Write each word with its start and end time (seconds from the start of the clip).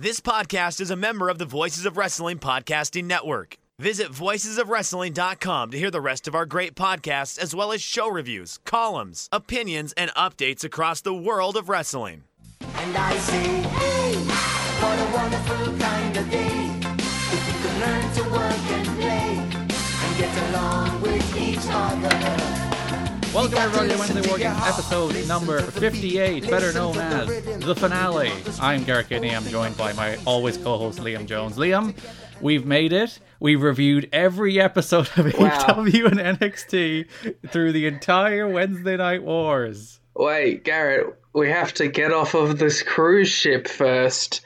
This 0.00 0.18
podcast 0.18 0.80
is 0.80 0.90
a 0.90 0.96
member 0.96 1.28
of 1.28 1.36
the 1.36 1.44
Voices 1.44 1.84
of 1.84 1.98
Wrestling 1.98 2.38
Podcasting 2.38 3.04
Network. 3.04 3.58
Visit 3.78 4.10
voicesofwrestling.com 4.10 5.70
to 5.72 5.78
hear 5.78 5.90
the 5.90 6.00
rest 6.00 6.26
of 6.26 6.34
our 6.34 6.46
great 6.46 6.74
podcasts, 6.74 7.38
as 7.38 7.54
well 7.54 7.70
as 7.70 7.82
show 7.82 8.08
reviews, 8.08 8.60
columns, 8.64 9.28
opinions, 9.30 9.92
and 9.98 10.10
updates 10.12 10.64
across 10.64 11.02
the 11.02 11.12
world 11.12 11.54
of 11.54 11.68
wrestling. 11.68 12.24
And 12.76 12.96
I 12.96 13.14
say, 13.18 13.44
hey, 13.44 14.14
what 14.80 14.98
a 14.98 15.12
wonderful 15.12 15.78
kind 15.78 16.16
of 16.16 16.30
day. 16.30 16.80
If 16.96 17.62
could 17.62 17.80
learn 17.82 18.12
to 18.14 18.22
work 18.32 18.70
and 18.70 18.86
play 18.98 19.36
and 19.52 20.18
get 20.18 20.48
along 20.48 21.02
with 21.02 21.36
each 21.36 21.58
other. 21.68 22.59
Welcome 23.32 23.58
everybody 23.58 23.90
to 23.90 23.96
Wednesday 23.98 24.28
War 24.28 24.38
Games 24.38 24.58
episode 24.64 25.28
number 25.28 25.60
58, 25.60 26.50
better 26.50 26.72
known 26.72 26.96
as 26.98 27.28
the 27.64 27.76
finale. 27.76 28.32
I'm 28.60 28.82
Garrett 28.82 29.08
Kinney. 29.08 29.34
I'm 29.34 29.44
joined 29.44 29.76
by 29.76 29.92
my 29.92 30.16
always 30.26 30.56
co-host 30.56 30.98
Liam 30.98 31.26
Jones. 31.26 31.56
Liam, 31.56 31.94
we've 32.40 32.66
made 32.66 32.92
it. 32.92 33.20
We've 33.38 33.62
reviewed 33.62 34.08
every 34.12 34.60
episode 34.60 35.08
of 35.16 35.26
Wow. 35.38 35.48
AEW 35.48 36.06
and 36.10 36.38
NXT 36.40 37.06
through 37.50 37.72
the 37.72 37.86
entire 37.86 38.48
Wednesday 38.48 38.96
Night 38.96 39.22
Wars. 39.22 40.00
Wait, 40.16 40.64
Garrett, 40.64 41.16
we 41.32 41.48
have 41.50 41.72
to 41.74 41.86
get 41.86 42.12
off 42.12 42.34
of 42.34 42.58
this 42.58 42.82
cruise 42.82 43.28
ship 43.28 43.68
first. 43.68 44.40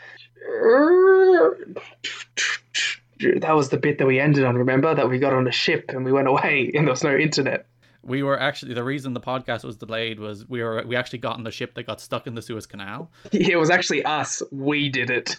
That 3.40 3.54
was 3.54 3.70
the 3.70 3.78
bit 3.78 3.96
that 3.98 4.06
we 4.06 4.20
ended 4.20 4.44
on, 4.44 4.56
remember? 4.56 4.94
That 4.94 5.08
we 5.08 5.18
got 5.18 5.32
on 5.32 5.48
a 5.48 5.52
ship 5.52 5.86
and 5.88 6.04
we 6.04 6.12
went 6.12 6.28
away 6.28 6.70
and 6.74 6.86
there 6.86 6.92
was 6.92 7.02
no 7.02 7.16
internet. 7.16 7.66
We 8.06 8.22
were 8.22 8.38
actually 8.38 8.74
the 8.74 8.84
reason 8.84 9.14
the 9.14 9.20
podcast 9.20 9.64
was 9.64 9.76
delayed 9.76 10.20
was 10.20 10.46
we 10.48 10.62
were 10.62 10.84
we 10.86 10.94
actually 10.96 11.20
got 11.20 11.36
on 11.36 11.44
the 11.44 11.50
ship 11.50 11.74
that 11.74 11.84
got 11.86 12.00
stuck 12.00 12.26
in 12.26 12.34
the 12.34 12.42
Suez 12.42 12.66
Canal. 12.66 13.10
It 13.32 13.56
was 13.58 13.70
actually 13.70 14.04
us. 14.04 14.42
We 14.52 14.88
did 14.88 15.10
it. 15.10 15.36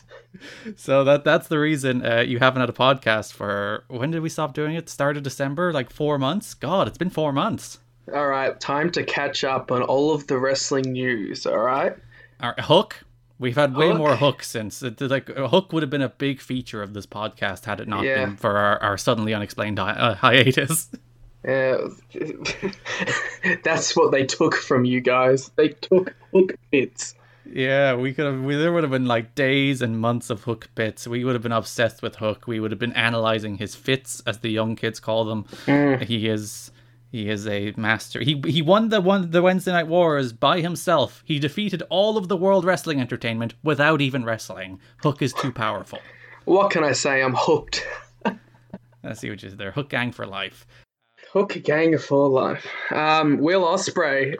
So 0.76 1.04
that 1.04 1.24
that's 1.24 1.48
the 1.48 1.60
reason 1.60 2.06
uh, 2.06 2.22
you 2.22 2.40
haven't 2.40 2.62
had 2.62 2.70
a 2.70 2.74
podcast 2.74 3.34
for 3.34 3.84
when 3.88 4.12
did 4.12 4.22
we 4.22 4.30
stop 4.30 4.54
doing 4.54 4.76
it? 4.76 4.90
Start 4.90 5.16
of 5.18 5.24
December, 5.24 5.72
like 5.72 5.90
four 5.92 6.18
months. 6.18 6.54
God, 6.54 6.88
it's 6.88 6.98
been 6.98 7.10
four 7.10 7.32
months. 7.32 7.80
All 8.14 8.28
right, 8.28 8.60
time 8.60 8.92
to 8.92 9.04
catch 9.04 9.44
up 9.44 9.72
on 9.72 9.82
all 9.82 10.14
of 10.14 10.28
the 10.28 10.38
wrestling 10.38 10.92
news, 10.92 11.46
all 11.46 11.58
right? 11.58 11.96
Our 12.40 12.54
hook. 12.60 13.04
We've 13.38 13.56
had 13.56 13.76
way 13.76 13.90
Hook. 13.90 13.98
more 13.98 14.16
hooks 14.16 14.50
since. 14.50 14.82
It, 14.82 15.02
like 15.02 15.28
hook 15.28 15.74
would 15.74 15.84
have 15.84 15.90
been 15.90 16.02
a 16.02 16.10
big 16.10 16.40
feature 16.40 16.82
of 16.82 16.94
this 16.94 17.06
podcast 17.06 17.66
had 17.66 17.82
it 17.82 17.88
not 17.88 18.04
Yeah. 18.06 18.26
been 18.26 18.38
for 18.38 18.56
our, 18.58 18.82
our 18.82 18.98
suddenly 18.98 19.34
unexplained 19.34 19.78
hi- 19.78 19.92
uh, 19.92 20.16
hiatus. 20.16 20.90
Yeah. 21.46 21.78
Uh, 22.16 22.70
that's 23.64 23.96
what 23.96 24.12
they 24.12 24.26
took 24.26 24.56
from 24.56 24.86
you 24.86 25.00
guys. 25.02 25.52
They 25.56 25.70
took 25.70 26.16
hook 26.34 26.56
bits. 26.72 27.16
yeah, 27.46 27.94
we 27.96 28.14
could 28.14 28.26
have. 28.26 28.42
We, 28.42 28.56
there 28.56 28.74
would 28.74 28.84
have 28.84 28.92
been 28.92 29.06
like 29.06 29.36
days 29.36 29.82
and 29.82 30.00
months 30.00 30.30
of 30.30 30.44
hook 30.44 30.70
bits. 30.76 31.08
We 31.08 31.24
would 31.24 31.34
have 31.34 31.44
been 31.44 31.52
obsessed 31.52 32.02
with 32.02 32.16
hook. 32.16 32.48
We 32.48 32.60
would 32.60 32.72
have 32.72 32.80
been 32.80 32.94
analyzing 32.94 33.58
his 33.58 33.76
fits, 33.76 34.22
as 34.26 34.40
the 34.40 34.50
young 34.50 34.76
kids 34.76 35.00
call 35.00 35.26
them. 35.26 35.44
Mm. 35.66 36.02
He 36.04 36.28
is. 36.28 36.72
He 37.12 37.30
is 37.30 37.48
a 37.48 37.74
master. 37.78 38.20
He 38.22 38.42
he 38.46 38.62
won 38.62 38.90
the 38.90 39.00
one 39.00 39.32
the 39.32 39.42
Wednesday 39.42 39.72
Night 39.72 39.88
Wars 39.88 40.34
by 40.34 40.60
himself. 40.60 41.24
He 41.26 41.40
defeated 41.40 41.82
all 41.90 42.18
of 42.18 42.28
the 42.28 42.36
World 42.36 42.66
Wrestling 42.66 43.00
Entertainment 43.00 43.54
without 43.64 44.02
even 44.02 44.26
wrestling. 44.26 44.80
Hook 44.98 45.22
is 45.22 45.32
too 45.32 45.52
powerful. 45.54 46.00
What 46.44 46.72
can 46.72 46.84
I 46.84 46.92
say? 46.92 47.22
I'm 47.24 47.36
hooked. 47.38 47.88
I 48.26 49.14
see 49.14 49.30
what 49.30 49.42
you 49.44 49.50
did 49.50 49.58
there. 49.58 49.72
Hook 49.72 49.90
gang 49.90 50.12
for 50.12 50.26
life. 50.26 50.66
Hook 51.36 51.58
gang 51.64 51.98
for 51.98 52.30
life. 52.30 52.66
Um, 52.92 53.40
Will 53.40 53.64
Ospreay. 53.64 54.36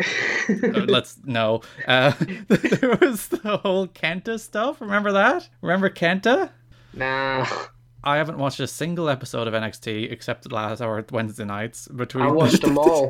Uh, 0.50 0.86
let's 0.86 1.18
no. 1.26 1.62
Uh, 1.86 2.14
there 2.48 2.98
was 3.02 3.28
the 3.28 3.58
whole 3.58 3.88
Kenta 3.88 4.40
stuff. 4.40 4.80
Remember 4.80 5.12
that? 5.12 5.50
Remember 5.62 5.90
Kenta? 5.90 6.52
nah, 6.94 7.46
I 8.02 8.16
haven't 8.16 8.38
watched 8.38 8.62
a 8.62 8.68
single 8.68 9.10
episode 9.10 9.48
of 9.48 9.54
NXT 9.54 10.10
except 10.10 10.50
last 10.52 10.80
hour 10.82 11.04
Wednesday 11.12 11.44
nights 11.44 11.90
between. 11.90 12.24
I 12.24 12.32
watched 12.32 12.62
them 12.62 12.78
all. 12.78 13.10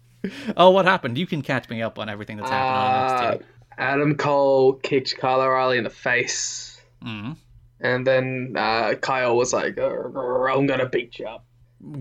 oh, 0.58 0.68
what 0.70 0.84
happened? 0.84 1.16
You 1.16 1.26
can 1.26 1.40
catch 1.40 1.70
me 1.70 1.80
up 1.80 1.98
on 1.98 2.10
everything 2.10 2.36
that's 2.36 2.50
happened 2.50 3.22
Uh, 3.22 3.26
on 3.26 3.38
NXT. 3.38 3.42
Adam 3.78 4.14
Cole 4.16 4.74
kicked 4.74 5.16
Kyle 5.16 5.40
O'Reilly 5.40 5.78
in 5.78 5.84
the 5.84 5.90
face, 5.90 6.82
Mm, 7.02 7.36
and 7.80 8.06
then 8.06 8.52
uh, 8.58 8.92
Kyle 9.00 9.34
was 9.38 9.54
like, 9.54 9.78
"I'm 9.78 10.66
gonna 10.66 10.88
beat 10.90 11.18
you 11.18 11.26
up." 11.26 11.46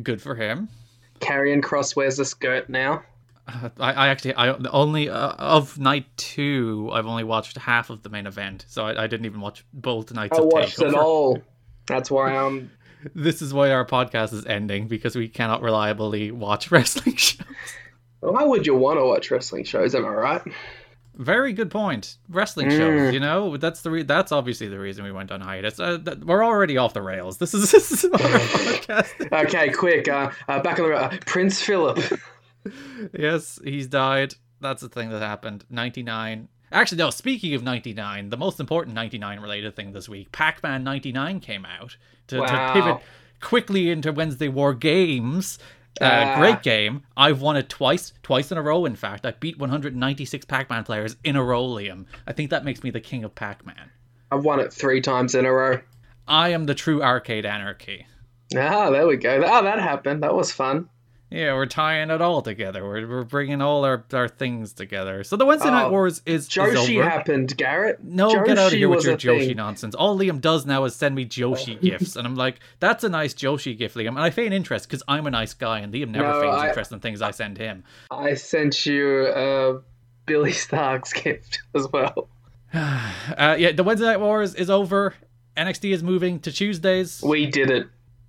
good 0.03 0.21
for 0.21 0.35
him. 0.35 0.67
Karrion 1.21 1.61
Kross 1.61 1.95
wears 1.95 2.19
a 2.19 2.25
skirt 2.25 2.69
now. 2.69 3.03
Uh, 3.47 3.69
I, 3.79 3.93
I 3.93 4.07
actually, 4.09 4.35
I 4.35 4.49
only 4.71 5.09
uh, 5.09 5.31
of 5.31 5.79
night 5.79 6.05
two, 6.17 6.89
I've 6.93 7.07
only 7.07 7.23
watched 7.23 7.57
half 7.57 7.89
of 7.89 8.03
the 8.03 8.09
main 8.09 8.27
event, 8.27 8.65
so 8.67 8.85
I, 8.85 9.03
I 9.03 9.07
didn't 9.07 9.25
even 9.25 9.41
watch 9.41 9.65
both 9.73 10.11
nights 10.13 10.37
I 10.37 10.41
of 10.41 10.47
watched 10.51 10.81
it 10.81 10.93
all. 10.93 11.41
That's 11.87 12.11
why 12.11 12.35
I'm. 12.35 12.71
This 13.15 13.41
is 13.41 13.51
why 13.51 13.71
our 13.71 13.83
podcast 13.83 14.31
is 14.31 14.45
ending 14.45 14.87
because 14.87 15.15
we 15.15 15.27
cannot 15.27 15.63
reliably 15.63 16.29
watch 16.29 16.69
wrestling 16.71 17.15
shows. 17.15 17.47
Why 18.19 18.43
would 18.43 18.67
you 18.67 18.75
want 18.75 18.99
to 18.99 19.05
watch 19.05 19.31
wrestling 19.31 19.63
shows? 19.63 19.95
Am 19.95 20.05
I 20.05 20.09
right? 20.09 20.41
Very 21.15 21.51
good 21.53 21.69
point. 21.69 22.17
Wrestling 22.29 22.69
Mm. 22.69 22.77
shows, 22.77 23.13
you 23.13 23.19
know, 23.19 23.57
that's 23.57 23.81
the 23.81 23.91
re- 23.91 24.03
that's 24.03 24.31
obviously 24.31 24.67
the 24.69 24.79
reason 24.79 25.03
we 25.03 25.11
went 25.11 25.31
on 25.31 25.41
hiatus. 25.41 25.79
Uh, 25.79 25.97
that, 26.03 26.23
we're 26.23 26.43
already 26.43 26.77
off 26.77 26.93
the 26.93 27.01
rails. 27.01 27.37
This 27.37 27.53
is 27.53 27.69
this 27.71 27.91
is 27.91 28.05
our 28.05 28.17
podcast. 28.19 29.45
Okay, 29.45 29.69
quick. 29.71 30.07
Uh, 30.07 30.31
uh, 30.47 30.61
back 30.61 30.79
on 30.79 30.89
the 30.89 30.95
uh, 30.95 31.17
Prince 31.25 31.61
Philip. 31.61 31.99
yes, 33.17 33.59
he's 33.63 33.87
died. 33.87 34.35
That's 34.61 34.81
the 34.81 34.89
thing 34.89 35.09
that 35.09 35.21
happened. 35.21 35.65
Ninety 35.69 36.03
nine. 36.03 36.47
Actually, 36.71 36.99
no. 36.99 37.09
Speaking 37.09 37.53
of 37.55 37.63
ninety 37.63 37.93
nine, 37.93 38.29
the 38.29 38.37
most 38.37 38.59
important 38.59 38.95
ninety 38.95 39.17
nine 39.17 39.39
related 39.41 39.75
thing 39.75 39.91
this 39.91 40.07
week, 40.07 40.31
Pac 40.31 40.63
Man 40.63 40.83
ninety 40.83 41.11
nine 41.11 41.39
came 41.39 41.65
out 41.65 41.97
to, 42.27 42.37
to 42.37 42.71
pivot 42.73 42.97
quickly 43.41 43.89
into 43.89 44.11
Wednesday 44.13 44.47
War 44.47 44.73
Games. 44.73 45.59
Uh, 45.99 46.05
Ah. 46.05 46.39
great 46.39 46.61
game. 46.63 47.03
I've 47.17 47.41
won 47.41 47.57
it 47.57 47.67
twice, 47.69 48.13
twice 48.23 48.51
in 48.51 48.57
a 48.57 48.61
row. 48.61 48.85
In 48.85 48.95
fact, 48.95 49.25
I 49.25 49.31
beat 49.31 49.57
196 49.59 50.45
Pac-Man 50.45 50.83
players 50.83 51.15
in 51.23 51.35
a 51.35 51.43
row, 51.43 51.63
Liam. 51.67 52.05
I 52.25 52.31
think 52.33 52.49
that 52.51 52.63
makes 52.63 52.83
me 52.83 52.89
the 52.91 53.01
king 53.01 53.23
of 53.23 53.35
Pac-Man. 53.35 53.91
I've 54.31 54.45
won 54.45 54.59
it 54.61 54.71
three 54.71 55.01
times 55.01 55.35
in 55.35 55.45
a 55.45 55.51
row. 55.51 55.79
I 56.27 56.49
am 56.49 56.65
the 56.65 56.73
true 56.75 57.03
arcade 57.03 57.45
anarchy. 57.45 58.05
Ah, 58.55 58.89
there 58.89 59.05
we 59.07 59.17
go. 59.17 59.41
Oh, 59.45 59.63
that 59.63 59.79
happened. 59.79 60.23
That 60.23 60.33
was 60.35 60.51
fun. 60.51 60.87
Yeah, 61.31 61.53
we're 61.53 61.65
tying 61.65 62.09
it 62.09 62.21
all 62.21 62.41
together. 62.41 62.83
We're, 62.83 63.07
we're 63.07 63.23
bringing 63.23 63.61
all 63.61 63.85
our, 63.85 64.03
our 64.11 64.27
things 64.27 64.73
together. 64.73 65.23
So 65.23 65.37
the 65.37 65.45
Wednesday 65.45 65.69
Oh, 65.69 65.71
Night 65.71 65.89
Wars 65.89 66.21
is, 66.25 66.43
is 66.43 66.49
Joshi 66.49 66.97
over. 66.99 67.09
happened, 67.09 67.55
Garrett. 67.55 68.03
No, 68.03 68.27
Joshi 68.29 68.45
get 68.45 68.57
out 68.57 68.67
of 68.73 68.77
here 68.77 68.89
with 68.89 69.05
your 69.05 69.13
a 69.13 69.17
Joshi 69.17 69.47
thing. 69.47 69.55
nonsense. 69.57 69.95
All 69.95 70.17
Liam 70.17 70.41
does 70.41 70.65
now 70.65 70.83
is 70.83 70.93
send 70.93 71.15
me 71.15 71.25
Joshi 71.25 71.79
gifts, 71.79 72.17
and 72.17 72.27
I'm 72.27 72.35
like, 72.35 72.59
that's 72.81 73.05
a 73.05 73.09
nice 73.09 73.33
Joshi 73.33 73.77
gift, 73.77 73.95
Liam. 73.95 74.09
And 74.09 74.19
I 74.19 74.29
feign 74.29 74.51
interest 74.51 74.89
because 74.89 75.03
I'm 75.07 75.25
a 75.25 75.31
nice 75.31 75.53
guy, 75.53 75.79
and 75.79 75.93
Liam 75.93 76.09
never 76.09 76.33
No, 76.33 76.41
feigns 76.41 76.63
interest 76.65 76.91
in 76.91 76.99
things 76.99 77.21
I 77.21 77.31
send 77.31 77.57
him. 77.57 77.85
I 78.11 78.33
sent 78.33 78.85
you 78.85 79.27
uh, 79.33 79.79
Billy 80.25 80.51
Stark's 80.51 81.13
gift 81.23 81.61
as 81.73 81.87
well. 81.91 82.27
Uh, 82.73 83.55
yeah, 83.59 83.71
the 83.73 83.83
Wednesday 83.83 84.05
Night 84.05 84.19
Wars 84.19 84.55
is 84.55 84.69
over. 84.69 85.13
NXT 85.57 85.93
is 85.93 86.03
moving 86.03 86.39
to 86.41 86.51
Tuesdays. 86.51 87.21
We 87.21 87.45
did 87.45 87.69
it. 87.69 87.87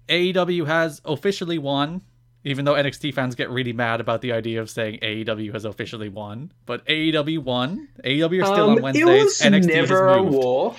AEW 0.09 0.67
has 0.67 1.01
officially 1.05 1.59
won, 1.59 2.03
even 2.45 2.65
though 2.65 2.75
NXT 2.75 3.15
fans 3.15 3.35
get 3.35 3.51
really 3.51 3.73
mad 3.73 4.01
about 4.01 4.21
the 4.21 4.33
idea 4.33 4.61
of 4.61 4.69
saying 4.71 4.99
AEW 5.01 5.53
has 5.53 5.65
officially 5.65 6.09
won. 6.09 6.53
But 6.67 6.85
AEW 6.87 7.39
won. 7.41 7.89
AEW 8.05 8.43
are 8.43 8.47
still 8.47 8.65
Um, 8.71 8.77
on 8.77 8.83
Wednesdays. 8.83 9.07
it 9.09 9.23
was 9.25 9.41
NXT 9.41 9.67
never 9.75 10.09
has 10.09 10.17
a 10.19 10.23
war. 10.23 10.75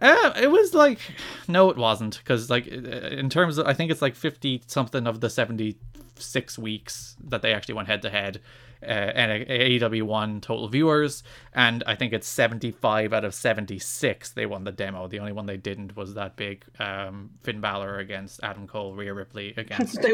Uh, 0.00 0.32
it 0.40 0.50
was 0.50 0.74
like, 0.74 0.98
no, 1.46 1.70
it 1.70 1.76
wasn't, 1.76 2.18
because 2.18 2.50
like 2.50 2.66
uh, 2.66 2.76
in 2.76 3.30
terms 3.30 3.58
of, 3.58 3.66
I 3.66 3.72
think 3.74 3.90
it's 3.90 4.02
like 4.02 4.16
fifty 4.16 4.62
something 4.66 5.06
of 5.06 5.20
the 5.20 5.30
seventy 5.30 5.76
six 6.16 6.58
weeks 6.58 7.16
that 7.24 7.40
they 7.42 7.52
actually 7.54 7.74
went 7.74 7.88
head 7.88 8.02
to 8.02 8.10
head. 8.10 8.40
Uh, 8.82 9.12
and 9.14 9.46
AEW 9.46 10.02
won 10.02 10.40
total 10.40 10.68
viewers, 10.68 11.22
and 11.54 11.84
I 11.86 11.94
think 11.94 12.12
it's 12.12 12.26
75 12.28 13.12
out 13.12 13.24
of 13.24 13.34
76 13.34 14.30
they 14.30 14.46
won 14.46 14.64
the 14.64 14.72
demo. 14.72 15.08
The 15.08 15.18
only 15.20 15.32
one 15.32 15.46
they 15.46 15.56
didn't 15.56 15.96
was 15.96 16.14
that 16.14 16.36
big 16.36 16.64
um, 16.78 17.30
Finn 17.42 17.60
Balor 17.60 17.98
against 17.98 18.40
Adam 18.42 18.66
Cole, 18.66 18.94
Rhea 18.94 19.14
Ripley 19.14 19.54
against 19.56 20.02
They 20.02 20.12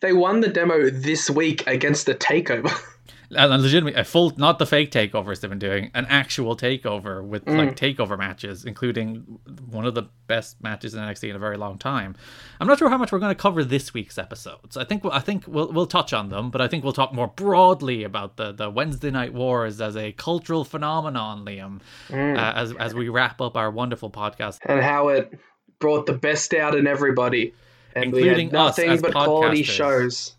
they 0.00 0.12
won 0.12 0.40
the 0.40 0.48
demo 0.48 0.90
this 0.90 1.28
week 1.28 1.66
against 1.66 2.06
the 2.06 2.14
takeover. 2.14 2.72
and 3.30 3.62
legitimately 3.62 4.00
a 4.00 4.04
full 4.04 4.32
not 4.36 4.58
the 4.58 4.66
fake 4.66 4.90
takeovers 4.90 5.40
they've 5.40 5.50
been 5.50 5.58
doing 5.58 5.90
an 5.94 6.06
actual 6.08 6.56
takeover 6.56 7.24
with 7.24 7.46
like 7.48 7.76
takeover 7.76 8.18
matches 8.18 8.64
including 8.64 9.38
one 9.70 9.84
of 9.84 9.94
the 9.94 10.02
best 10.26 10.62
matches 10.62 10.94
in 10.94 11.00
NXT 11.00 11.30
in 11.30 11.36
a 11.36 11.38
very 11.38 11.56
long 11.56 11.78
time. 11.78 12.16
I'm 12.60 12.66
not 12.66 12.78
sure 12.78 12.88
how 12.88 12.98
much 12.98 13.12
we're 13.12 13.18
going 13.18 13.34
to 13.34 13.40
cover 13.40 13.62
this 13.64 13.94
week's 13.94 14.18
episodes. 14.18 14.76
I 14.76 14.84
think 14.84 15.04
i 15.06 15.20
think 15.20 15.44
we'll 15.46 15.72
we'll 15.72 15.86
touch 15.86 16.12
on 16.12 16.28
them 16.28 16.50
but 16.50 16.60
i 16.60 16.68
think 16.68 16.84
we'll 16.84 16.92
talk 16.92 17.12
more 17.12 17.28
broadly 17.28 18.04
about 18.04 18.36
the 18.36 18.52
the 18.52 18.68
wednesday 18.68 19.10
night 19.10 19.32
wars 19.32 19.80
as 19.80 19.96
a 19.96 20.12
cultural 20.12 20.64
phenomenon 20.64 21.44
liam 21.44 21.80
uh, 22.10 22.52
as 22.56 22.72
as 22.74 22.94
we 22.94 23.08
wrap 23.08 23.40
up 23.40 23.56
our 23.56 23.70
wonderful 23.70 24.10
podcast. 24.10 24.58
And 24.64 24.80
how 24.80 25.08
it 25.08 25.38
brought 25.78 26.06
the 26.06 26.12
best 26.12 26.54
out 26.54 26.74
in 26.74 26.86
everybody. 26.86 27.54
And 27.94 28.12
we 28.12 28.20
Including 28.20 28.50
had 28.50 28.56
us 28.56 28.78
nothing 28.78 29.00
but 29.00 29.12
quality 29.12 29.62
shows. 29.62 30.35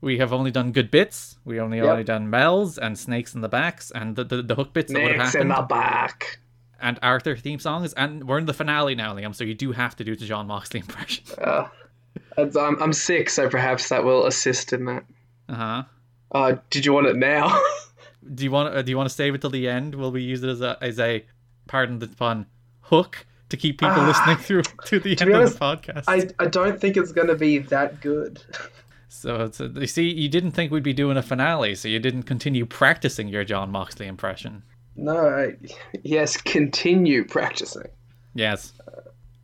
We 0.00 0.18
have 0.18 0.32
only 0.32 0.50
done 0.50 0.72
good 0.72 0.90
bits 0.90 1.36
we 1.44 1.58
only 1.60 1.78
Yep. 1.78 1.86
only 1.88 2.04
done 2.04 2.30
mel's 2.30 2.78
and 2.78 2.96
snakes 2.98 3.34
in 3.34 3.40
the 3.40 3.48
backs 3.48 3.90
and 3.90 4.14
the 4.16 4.24
the, 4.24 4.42
the 4.42 4.54
hook 4.54 4.72
bits 4.72 4.92
that 4.92 5.02
would 5.02 5.12
have 5.16 5.26
happened 5.26 5.42
in 5.42 5.48
the 5.48 5.62
back. 5.62 6.38
and 6.80 6.98
Arthur 7.02 7.36
theme 7.36 7.58
songs, 7.58 7.92
and 7.94 8.28
we're 8.28 8.38
in 8.38 8.46
the 8.46 8.52
finale 8.54 8.94
now, 8.94 9.14
Liam. 9.14 9.34
So 9.34 9.42
you 9.44 9.54
do 9.54 9.72
have 9.72 9.96
to 9.96 10.04
do 10.04 10.14
the 10.14 10.24
Jon 10.26 10.46
Moxley 10.46 10.80
impression. 10.80 11.24
Uh, 12.36 12.46
I'm, 12.58 12.80
I'm 12.82 12.92
sick, 12.92 13.30
so 13.30 13.48
perhaps 13.48 13.88
that 13.88 14.04
will 14.04 14.26
assist 14.26 14.72
in 14.72 14.84
that. 14.86 15.04
Uh 15.48 15.54
huh. 15.54 15.82
Uh, 16.32 16.56
did 16.70 16.84
you 16.86 16.92
want 16.92 17.06
it 17.08 17.16
now? 17.16 17.60
Do 18.34 18.44
you 18.44 18.50
want? 18.50 18.74
Uh, 18.74 18.82
do 18.82 18.90
you 18.90 18.96
want 18.96 19.08
to 19.08 19.14
save 19.14 19.34
it 19.34 19.40
till 19.40 19.50
the 19.50 19.68
end? 19.68 19.94
Will 19.94 20.10
we 20.12 20.22
use 20.22 20.42
it 20.42 20.48
as 20.50 20.60
a 20.60 20.76
as 20.80 20.98
a 21.00 21.24
pardon 21.66 21.98
the 21.98 22.06
pun 22.08 22.46
hook 22.82 23.26
to 23.48 23.56
keep 23.56 23.78
people 23.80 23.94
Ah, 23.96 24.06
listening 24.08 24.36
through 24.36 24.62
to 24.86 24.98
the 25.00 25.14
to 25.16 25.22
end 25.24 25.32
be 25.32 25.38
of 25.40 25.52
the 25.52 25.58
podcast? 25.58 26.04
I, 26.08 26.28
I 26.38 26.46
don't 26.48 26.80
think 26.80 26.96
it's 26.96 27.10
going 27.12 27.28
to 27.28 27.34
be 27.36 27.58
that 27.58 28.00
good. 28.00 28.42
So 29.08 29.44
it's 29.44 29.60
a, 29.60 29.66
you 29.68 29.86
see, 29.86 30.10
you 30.12 30.28
didn't 30.28 30.52
think 30.52 30.70
we'd 30.70 30.82
be 30.82 30.92
doing 30.92 31.16
a 31.16 31.22
finale, 31.22 31.74
so 31.74 31.88
you 31.88 31.98
didn't 31.98 32.24
continue 32.24 32.66
practicing 32.66 33.28
your 33.28 33.44
Jon 33.44 33.70
Moxley 33.70 34.06
impression. 34.06 34.62
No, 34.96 35.16
I, 35.28 35.54
yes, 36.02 36.36
continue 36.36 37.24
practicing. 37.24 37.88
Yes. 38.34 38.72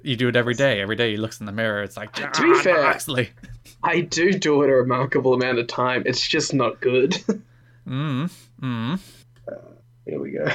You 0.02 0.16
do 0.16 0.28
it 0.28 0.36
every 0.36 0.54
day. 0.54 0.80
Every 0.82 0.96
day 0.96 1.12
he 1.12 1.16
looks 1.16 1.40
in 1.40 1.46
the 1.46 1.52
mirror. 1.52 1.82
It's 1.82 1.96
like 1.96 2.12
Jon 2.14 2.30
To 2.32 2.42
be 2.42 2.58
fair- 2.60 2.82
Moxley. 2.82 3.30
I 3.82 4.00
do 4.00 4.32
do 4.32 4.62
it 4.62 4.70
a 4.70 4.74
remarkable 4.74 5.34
amount 5.34 5.58
of 5.58 5.66
time. 5.66 6.02
It's 6.06 6.26
just 6.26 6.54
not 6.54 6.80
good. 6.80 7.16
Mm. 7.86 8.32
Mm. 8.62 8.98
Here 10.06 10.18
we 10.18 10.30
go. 10.30 10.46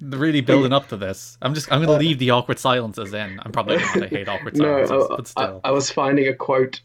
Really 0.00 0.40
building 0.40 0.72
up 0.72 0.88
to 0.88 0.96
this. 0.96 1.36
I'm 1.42 1.52
just. 1.52 1.70
I'm 1.70 1.84
gonna 1.84 1.98
leave 1.98 2.18
the 2.18 2.30
awkward 2.30 2.58
silences 2.58 3.12
in. 3.12 3.38
I'm 3.42 3.52
probably 3.52 3.76
not. 3.76 4.02
I 4.02 4.06
hate 4.06 4.26
awkward 4.26 4.56
No, 4.56 4.86
silences, 4.86 5.10
I, 5.10 5.16
but 5.16 5.26
still. 5.28 5.60
I, 5.64 5.68
I 5.68 5.70
was 5.72 5.90
finding 5.90 6.28
a 6.28 6.34
quote. 6.34 6.80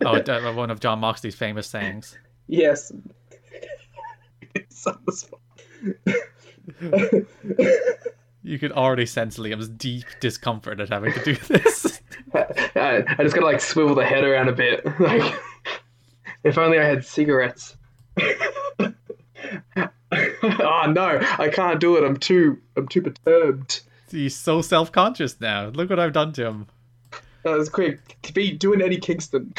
oh, 0.04 0.52
one 0.54 0.70
of 0.70 0.80
Jon 0.80 1.00
Moxley's 1.00 1.34
famous 1.34 1.66
sayings. 1.66 2.16
Yes. 2.48 2.92
You 8.44 8.58
could 8.58 8.72
already 8.72 9.06
sense 9.06 9.38
Liam's 9.38 9.68
deep 9.68 10.04
discomfort 10.20 10.80
at 10.80 10.88
having 10.88 11.12
to 11.12 11.24
do 11.24 11.36
this. 11.36 12.00
I, 12.34 13.04
I 13.06 13.22
just 13.22 13.34
gotta 13.34 13.46
like 13.46 13.60
swivel 13.60 13.94
the 13.94 14.04
head 14.04 14.24
around 14.24 14.48
a 14.48 14.52
bit. 14.52 14.84
Like, 14.98 15.34
if 16.42 16.58
only 16.58 16.78
I 16.78 16.84
had 16.84 17.04
cigarettes. 17.04 17.76
oh 18.18 18.92
no, 20.92 21.20
I 21.38 21.48
can't 21.52 21.80
do 21.80 21.96
it. 21.96 22.04
I'm 22.04 22.16
too, 22.16 22.58
I'm 22.76 22.88
too 22.88 23.02
perturbed. 23.02 23.80
He's 24.10 24.36
so 24.36 24.60
self-conscious 24.60 25.40
now. 25.40 25.68
Look 25.68 25.88
what 25.88 26.00
I've 26.00 26.12
done 26.12 26.32
to 26.34 26.46
him. 26.46 26.66
That 27.44 27.58
was 27.58 27.68
quick. 27.68 28.16
To 28.22 28.32
be 28.32 28.52
doing 28.52 28.82
Eddie 28.82 29.00
Kingston. 29.00 29.52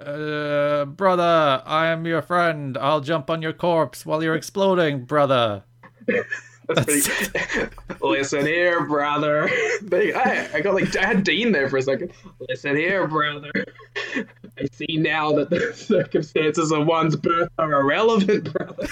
Uh, 0.00 0.84
brother, 0.84 1.62
I 1.66 1.86
am 1.88 2.06
your 2.06 2.22
friend. 2.22 2.78
I'll 2.78 3.00
jump 3.00 3.30
on 3.30 3.42
your 3.42 3.52
corpse 3.52 4.06
while 4.06 4.22
you're 4.22 4.34
exploding, 4.34 5.04
brother. 5.04 5.64
That's 6.68 7.08
pretty. 7.08 7.70
Listen 8.00 8.46
here, 8.46 8.84
brother. 8.84 9.48
I, 9.92 10.48
I 10.54 10.60
got 10.60 10.74
like 10.74 10.94
I 10.96 11.06
had 11.06 11.24
Dean 11.24 11.50
there 11.50 11.68
for 11.68 11.78
a 11.78 11.82
second. 11.82 12.12
Listen 12.48 12.76
here, 12.76 13.08
brother. 13.08 13.50
I 13.96 14.66
see 14.72 14.98
now 14.98 15.32
that 15.32 15.50
the 15.50 15.72
circumstances 15.74 16.70
of 16.70 16.86
one's 16.86 17.16
birth 17.16 17.48
are 17.58 17.72
irrelevant, 17.72 18.52
brother. 18.52 18.86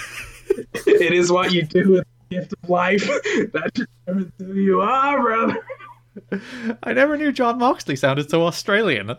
it 0.87 1.13
is 1.13 1.31
what 1.31 1.51
you 1.51 1.63
do 1.63 1.91
with 1.91 2.05
the 2.29 2.35
gift 2.35 2.53
of 2.63 2.69
life 2.69 3.05
that 3.05 3.71
determines 3.73 4.33
who 4.39 4.53
you 4.55 4.81
are, 4.81 5.21
brother. 5.21 5.63
I 6.83 6.93
never 6.93 7.17
knew 7.17 7.31
Jon 7.31 7.57
Moxley 7.59 7.95
sounded 7.95 8.29
so 8.29 8.45
Australian. 8.45 9.15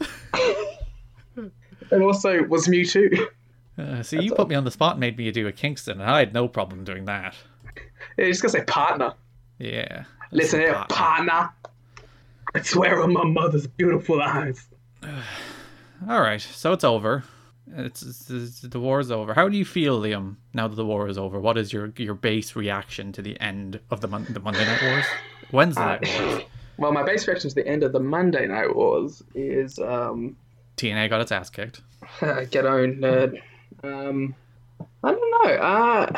And 1.90 2.02
also 2.02 2.42
was 2.44 2.66
Mewtwo. 2.68 3.26
Uh, 3.78 4.02
see, 4.02 4.20
you 4.20 4.34
put 4.34 4.48
me 4.48 4.54
on 4.54 4.64
the 4.64 4.70
spot 4.70 4.92
and 4.94 5.00
made 5.00 5.16
me 5.16 5.30
do 5.30 5.46
a 5.46 5.52
Kingston, 5.52 6.00
and 6.00 6.10
I 6.10 6.18
had 6.18 6.34
no 6.34 6.48
problem 6.48 6.84
doing 6.84 7.04
that. 7.06 7.34
Yeah, 8.16 8.24
you 8.26 8.32
just 8.32 8.42
gotta 8.42 8.52
say 8.58 8.64
partner. 8.64 9.14
Yeah. 9.58 10.04
Listen 10.32 10.60
here, 10.60 10.74
partner. 10.74 10.96
partner. 10.96 11.50
I 12.54 12.62
swear 12.62 13.02
on 13.02 13.12
my 13.12 13.24
mother's 13.24 13.66
beautiful 13.66 14.20
eyes. 14.20 14.66
All 16.08 16.20
right, 16.20 16.40
so 16.40 16.72
it's 16.72 16.84
over. 16.84 17.24
It's, 17.76 18.02
it's, 18.02 18.30
it's- 18.30 18.60
the 18.60 18.80
war's 18.80 19.10
over. 19.10 19.32
How 19.34 19.48
do 19.48 19.56
you 19.56 19.64
feel, 19.64 20.00
Liam? 20.00 20.36
Now 20.54 20.68
that 20.68 20.74
the 20.76 20.84
war 20.84 21.08
is 21.08 21.16
over, 21.18 21.38
what 21.40 21.56
is 21.56 21.72
your 21.72 21.92
your 21.96 22.14
base 22.14 22.56
reaction 22.56 23.12
to 23.12 23.22
the 23.22 23.38
end 23.40 23.80
of 23.90 24.00
the 24.00 24.08
mon- 24.08 24.26
the 24.30 24.40
Monday 24.40 24.64
Night 24.66 24.82
Wars? 24.82 25.04
Wednesday 25.52 25.80
Night 25.82 26.08
Wars. 26.20 26.42
Well, 26.78 26.92
my 26.92 27.02
base 27.02 27.26
reaction 27.26 27.50
to 27.50 27.54
the 27.56 27.66
end 27.66 27.82
of 27.82 27.92
the 27.92 28.00
Monday 28.00 28.46
Night 28.46 28.74
Wars 28.74 29.22
is 29.34 29.80
um, 29.80 30.36
TNA 30.76 31.10
got 31.10 31.20
its 31.20 31.32
ass 31.32 31.50
kicked. 31.50 31.80
get 32.50 32.64
on, 32.64 32.96
nerd. 32.96 33.42
Um, 33.82 34.34
I 35.02 35.10
don't 35.10 35.44
know. 35.44 35.54
Uh, 35.54 36.12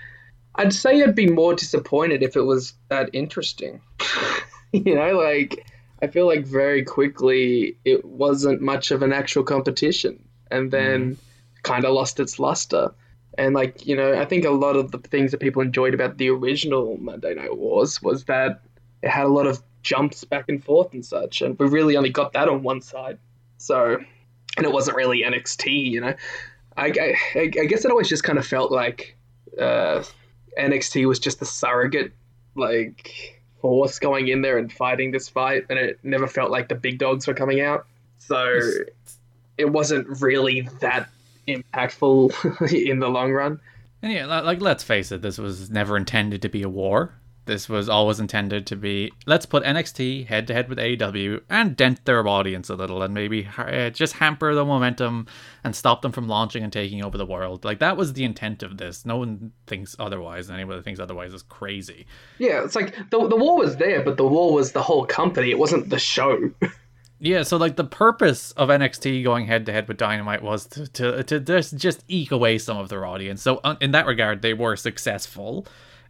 I'd 0.56 0.74
say 0.74 1.02
I'd 1.02 1.14
be 1.14 1.28
more 1.28 1.54
disappointed 1.54 2.24
if 2.24 2.36
it 2.36 2.42
was 2.42 2.74
that 2.88 3.10
interesting. 3.12 3.80
you 4.72 4.96
know, 4.96 5.12
like 5.12 5.64
I 6.02 6.08
feel 6.08 6.26
like 6.26 6.44
very 6.44 6.84
quickly 6.84 7.76
it 7.84 8.04
wasn't 8.04 8.60
much 8.60 8.90
of 8.90 9.02
an 9.02 9.12
actual 9.12 9.44
competition, 9.44 10.24
and 10.50 10.72
then 10.72 11.16
kind 11.62 11.84
of 11.84 11.94
lost 11.94 12.18
its 12.18 12.40
luster. 12.40 12.92
And 13.38 13.54
like 13.54 13.86
you 13.86 13.94
know, 13.94 14.20
I 14.20 14.24
think 14.24 14.44
a 14.44 14.50
lot 14.50 14.74
of 14.74 14.90
the 14.90 14.98
things 14.98 15.30
that 15.30 15.38
people 15.38 15.62
enjoyed 15.62 15.94
about 15.94 16.18
the 16.18 16.30
original 16.30 16.96
Monday 16.96 17.34
Night 17.34 17.56
Wars 17.56 18.02
was 18.02 18.24
that 18.24 18.62
it 19.02 19.08
had 19.08 19.24
a 19.24 19.28
lot 19.28 19.46
of 19.46 19.62
jumps 19.82 20.24
back 20.24 20.48
and 20.48 20.62
forth 20.62 20.92
and 20.92 21.04
such, 21.04 21.42
and 21.42 21.58
we 21.58 21.66
really 21.66 21.96
only 21.96 22.10
got 22.10 22.32
that 22.32 22.48
on 22.48 22.62
one 22.62 22.80
side. 22.80 23.18
So 23.58 23.98
and 24.56 24.66
it 24.66 24.72
wasn't 24.72 24.96
really 24.96 25.22
NXT, 25.22 25.90
you 25.90 26.00
know. 26.00 26.14
I, 26.76 26.86
I, 26.86 27.40
I 27.40 27.46
guess 27.46 27.84
it 27.84 27.90
always 27.90 28.08
just 28.08 28.24
kind 28.24 28.38
of 28.38 28.46
felt 28.46 28.72
like 28.72 29.16
uh, 29.58 30.02
NXT 30.58 31.06
was 31.06 31.18
just 31.18 31.42
a 31.42 31.44
surrogate, 31.44 32.12
like 32.54 33.40
force 33.60 33.98
going 33.98 34.28
in 34.28 34.42
there 34.42 34.58
and 34.58 34.72
fighting 34.72 35.10
this 35.10 35.28
fight, 35.28 35.66
and 35.68 35.78
it 35.78 35.98
never 36.02 36.26
felt 36.26 36.50
like 36.50 36.68
the 36.68 36.74
big 36.74 36.98
dogs 36.98 37.26
were 37.26 37.34
coming 37.34 37.60
out. 37.60 37.86
So 38.18 38.60
it 39.58 39.70
wasn't 39.70 40.20
really 40.20 40.62
that 40.80 41.08
impactful 41.46 42.72
in 42.72 42.98
the 42.98 43.08
long 43.08 43.32
run. 43.32 43.60
And 44.02 44.12
yeah, 44.12 44.26
like 44.26 44.60
let's 44.60 44.82
face 44.82 45.12
it, 45.12 45.20
this 45.20 45.38
was 45.38 45.70
never 45.70 45.96
intended 45.96 46.42
to 46.42 46.48
be 46.48 46.62
a 46.62 46.68
war. 46.68 47.14
This 47.46 47.68
was 47.68 47.88
always 47.88 48.20
intended 48.20 48.66
to 48.66 48.76
be 48.76 49.12
let's 49.26 49.46
put 49.46 49.64
NXT 49.64 50.26
head 50.26 50.46
to 50.46 50.54
head 50.54 50.68
with 50.68 50.78
AEW 50.78 51.40
and 51.48 51.76
dent 51.76 52.04
their 52.04 52.26
audience 52.26 52.68
a 52.68 52.74
little 52.74 53.02
and 53.02 53.12
maybe 53.12 53.48
uh, 53.56 53.90
just 53.90 54.14
hamper 54.14 54.54
the 54.54 54.64
momentum 54.64 55.26
and 55.64 55.74
stop 55.74 56.02
them 56.02 56.12
from 56.12 56.28
launching 56.28 56.62
and 56.62 56.72
taking 56.72 57.04
over 57.04 57.18
the 57.18 57.26
world. 57.26 57.64
Like 57.64 57.78
that 57.80 57.96
was 57.96 58.12
the 58.12 58.24
intent 58.24 58.62
of 58.62 58.76
this. 58.78 59.04
No 59.04 59.16
one 59.16 59.52
thinks 59.66 59.96
otherwise, 59.98 60.48
and 60.48 60.56
anyone 60.56 60.76
that 60.76 60.84
thinks 60.84 61.00
otherwise 61.00 61.34
is 61.34 61.42
crazy. 61.42 62.06
Yeah, 62.38 62.64
it's 62.64 62.76
like 62.76 62.94
the 63.10 63.26
the 63.26 63.36
war 63.36 63.56
was 63.58 63.76
there, 63.76 64.02
but 64.02 64.16
the 64.16 64.26
war 64.26 64.52
was 64.52 64.72
the 64.72 64.82
whole 64.82 65.06
company. 65.06 65.50
It 65.50 65.58
wasn't 65.58 65.90
the 65.90 65.98
show. 65.98 66.50
Yeah, 67.22 67.42
so 67.42 67.58
like 67.58 67.76
the 67.76 67.84
purpose 67.84 68.52
of 68.52 68.70
NXT 68.70 69.22
going 69.22 69.46
head 69.46 69.66
to 69.66 69.72
head 69.72 69.88
with 69.88 69.98
Dynamite 69.98 70.42
was 70.42 70.66
to, 70.68 70.86
to 70.88 71.22
to 71.24 71.38
just 71.38 71.76
just 71.76 72.02
eke 72.08 72.30
away 72.30 72.56
some 72.56 72.78
of 72.78 72.88
their 72.88 73.04
audience. 73.04 73.42
So 73.42 73.60
uh, 73.62 73.76
in 73.82 73.90
that 73.90 74.06
regard, 74.06 74.40
they 74.40 74.54
were 74.54 74.74
successful. 74.74 75.66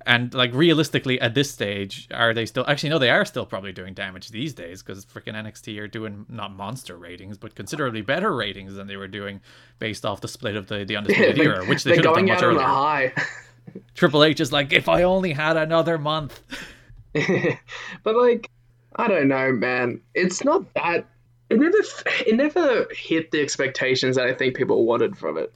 And 0.06 0.32
like 0.32 0.54
realistically, 0.54 1.20
at 1.20 1.34
this 1.34 1.50
stage, 1.50 2.08
are 2.12 2.32
they 2.32 2.46
still? 2.46 2.64
Actually, 2.66 2.90
no, 2.90 2.98
they 2.98 3.10
are 3.10 3.24
still 3.24 3.44
probably 3.44 3.72
doing 3.72 3.92
damage 3.92 4.30
these 4.30 4.54
days 4.54 4.82
because 4.82 5.04
freaking 5.04 5.34
NXT 5.34 5.78
are 5.78 5.88
doing 5.88 6.24
not 6.28 6.54
monster 6.54 6.96
ratings, 6.96 7.36
but 7.36 7.54
considerably 7.54 8.00
better 8.00 8.34
ratings 8.34 8.74
than 8.74 8.86
they 8.86 8.96
were 8.96 9.08
doing 9.08 9.40
based 9.78 10.06
off 10.06 10.20
the 10.22 10.28
split 10.28 10.56
of 10.56 10.68
the 10.68 10.84
the 10.84 10.96
undisputed 10.98 11.36
They're- 11.36 11.54
era, 11.56 11.66
which 11.66 11.84
they 11.84 11.96
should 11.96 12.04
have 12.06 12.14
done 12.14 12.26
much 12.26 12.38
out 12.38 12.44
on 12.44 12.50
a 12.50 12.54
earlier. 12.54 12.66
high. 12.66 13.12
Triple 13.94 14.24
H 14.24 14.40
is 14.40 14.52
like, 14.52 14.72
if 14.72 14.88
I 14.88 15.02
only 15.02 15.32
had 15.32 15.56
another 15.56 15.98
month. 15.98 16.40
but 17.12 18.16
like, 18.16 18.50
I 18.96 19.06
don't 19.06 19.28
know, 19.28 19.52
man. 19.52 20.00
It's 20.14 20.44
not 20.44 20.72
that. 20.74 21.06
It 21.50 21.58
never. 21.58 21.78
It 22.26 22.36
never 22.36 22.86
hit 22.92 23.30
the 23.32 23.40
expectations 23.40 24.16
that 24.16 24.26
I 24.26 24.32
think 24.34 24.56
people 24.56 24.84
wanted 24.86 25.16
from 25.18 25.36
it. 25.36 25.52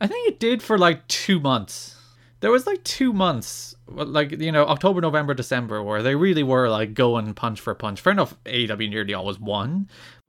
I 0.00 0.06
think 0.06 0.28
it 0.28 0.40
did 0.40 0.62
for 0.62 0.78
like 0.78 1.06
two 1.08 1.38
months. 1.40 1.94
There 2.40 2.50
was 2.50 2.66
like 2.66 2.84
two 2.84 3.12
months, 3.12 3.74
like 3.88 4.30
you 4.32 4.52
know, 4.52 4.64
October, 4.66 5.00
November, 5.00 5.34
December, 5.34 5.82
where 5.82 6.02
they 6.02 6.14
really 6.14 6.42
were 6.42 6.68
like 6.68 6.94
going 6.94 7.34
punch 7.34 7.60
for 7.60 7.74
punch. 7.74 8.00
Fair 8.00 8.12
enough, 8.12 8.34
AEW 8.44 8.88
nearly 8.88 9.14
always 9.14 9.40
won. 9.40 9.88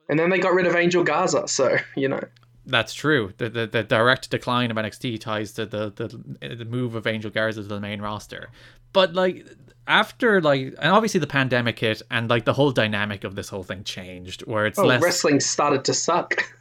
And 0.10 0.18
then 0.18 0.32
they 0.32 0.39
got 0.39 0.54
rid 0.54 0.66
of 0.66 0.75
Angel 0.75 1.04
Garza, 1.04 1.48
so 1.48 1.78
you 1.96 2.08
know. 2.08 2.22
That's 2.66 2.94
true. 2.94 3.34
The, 3.38 3.50
the 3.50 3.68
the 3.68 3.84
direct 3.84 4.30
decline 4.30 4.70
of 4.72 4.78
NXT 4.78 5.20
ties 5.20 5.54
to 5.54 5.66
the 5.66 5.92
the 5.92 6.56
the 6.56 6.66
move 6.66 6.96
of 6.96 7.08
Angel 7.08 7.32
Garza 7.32 7.62
to 7.62 7.68
the 7.68 7.80
main 7.80 8.01
roster. 8.01 8.50
But 8.93 9.13
like 9.13 9.46
after 9.88 10.39
like 10.41 10.75
and 10.79 10.91
obviously 10.91 11.19
the 11.19 11.27
pandemic 11.27 11.79
hit 11.79 12.01
and 12.12 12.29
like 12.29 12.46
the 12.46 12.53
whole 12.53 12.72
dynamic 12.72 13.24
of 13.24 13.36
this 13.36 13.50
whole 13.50 13.63
thing 13.63 13.84
changed 13.84 14.41
where 14.46 14.65
it's 14.67 14.77
Oh, 14.77 14.86
less 14.86 15.01
wrestling 15.01 15.39
started 15.39 15.84
to 15.86 15.93
suck. 15.93 16.34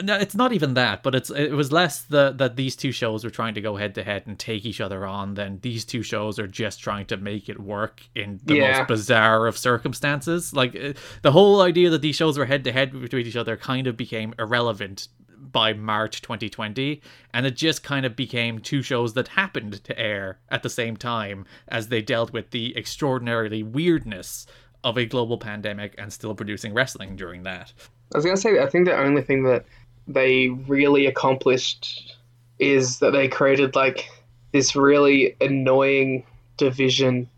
No, 0.00 0.14
it's 0.16 0.36
not 0.36 0.52
even 0.52 0.74
that, 0.74 1.02
but 1.02 1.16
it's 1.16 1.28
it 1.28 1.50
was 1.50 1.72
less 1.72 2.02
the 2.02 2.30
that 2.36 2.54
these 2.54 2.76
two 2.76 2.92
shows 2.92 3.24
were 3.24 3.30
trying 3.30 3.54
to 3.54 3.60
go 3.60 3.74
head 3.74 3.96
to 3.96 4.04
head 4.04 4.22
and 4.26 4.38
take 4.38 4.64
each 4.64 4.80
other 4.80 5.04
on 5.04 5.34
than 5.34 5.58
these 5.60 5.84
two 5.84 6.04
shows 6.04 6.38
are 6.38 6.46
just 6.46 6.78
trying 6.78 7.06
to 7.06 7.16
make 7.16 7.48
it 7.48 7.58
work 7.58 8.00
in 8.14 8.38
the 8.44 8.54
Yeah. 8.58 8.78
most 8.78 8.86
bizarre 8.88 9.48
of 9.48 9.58
circumstances. 9.58 10.52
Like 10.54 10.76
uh, 10.76 10.92
the 11.22 11.32
whole 11.32 11.62
idea 11.62 11.90
that 11.90 12.00
these 12.00 12.14
shows 12.14 12.38
were 12.38 12.44
head 12.44 12.62
to 12.62 12.70
head 12.70 12.92
between 12.92 13.26
each 13.26 13.34
other 13.34 13.56
kind 13.56 13.88
of 13.88 13.96
became 13.96 14.34
irrelevant 14.38 15.08
by 15.52 15.72
March 15.72 16.22
2020, 16.22 17.00
and 17.32 17.46
it 17.46 17.56
just 17.56 17.82
kind 17.82 18.04
of 18.06 18.16
became 18.16 18.58
two 18.58 18.82
shows 18.82 19.14
that 19.14 19.28
happened 19.28 19.82
to 19.84 19.98
air 19.98 20.38
at 20.48 20.62
the 20.62 20.70
same 20.70 20.96
time 20.96 21.46
as 21.68 21.88
they 21.88 22.02
dealt 22.02 22.32
with 22.32 22.50
the 22.50 22.76
extraordinarily 22.76 23.62
weirdness 23.62 24.46
of 24.84 24.96
a 24.96 25.04
global 25.06 25.38
pandemic 25.38 25.94
and 25.98 26.12
still 26.12 26.34
producing 26.34 26.72
wrestling 26.74 27.16
during 27.16 27.42
that. 27.44 27.72
I 28.14 28.18
was 28.18 28.24
gonna 28.24 28.36
say, 28.36 28.60
I 28.60 28.66
think 28.68 28.86
the 28.86 28.96
only 28.96 29.22
thing 29.22 29.42
that 29.44 29.64
they 30.06 30.48
really 30.48 31.06
accomplished 31.06 32.16
is 32.58 33.00
that 33.00 33.10
they 33.12 33.28
created 33.28 33.74
like 33.74 34.08
this 34.52 34.76
really 34.76 35.36
annoying 35.40 36.24
division 36.56 37.28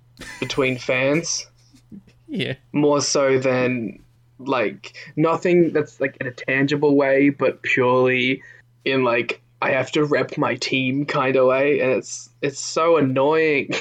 between 0.41 0.79
fans, 0.79 1.47
Yeah. 2.29 2.55
more 2.73 3.01
so 3.01 3.39
than 3.39 4.01
like 4.39 4.97
nothing 5.17 5.73
that's 5.73 6.01
like 6.01 6.17
in 6.21 6.27
a 6.27 6.33
tangible 6.33 6.97
way, 6.97 7.31
but 7.31 7.63
purely 7.63 8.43
in 8.85 9.05
like 9.05 9.41
I 9.61 9.71
have 9.71 9.91
to 9.93 10.05
rep 10.05 10.39
my 10.39 10.55
team 10.55 11.05
kind 11.05 11.37
of 11.37 11.47
way, 11.47 11.81
and 11.81 11.93
it's 11.93 12.31
it's 12.43 12.61
so 12.61 12.97
annoying. 12.97 13.71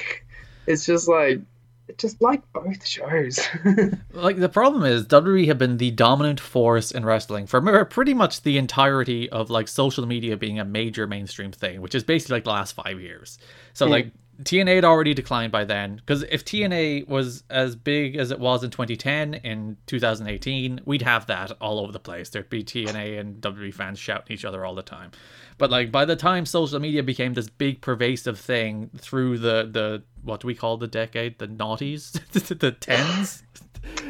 It's 0.69 0.85
just 0.85 1.07
like 1.07 1.39
just 1.97 2.21
like 2.21 2.41
both 2.51 2.85
shows. 2.85 3.39
Like 4.13 4.37
the 4.37 4.49
problem 4.49 4.83
is 4.83 5.05
WWE 5.05 5.47
have 5.47 5.57
been 5.57 5.77
the 5.77 5.91
dominant 5.91 6.39
force 6.39 6.91
in 6.91 7.05
wrestling 7.05 7.47
for 7.47 7.85
pretty 7.85 8.13
much 8.13 8.41
the 8.41 8.57
entirety 8.57 9.29
of 9.29 9.49
like 9.49 9.69
social 9.69 10.05
media 10.05 10.35
being 10.35 10.59
a 10.59 10.65
major 10.65 11.07
mainstream 11.07 11.53
thing, 11.53 11.81
which 11.81 11.95
is 11.95 12.03
basically 12.03 12.35
like 12.35 12.43
the 12.43 12.49
last 12.49 12.73
five 12.73 12.99
years. 12.99 13.37
So 13.73 13.85
like 13.85 14.11
TNA 14.43 14.75
had 14.75 14.85
already 14.85 15.13
declined 15.13 15.51
by 15.51 15.65
then 15.65 15.95
because 15.95 16.23
if 16.23 16.45
TNA 16.45 17.07
was 17.07 17.43
as 17.49 17.75
big 17.75 18.15
as 18.15 18.31
it 18.31 18.39
was 18.39 18.63
in 18.63 18.69
2010 18.69 19.35
in 19.35 19.77
2018, 19.87 20.81
we'd 20.85 21.01
have 21.01 21.25
that 21.27 21.51
all 21.59 21.79
over 21.79 21.91
the 21.91 21.99
place. 21.99 22.29
There'd 22.29 22.49
be 22.49 22.63
TNA 22.63 23.19
and 23.19 23.41
WWE 23.41 23.73
fans 23.73 23.99
shouting 23.99 24.33
each 24.33 24.45
other 24.45 24.63
all 24.65 24.75
the 24.75 24.83
time. 24.83 25.11
But 25.57 25.71
like 25.71 25.91
by 25.91 26.05
the 26.05 26.15
time 26.15 26.45
social 26.45 26.79
media 26.79 27.01
became 27.01 27.33
this 27.33 27.49
big 27.49 27.81
pervasive 27.81 28.39
thing 28.39 28.91
through 28.97 29.39
the 29.39 29.69
the 29.71 30.03
what 30.23 30.41
do 30.41 30.47
we 30.47 30.55
call 30.55 30.77
the 30.77 30.87
decade? 30.87 31.39
The 31.39 31.47
noughties, 31.47 32.11
the 32.59 32.71
tens 32.71 33.43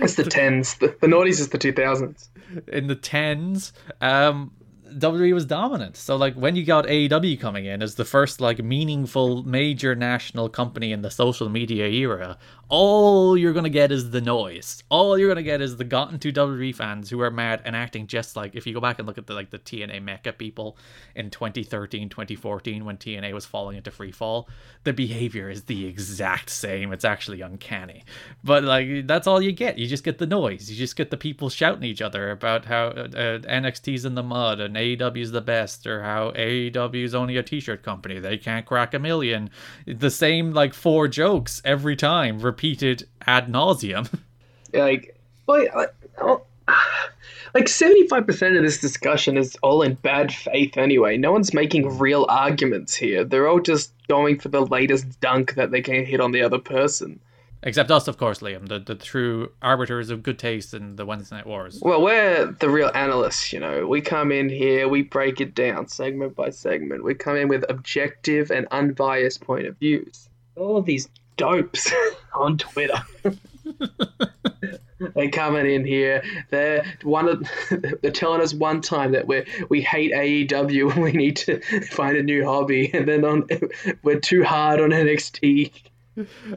it's 0.01 0.15
the 0.15 0.23
tens. 0.23 0.75
The, 0.75 0.95
the 1.01 1.07
noughties 1.07 1.39
is 1.39 1.49
the 1.49 1.57
two 1.57 1.73
thousands. 1.73 2.29
in 2.67 2.87
the 2.87 2.95
tens, 2.95 3.73
um, 4.01 4.51
WWE 4.93 5.33
was 5.33 5.45
dominant. 5.45 5.97
So 5.97 6.15
like 6.15 6.35
when 6.35 6.55
you 6.55 6.65
got 6.65 6.85
AEW 6.85 7.39
coming 7.39 7.65
in 7.65 7.81
as 7.81 7.95
the 7.95 8.05
first 8.05 8.41
like 8.41 8.63
meaningful 8.63 9.43
major 9.43 9.95
national 9.95 10.49
company 10.49 10.91
in 10.91 11.01
the 11.01 11.11
social 11.11 11.49
media 11.49 11.87
era, 11.87 12.37
all 12.69 13.37
you're 13.37 13.53
gonna 13.53 13.69
get 13.69 13.91
is 13.91 14.09
the 14.09 14.21
noise. 14.21 14.83
All 14.89 15.17
you're 15.17 15.29
gonna 15.29 15.43
get 15.43 15.61
is 15.61 15.77
the 15.77 15.83
gotten 15.83 16.19
to 16.19 16.31
WWE 16.31 16.75
fans 16.75 17.09
who 17.09 17.21
are 17.21 17.31
mad 17.31 17.61
and 17.65 17.75
acting 17.75 18.07
just 18.07 18.35
like 18.35 18.55
if 18.55 18.67
you 18.67 18.73
go 18.73 18.81
back 18.81 18.99
and 18.99 19.07
look 19.07 19.17
at 19.17 19.27
the 19.27 19.33
like 19.33 19.49
the 19.49 19.59
TNA 19.59 20.01
Mecca 20.03 20.33
people 20.33 20.77
in 21.15 21.29
2013, 21.29 22.09
2014 22.09 22.83
when 22.83 22.97
TNA 22.97 23.33
was 23.33 23.45
falling 23.45 23.77
into 23.77 23.91
free 23.91 24.11
fall, 24.11 24.49
the 24.83 24.93
behavior 24.93 25.49
is 25.49 25.63
the 25.63 25.85
exact 25.85 26.49
same. 26.49 26.91
It's 26.91 27.05
actually 27.05 27.41
uncanny. 27.41 28.03
But 28.43 28.63
like 28.63 29.07
that's 29.07 29.27
all 29.27 29.41
you 29.41 29.51
get. 29.53 29.77
You 29.77 29.87
just 29.87 30.03
get 30.03 30.17
the 30.17 30.27
noise. 30.27 30.69
You 30.69 30.75
just 30.75 30.95
get 30.95 31.09
the 31.09 31.17
people 31.17 31.49
shouting 31.49 31.83
each 31.83 32.01
other 32.01 32.31
about 32.31 32.65
how 32.65 32.87
uh, 32.87 33.07
uh, 33.13 33.39
NXT's 33.39 34.05
in 34.05 34.15
the 34.15 34.23
mud 34.23 34.59
and 34.59 34.76
AEW's 34.77 35.31
the 35.31 35.41
best 35.41 35.85
or 35.87 36.03
how 36.03 36.31
AEW's 36.31 37.15
only 37.15 37.37
a 37.37 37.43
t-shirt 37.43 37.83
company. 37.83 38.19
They 38.19 38.37
can't 38.37 38.65
crack 38.65 38.93
a 38.93 38.99
million. 38.99 39.49
The 39.85 40.11
same 40.11 40.53
like 40.53 40.73
four 40.73 41.07
jokes 41.07 41.61
every 41.65 41.95
time 41.95 42.39
repeated 42.39 43.07
ad 43.25 43.47
nauseum. 43.47 44.07
like 44.73 45.17
like 45.47 45.73
like- 45.75 45.95
oh, 46.21 46.41
like 47.53 47.65
75% 47.65 48.57
of 48.57 48.63
this 48.63 48.79
discussion 48.79 49.37
is 49.37 49.57
all 49.63 49.81
in 49.81 49.95
bad 49.95 50.33
faith 50.33 50.77
anyway 50.77 51.17
no 51.17 51.31
one's 51.31 51.53
making 51.53 51.97
real 51.97 52.25
arguments 52.29 52.93
here 52.93 53.23
they're 53.23 53.47
all 53.47 53.61
just 53.61 53.93
going 54.07 54.37
for 54.37 54.49
the 54.49 54.65
latest 54.65 55.19
dunk 55.21 55.55
that 55.55 55.71
they 55.71 55.81
can 55.81 56.05
hit 56.05 56.19
on 56.19 56.33
the 56.33 56.41
other 56.41 56.59
person 56.59 57.19
Except 57.63 57.89
us, 57.91 58.07
of 58.07 58.17
course, 58.17 58.39
Liam, 58.39 58.67
the, 58.67 58.79
the 58.79 58.95
true 58.95 59.51
arbiters 59.61 60.09
of 60.09 60.23
good 60.23 60.37
taste 60.37 60.73
in 60.73 60.95
the 60.95 61.05
Wednesday 61.05 61.37
Night 61.37 61.47
Wars. 61.47 61.79
well 61.81 62.01
we're 62.01 62.45
the 62.59 62.69
real 62.69 62.91
analysts 62.93 63.51
you 63.51 63.59
know 63.59 63.87
we 63.87 64.01
come 64.01 64.31
in 64.31 64.49
here 64.49 64.87
we 64.87 65.01
break 65.01 65.41
it 65.41 65.53
down 65.55 65.87
segment 65.87 66.35
by 66.35 66.49
segment 66.49 67.03
we 67.03 67.13
come 67.13 67.35
in 67.35 67.47
with 67.47 67.65
objective 67.69 68.51
and 68.51 68.67
unbiased 68.71 69.41
point 69.41 69.65
of 69.65 69.77
views 69.77 70.29
all 70.55 70.77
of 70.77 70.85
these 70.85 71.09
dopes 71.35 71.91
on 72.35 72.57
twitter 72.57 73.01
They're 75.15 75.29
coming 75.29 75.69
in 75.69 75.85
here. 75.85 76.23
They're 76.49 76.83
one 77.03 77.47
they're 78.01 78.11
telling 78.11 78.41
us 78.41 78.53
one 78.53 78.81
time 78.81 79.11
that 79.11 79.27
we 79.27 79.43
we 79.69 79.81
hate 79.81 80.11
AEW 80.11 80.93
and 80.93 81.03
we 81.03 81.11
need 81.11 81.35
to 81.37 81.59
find 81.87 82.17
a 82.17 82.23
new 82.23 82.45
hobby, 82.45 82.89
and 82.93 83.07
then 83.07 83.23
on 83.23 83.47
we're 84.03 84.19
too 84.19 84.43
hard 84.43 84.79
on 84.79 84.89
NXT. 84.89 85.71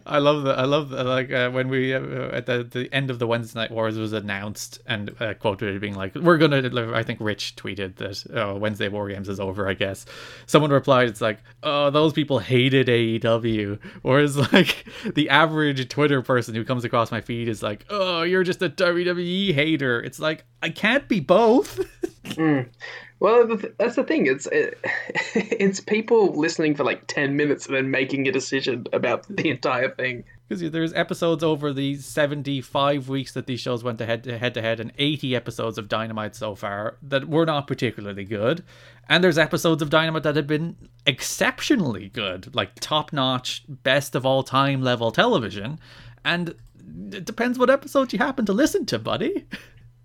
I 0.06 0.18
love 0.18 0.44
that. 0.44 0.58
I 0.58 0.64
love 0.64 0.90
that. 0.90 1.04
Like 1.04 1.32
uh, 1.32 1.50
when 1.50 1.68
we 1.68 1.94
uh, 1.94 2.00
at 2.32 2.46
the, 2.46 2.64
the 2.64 2.92
end 2.92 3.10
of 3.10 3.18
the 3.18 3.26
Wednesday 3.26 3.60
Night 3.60 3.70
Wars 3.70 3.98
was 3.98 4.12
announced 4.12 4.80
and 4.86 5.14
uh, 5.20 5.34
quoted 5.34 5.80
being 5.80 5.94
like, 5.94 6.14
"We're 6.14 6.38
gonna." 6.38 6.92
I 6.94 7.02
think 7.02 7.20
Rich 7.20 7.56
tweeted 7.56 7.96
that 7.96 8.24
oh, 8.36 8.56
Wednesday 8.56 8.88
War 8.88 9.08
Games 9.08 9.28
is 9.28 9.40
over. 9.40 9.68
I 9.68 9.74
guess 9.74 10.06
someone 10.46 10.70
replied, 10.70 11.08
"It's 11.08 11.20
like, 11.20 11.38
oh, 11.62 11.90
those 11.90 12.12
people 12.12 12.38
hated 12.38 12.86
AEW." 12.88 13.78
Whereas 14.02 14.36
like 14.52 14.84
the 15.14 15.28
average 15.28 15.88
Twitter 15.88 16.22
person 16.22 16.54
who 16.54 16.64
comes 16.64 16.84
across 16.84 17.10
my 17.10 17.20
feed 17.20 17.48
is 17.48 17.62
like, 17.62 17.84
"Oh, 17.90 18.22
you're 18.22 18.44
just 18.44 18.62
a 18.62 18.70
WWE 18.70 19.54
hater." 19.54 20.00
It's 20.00 20.18
like 20.20 20.44
I 20.62 20.70
can't 20.70 21.08
be 21.08 21.20
both. 21.20 21.80
Well, 23.20 23.58
that's 23.78 23.96
the 23.96 24.04
thing. 24.04 24.26
It's 24.26 24.46
it, 24.46 24.78
it's 25.34 25.78
people 25.78 26.32
listening 26.32 26.74
for 26.74 26.84
like 26.84 27.06
ten 27.06 27.36
minutes 27.36 27.66
and 27.66 27.76
then 27.76 27.90
making 27.90 28.26
a 28.26 28.32
decision 28.32 28.86
about 28.94 29.26
the 29.28 29.50
entire 29.50 29.90
thing. 29.90 30.24
Because 30.48 30.68
there's 30.72 30.92
episodes 30.94 31.44
over 31.44 31.72
the 31.72 31.94
75 31.94 33.08
weeks 33.08 33.34
that 33.34 33.46
these 33.46 33.60
shows 33.60 33.84
went 33.84 33.98
to 33.98 34.06
head 34.06 34.24
to 34.24 34.36
head 34.36 34.54
to 34.54 34.62
head, 34.62 34.80
and 34.80 34.90
80 34.98 35.36
episodes 35.36 35.78
of 35.78 35.86
Dynamite 35.88 36.34
so 36.34 36.56
far 36.56 36.96
that 37.02 37.28
were 37.28 37.46
not 37.46 37.68
particularly 37.68 38.24
good. 38.24 38.64
And 39.08 39.22
there's 39.22 39.38
episodes 39.38 39.80
of 39.80 39.90
Dynamite 39.90 40.24
that 40.24 40.34
have 40.34 40.48
been 40.48 40.76
exceptionally 41.06 42.08
good, 42.08 42.52
like 42.54 42.74
top 42.80 43.12
notch, 43.12 43.64
best 43.68 44.14
of 44.14 44.26
all 44.26 44.42
time 44.42 44.82
level 44.82 45.12
television. 45.12 45.78
And 46.24 46.54
it 47.12 47.24
depends 47.26 47.58
what 47.58 47.70
episode 47.70 48.12
you 48.12 48.18
happen 48.18 48.46
to 48.46 48.52
listen 48.52 48.86
to, 48.86 48.98
buddy. 48.98 49.46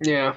Yeah, 0.01 0.35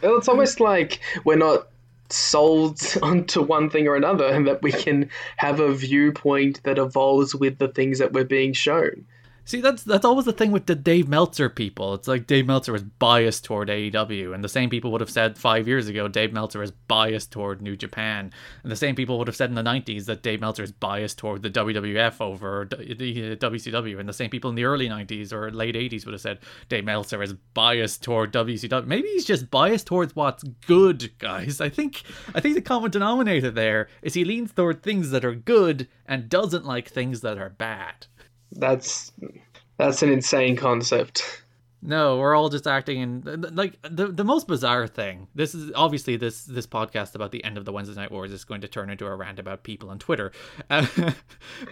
it's 0.00 0.28
almost 0.28 0.60
like 0.60 1.00
we're 1.24 1.34
not 1.34 1.66
sold 2.12 2.80
onto 3.02 3.42
one 3.42 3.70
thing 3.70 3.88
or 3.88 3.96
another, 3.96 4.26
and 4.26 4.46
that 4.46 4.62
we 4.62 4.72
can 4.72 5.10
have 5.36 5.60
a 5.60 5.72
viewpoint 5.72 6.62
that 6.64 6.78
evolves 6.78 7.34
with 7.34 7.58
the 7.58 7.68
things 7.68 7.98
that 7.98 8.12
we're 8.12 8.24
being 8.24 8.52
shown. 8.52 9.06
See, 9.44 9.60
that's 9.60 9.82
that's 9.82 10.04
always 10.04 10.24
the 10.24 10.32
thing 10.32 10.52
with 10.52 10.66
the 10.66 10.76
Dave 10.76 11.08
Meltzer 11.08 11.48
people. 11.48 11.94
It's 11.94 12.06
like 12.06 12.28
Dave 12.28 12.46
Meltzer 12.46 12.76
is 12.76 12.84
biased 12.84 13.44
toward 13.44 13.68
AEW, 13.68 14.34
and 14.34 14.44
the 14.44 14.48
same 14.48 14.70
people 14.70 14.92
would 14.92 15.00
have 15.00 15.10
said 15.10 15.36
five 15.36 15.66
years 15.66 15.88
ago 15.88 16.06
Dave 16.06 16.32
Meltzer 16.32 16.62
is 16.62 16.70
biased 16.70 17.32
toward 17.32 17.60
New 17.60 17.76
Japan, 17.76 18.32
and 18.62 18.70
the 18.70 18.76
same 18.76 18.94
people 18.94 19.18
would 19.18 19.26
have 19.26 19.34
said 19.34 19.50
in 19.50 19.56
the 19.56 19.62
'90s 19.62 20.04
that 20.06 20.22
Dave 20.22 20.40
Meltzer 20.40 20.62
is 20.62 20.70
biased 20.70 21.18
toward 21.18 21.42
the 21.42 21.50
WWF 21.50 22.20
over 22.20 22.68
the 22.70 23.36
WCW, 23.36 23.96
uh, 23.96 23.98
and 23.98 24.08
the 24.08 24.12
same 24.12 24.30
people 24.30 24.48
in 24.48 24.54
the 24.56 24.64
early 24.64 24.88
'90s 24.88 25.32
or 25.32 25.50
late 25.50 25.74
'80s 25.74 26.06
would 26.06 26.12
have 26.12 26.20
said 26.20 26.38
Dave 26.68 26.84
Meltzer 26.84 27.20
is 27.20 27.34
biased 27.52 28.04
toward 28.04 28.32
WCW. 28.32 28.86
Maybe 28.86 29.08
he's 29.08 29.24
just 29.24 29.50
biased 29.50 29.88
towards 29.88 30.14
what's 30.14 30.44
good, 30.66 31.18
guys. 31.18 31.60
I 31.60 31.68
think 31.68 32.02
I 32.32 32.40
think 32.40 32.54
the 32.54 32.62
common 32.62 32.92
denominator 32.92 33.50
there 33.50 33.88
is 34.02 34.14
he 34.14 34.24
leans 34.24 34.52
toward 34.52 34.84
things 34.84 35.10
that 35.10 35.24
are 35.24 35.34
good 35.34 35.88
and 36.06 36.28
doesn't 36.28 36.64
like 36.64 36.88
things 36.88 37.22
that 37.22 37.38
are 37.38 37.50
bad. 37.50 38.06
That's 38.52 39.12
that's 39.78 40.02
an 40.02 40.10
insane 40.10 40.56
concept. 40.56 41.42
No, 41.84 42.18
we're 42.18 42.36
all 42.36 42.48
just 42.48 42.68
acting 42.68 43.00
in 43.00 43.46
like 43.52 43.76
the 43.82 44.06
the 44.06 44.22
most 44.22 44.46
bizarre 44.46 44.86
thing. 44.86 45.26
This 45.34 45.52
is 45.52 45.72
obviously 45.74 46.16
this 46.16 46.44
this 46.44 46.66
podcast 46.66 47.16
about 47.16 47.32
the 47.32 47.42
end 47.42 47.58
of 47.58 47.64
the 47.64 47.72
Wednesday 47.72 47.96
Night 47.96 48.12
Wars 48.12 48.30
is 48.30 48.44
going 48.44 48.60
to 48.60 48.68
turn 48.68 48.88
into 48.88 49.04
a 49.06 49.16
rant 49.16 49.40
about 49.40 49.64
people 49.64 49.90
on 49.90 49.98
Twitter. 49.98 50.30
Uh, 50.70 50.86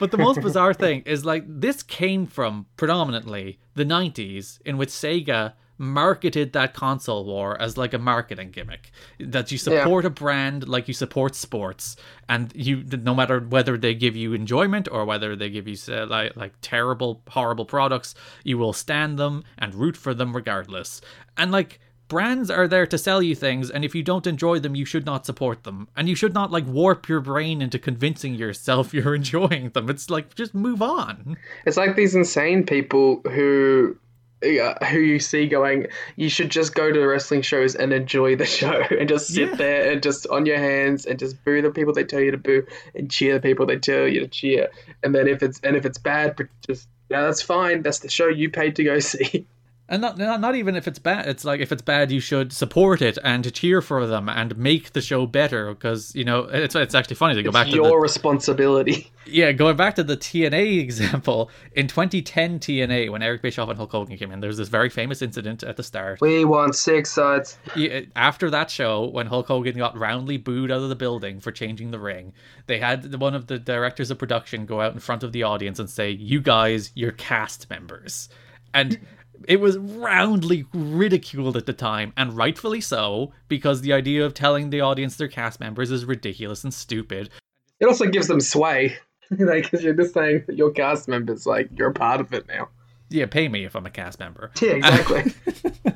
but 0.01 0.11
the 0.11 0.19
most 0.19 0.41
bizarre 0.41 0.75
thing 0.75 1.03
is 1.07 1.25
like 1.25 1.45
this 1.47 1.85
came 1.85 2.27
from 2.27 2.67
predominantly 2.77 3.61
the 3.75 3.85
90s 3.85 4.61
in 4.63 4.77
which 4.79 4.89
Sega 4.89 5.53
marketed 5.81 6.53
that 6.53 6.75
console 6.75 7.25
war 7.25 7.61
as 7.61 7.79
like 7.79 7.95
a 7.95 7.99
marketing 7.99 8.51
gimmick. 8.51 8.93
That 9.19 9.51
you 9.51 9.57
support 9.57 10.05
a 10.05 10.11
brand 10.11 10.69
like 10.69 10.87
you 10.87 10.95
support 10.95 11.35
sports 11.35 11.97
and 12.29 12.53
you 12.55 12.85
no 13.03 13.15
matter 13.15 13.41
whether 13.41 13.79
they 13.79 13.95
give 13.95 14.15
you 14.15 14.35
enjoyment 14.35 14.89
or 14.93 15.07
whether 15.07 15.35
they 15.35 15.49
give 15.49 15.67
you 15.67 15.77
uh, 15.89 16.07
like 16.07 16.37
like 16.37 16.53
terrible 16.61 17.23
horrible 17.29 17.65
products 17.65 18.15
you 18.45 18.59
will 18.59 18.75
stand 18.75 19.19
them 19.19 19.43
and 19.57 19.75
root 19.75 19.97
for 19.97 20.13
them 20.13 20.37
regardless. 20.37 21.01
And 21.39 21.51
like 21.51 21.81
brands 22.09 22.51
are 22.51 22.69
there 22.69 22.87
to 22.87 22.99
sell 22.99 23.23
you 23.23 23.35
things 23.35 23.71
and 23.71 23.83
if 23.83 23.95
you 23.95 24.03
don't 24.03 24.27
enjoy 24.27 24.59
them 24.59 24.75
you 24.75 24.85
should 24.85 25.07
not 25.07 25.25
support 25.25 25.65
them. 25.65 25.89
And 25.97 26.11
you 26.11 26.15
should 26.15 26.35
not 26.35 26.51
like 26.51 26.67
warp 26.67 27.09
your 27.09 27.21
brain 27.21 27.63
into 27.63 27.79
convincing 27.79 28.35
yourself 28.35 28.93
you're 28.95 29.15
enjoying 29.15 29.71
them. 29.71 29.89
It's 29.89 30.11
like 30.11 30.35
just 30.35 30.55
move 30.55 30.83
on. 30.83 31.39
It's 31.65 31.79
like 31.79 31.97
these 31.97 32.15
insane 32.15 32.67
people 32.67 33.23
who 33.31 33.97
who 34.43 34.99
you 34.99 35.19
see 35.19 35.47
going, 35.47 35.87
you 36.17 36.29
should 36.31 36.51
just 36.51 36.75
go 36.75 36.91
to 36.91 36.99
the 36.99 37.07
wrestling 37.07 37.43
shows 37.43 37.75
and 37.75 37.93
enjoy 37.93 38.37
the 38.37 38.47
show 38.59 38.83
and 38.99 39.09
just 39.09 39.29
sit 39.29 39.51
Yeah. 39.51 39.55
there 39.57 39.93
and 39.93 40.03
just 40.03 40.27
on 40.29 40.47
your 40.47 40.59
hands 40.59 41.05
and 41.07 41.19
just 41.19 41.45
boo 41.45 41.61
the 41.63 41.71
people 41.71 41.93
they 41.93 42.05
tell 42.05 42.21
you 42.21 42.31
to 42.31 42.39
boo 42.39 42.67
and 42.95 43.11
cheer 43.11 43.35
the 43.35 43.41
people 43.41 43.67
they 43.67 43.79
tell 43.79 44.07
you 44.09 44.21
to 44.21 44.29
cheer. 44.29 44.69
And 45.03 45.15
then 45.15 45.29
if 45.29 45.43
it's 45.43 45.61
and 45.61 45.77
if 45.77 45.85
it's 45.85 45.99
bad, 45.99 46.37
just 46.67 46.89
yeah, 47.11 47.23
that's 47.23 47.43
fine. 47.43 47.83
That's 47.83 47.99
the 47.99 48.09
show 48.09 48.29
you 48.29 48.51
paid 48.51 48.77
to 48.77 48.85
go 48.85 48.99
see. 49.01 49.47
And 49.91 50.01
not, 50.01 50.17
not 50.17 50.41
not 50.41 50.55
even 50.55 50.77
if 50.77 50.87
it's 50.87 51.01
bad. 51.01 51.27
It's 51.27 51.45
like 51.45 51.59
if 51.59 51.73
it's 51.73 51.83
bad, 51.83 52.13
you 52.13 52.21
should 52.21 52.53
support 52.53 53.03
it 53.03 53.19
and 53.25 53.53
cheer 53.53 53.83
for 53.83 54.07
them 54.07 54.29
and 54.29 54.57
make 54.57 54.93
the 54.93 55.01
show 55.01 55.27
better. 55.27 55.75
Because 55.75 56.15
you 56.15 56.23
know 56.25 56.45
it's 56.45 56.77
it's 56.77 56.95
actually 56.95 57.17
funny 57.17 57.35
to 57.35 57.43
go 57.43 57.51
back 57.51 57.67
It's 57.67 57.75
to 57.75 57.83
your 57.83 58.01
responsibility. 58.01 59.11
yeah 59.27 59.53
going 59.53 59.77
back 59.77 59.97
to 59.97 60.05
the 60.05 60.17
TNA 60.17 60.79
example 60.81 61.51
in 61.75 61.89
2010 61.89 62.61
TNA 62.61 63.11
when 63.11 63.21
Eric 63.21 63.43
Bischoff 63.43 63.69
and 63.69 63.77
Hulk 63.77 63.91
Hogan 63.91 64.17
came 64.17 64.31
in. 64.31 64.39
There 64.39 64.49
was 64.49 64.59
this 64.59 64.69
very 64.69 64.91
famous 64.91 65.23
incident 65.23 65.65
at 65.65 65.77
the 65.77 65.83
start. 65.83 66.21
We 66.21 66.45
want 66.45 66.77
six 66.77 67.11
sides. 67.11 67.59
Yeah, 67.75 68.03
after 68.15 68.49
that 68.51 68.71
show, 68.71 69.07
when 69.09 69.27
Hulk 69.27 69.49
Hogan 69.49 69.77
got 69.77 69.99
roundly 69.99 70.37
booed 70.37 70.71
out 70.71 70.83
of 70.83 70.89
the 70.89 70.95
building 70.95 71.41
for 71.41 71.51
changing 71.51 71.91
the 71.91 71.99
ring, 71.99 72.33
they 72.67 72.79
had 72.79 73.13
one 73.17 73.35
of 73.35 73.49
the 73.49 73.59
directors 73.59 74.13
of 74.13 74.19
production 74.19 74.67
go 74.67 74.81
out 74.81 74.93
in 74.93 75.01
front 75.01 75.25
of 75.25 75.33
the 75.33 75.43
audience 75.43 75.81
and 75.81 75.91
say, 75.91 76.11
"You 76.13 76.41
guys, 76.41 76.93
you're 76.95 77.11
cast 77.11 77.69
members," 77.69 78.29
and 78.73 79.01
it 79.49 79.61
was 79.61 79.79
roundly 79.79 80.67
ridiculed 80.73 81.57
at 81.57 81.67
the 81.67 81.73
time, 81.73 82.13
and 82.17 82.37
rightfully 82.37 82.81
so, 82.81 83.33
because 83.49 83.81
the 83.81 83.93
idea 83.93 84.25
of 84.25 84.35
telling 84.35 84.71
the 84.71 84.81
audience 84.81 85.17
they're 85.17 85.29
cast 85.29 85.61
members 85.61 85.91
is 85.91 86.05
ridiculous 86.05 86.65
and 86.65 86.75
stupid. 86.75 87.31
It 87.81 87.87
also 87.87 88.07
gives 88.07 88.29
them 88.29 88.41
sway. 88.41 88.97
like, 89.31 89.65
because 89.65 89.83
you're 89.83 89.95
just 89.95 90.15
saying 90.15 90.45
that 90.47 90.57
your 90.57 90.71
cast 90.71 91.09
members, 91.09 91.47
like, 91.47 91.69
you're 91.73 91.91
a 91.91 91.95
part 91.95 92.21
of 92.21 92.33
it 92.33 92.47
now. 92.49 92.69
Yeah, 93.09 93.27
pay 93.27 93.49
me 93.49 93.65
if 93.65 93.75
I'm 93.75 93.87
a 93.87 93.91
cast 93.91 94.21
member. 94.21 94.51
Yeah, 94.61 94.73
exactly. 94.73 95.33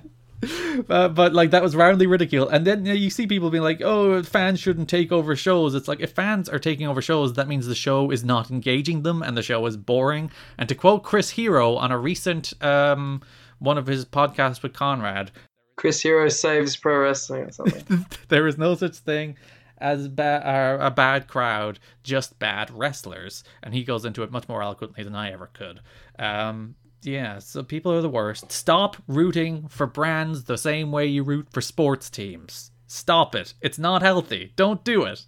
Uh, 0.89 1.09
but 1.09 1.33
like 1.33 1.51
that 1.51 1.63
was 1.63 1.75
roundly 1.75 2.07
ridiculed. 2.07 2.49
And 2.53 2.67
then 2.67 2.85
you, 2.85 2.93
know, 2.93 2.99
you 2.99 3.11
see 3.11 3.27
people 3.27 3.51
being 3.51 3.63
like 3.63 3.81
oh 3.83 4.23
fans 4.23 4.61
shouldn't 4.61 4.89
take 4.89 5.13
over 5.13 5.37
shows. 5.37 5.75
It's 5.75 5.89
like 5.89 6.01
if 6.01 6.13
fans 6.13 6.49
are 6.49 6.59
taking 6.59 6.87
over 6.87 7.01
shows 7.01 7.35
that 7.35 7.49
means 7.49 7.67
the 7.67 7.75
show 7.75 8.11
is 8.11 8.25
not 8.25 8.51
engaging 8.51 9.03
them 9.03 9.23
and 9.23 9.37
the 9.37 9.43
show 9.43 9.65
is 9.67 9.77
boring. 9.77 10.31
And 10.59 10.69
to 10.69 10.75
quote 10.75 11.03
chris 11.03 11.31
hero 11.31 11.77
on 11.77 11.93
a 11.93 11.99
recent 11.99 12.53
um 12.63 13.23
one 13.59 13.79
of 13.79 13.87
his 13.87 14.05
podcasts 14.05 14.63
with 14.63 14.73
conrad 14.73 15.31
Chris 15.77 16.01
Hero 16.01 16.29
saves 16.29 16.77
pro 16.77 16.99
wrestling 16.99 17.43
or 17.43 17.53
something. 17.53 18.07
there 18.29 18.47
is 18.47 18.57
no 18.57 18.75
such 18.75 18.97
thing 18.97 19.37
as 19.79 20.09
ba- 20.09 20.79
uh, 20.81 20.87
a 20.87 20.91
bad 20.91 21.27
crowd 21.27 21.79
just 22.03 22.39
bad 22.39 22.71
wrestlers. 22.71 23.43
And 23.63 23.75
he 23.75 23.85
goes 23.85 24.05
into 24.05 24.23
it 24.23 24.31
much 24.31 24.49
more 24.49 24.63
eloquently 24.63 25.03
than 25.03 25.15
i 25.15 25.33
ever 25.33 25.49
could. 25.53 25.81
Um 26.19 26.77
yeah 27.05 27.39
so 27.39 27.63
people 27.63 27.93
are 27.93 28.01
the 28.01 28.09
worst 28.09 28.51
stop 28.51 28.97
rooting 29.07 29.69
for 29.69 29.87
brands 29.87 30.45
the 30.45 30.59
same 30.59 30.91
way 30.91 31.07
you 31.07 31.23
root 31.23 31.47
for 31.51 31.61
sports 31.61 32.09
teams 32.11 32.71
stop 32.87 33.35
it 33.35 33.55
it's 33.61 33.79
not 33.79 34.03
healthy 34.03 34.53
don't 34.57 34.85
do 34.85 35.03
it 35.05 35.25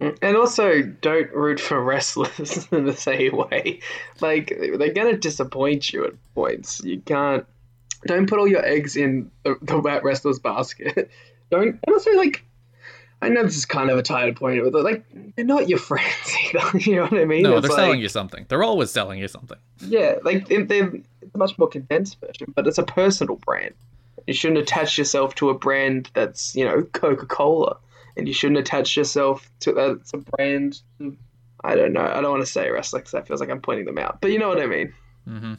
mm, 0.00 0.16
and 0.20 0.36
also, 0.36 0.82
don't 0.82 1.30
root 1.32 1.60
for 1.60 1.80
wrestlers 1.82 2.66
in 2.72 2.86
the 2.86 2.92
same 2.96 3.36
way. 3.36 3.78
Like, 4.20 4.48
they're 4.48 4.92
going 4.92 5.14
to 5.14 5.16
disappoint 5.16 5.92
you 5.92 6.04
at 6.06 6.14
points. 6.34 6.82
You 6.82 7.00
can't. 7.02 7.46
Don't 8.08 8.28
put 8.28 8.40
all 8.40 8.48
your 8.48 8.64
eggs 8.64 8.96
in 8.96 9.30
the, 9.44 9.54
the 9.62 9.76
wrestler's 9.80 10.40
basket. 10.40 11.08
Don't. 11.52 11.78
And 11.86 11.94
also, 11.94 12.10
like, 12.16 12.44
I 13.20 13.28
know 13.28 13.44
this 13.44 13.56
is 13.56 13.64
kind 13.64 13.90
of 13.90 13.96
a 13.98 14.02
tired 14.02 14.34
point, 14.34 14.60
but 14.72 14.82
like, 14.82 15.04
they're 15.36 15.44
not 15.44 15.68
your 15.68 15.78
friends 15.90 16.36
either. 16.52 16.78
You 16.78 16.96
know 16.96 17.02
what 17.02 17.14
I 17.20 17.24
mean? 17.24 17.44
no 17.44 17.58
It's 17.58 17.68
they're 17.68 17.76
like- 17.76 17.84
selling 17.84 18.00
you 18.00 18.08
something 18.08 18.46
they're 18.48 18.64
always 18.64 18.90
selling 18.90 19.20
you 19.20 19.28
something 19.28 19.58
Yeah, 19.86 20.16
like 20.24 20.48
they- 20.48 21.02
a 21.34 21.38
much 21.38 21.58
more 21.58 21.68
condensed 21.68 22.20
version, 22.20 22.52
but 22.54 22.66
it's 22.66 22.78
a 22.78 22.82
personal 22.82 23.36
brand. 23.36 23.74
You 24.26 24.34
shouldn't 24.34 24.60
attach 24.60 24.98
yourself 24.98 25.34
to 25.36 25.50
a 25.50 25.54
brand 25.54 26.10
that's 26.14 26.54
you 26.54 26.64
know 26.64 26.82
Coca 26.82 27.26
Cola, 27.26 27.76
and 28.16 28.28
you 28.28 28.34
shouldn't 28.34 28.58
attach 28.58 28.96
yourself 28.96 29.50
to 29.60 29.72
that's 29.72 30.14
a 30.14 30.18
brand. 30.18 30.80
I 31.64 31.74
don't 31.74 31.92
know. 31.92 32.02
I 32.02 32.20
don't 32.20 32.30
want 32.30 32.42
to 32.42 32.50
say 32.50 32.70
wrestler 32.70 33.00
because 33.00 33.12
that 33.12 33.26
feels 33.26 33.40
like 33.40 33.50
I'm 33.50 33.60
pointing 33.60 33.86
them 33.86 33.98
out, 33.98 34.20
but 34.20 34.30
you 34.30 34.38
know 34.38 34.48
what 34.48 34.60
I 34.60 34.66
mean. 34.66 34.92
Mm-hmm. 35.28 35.54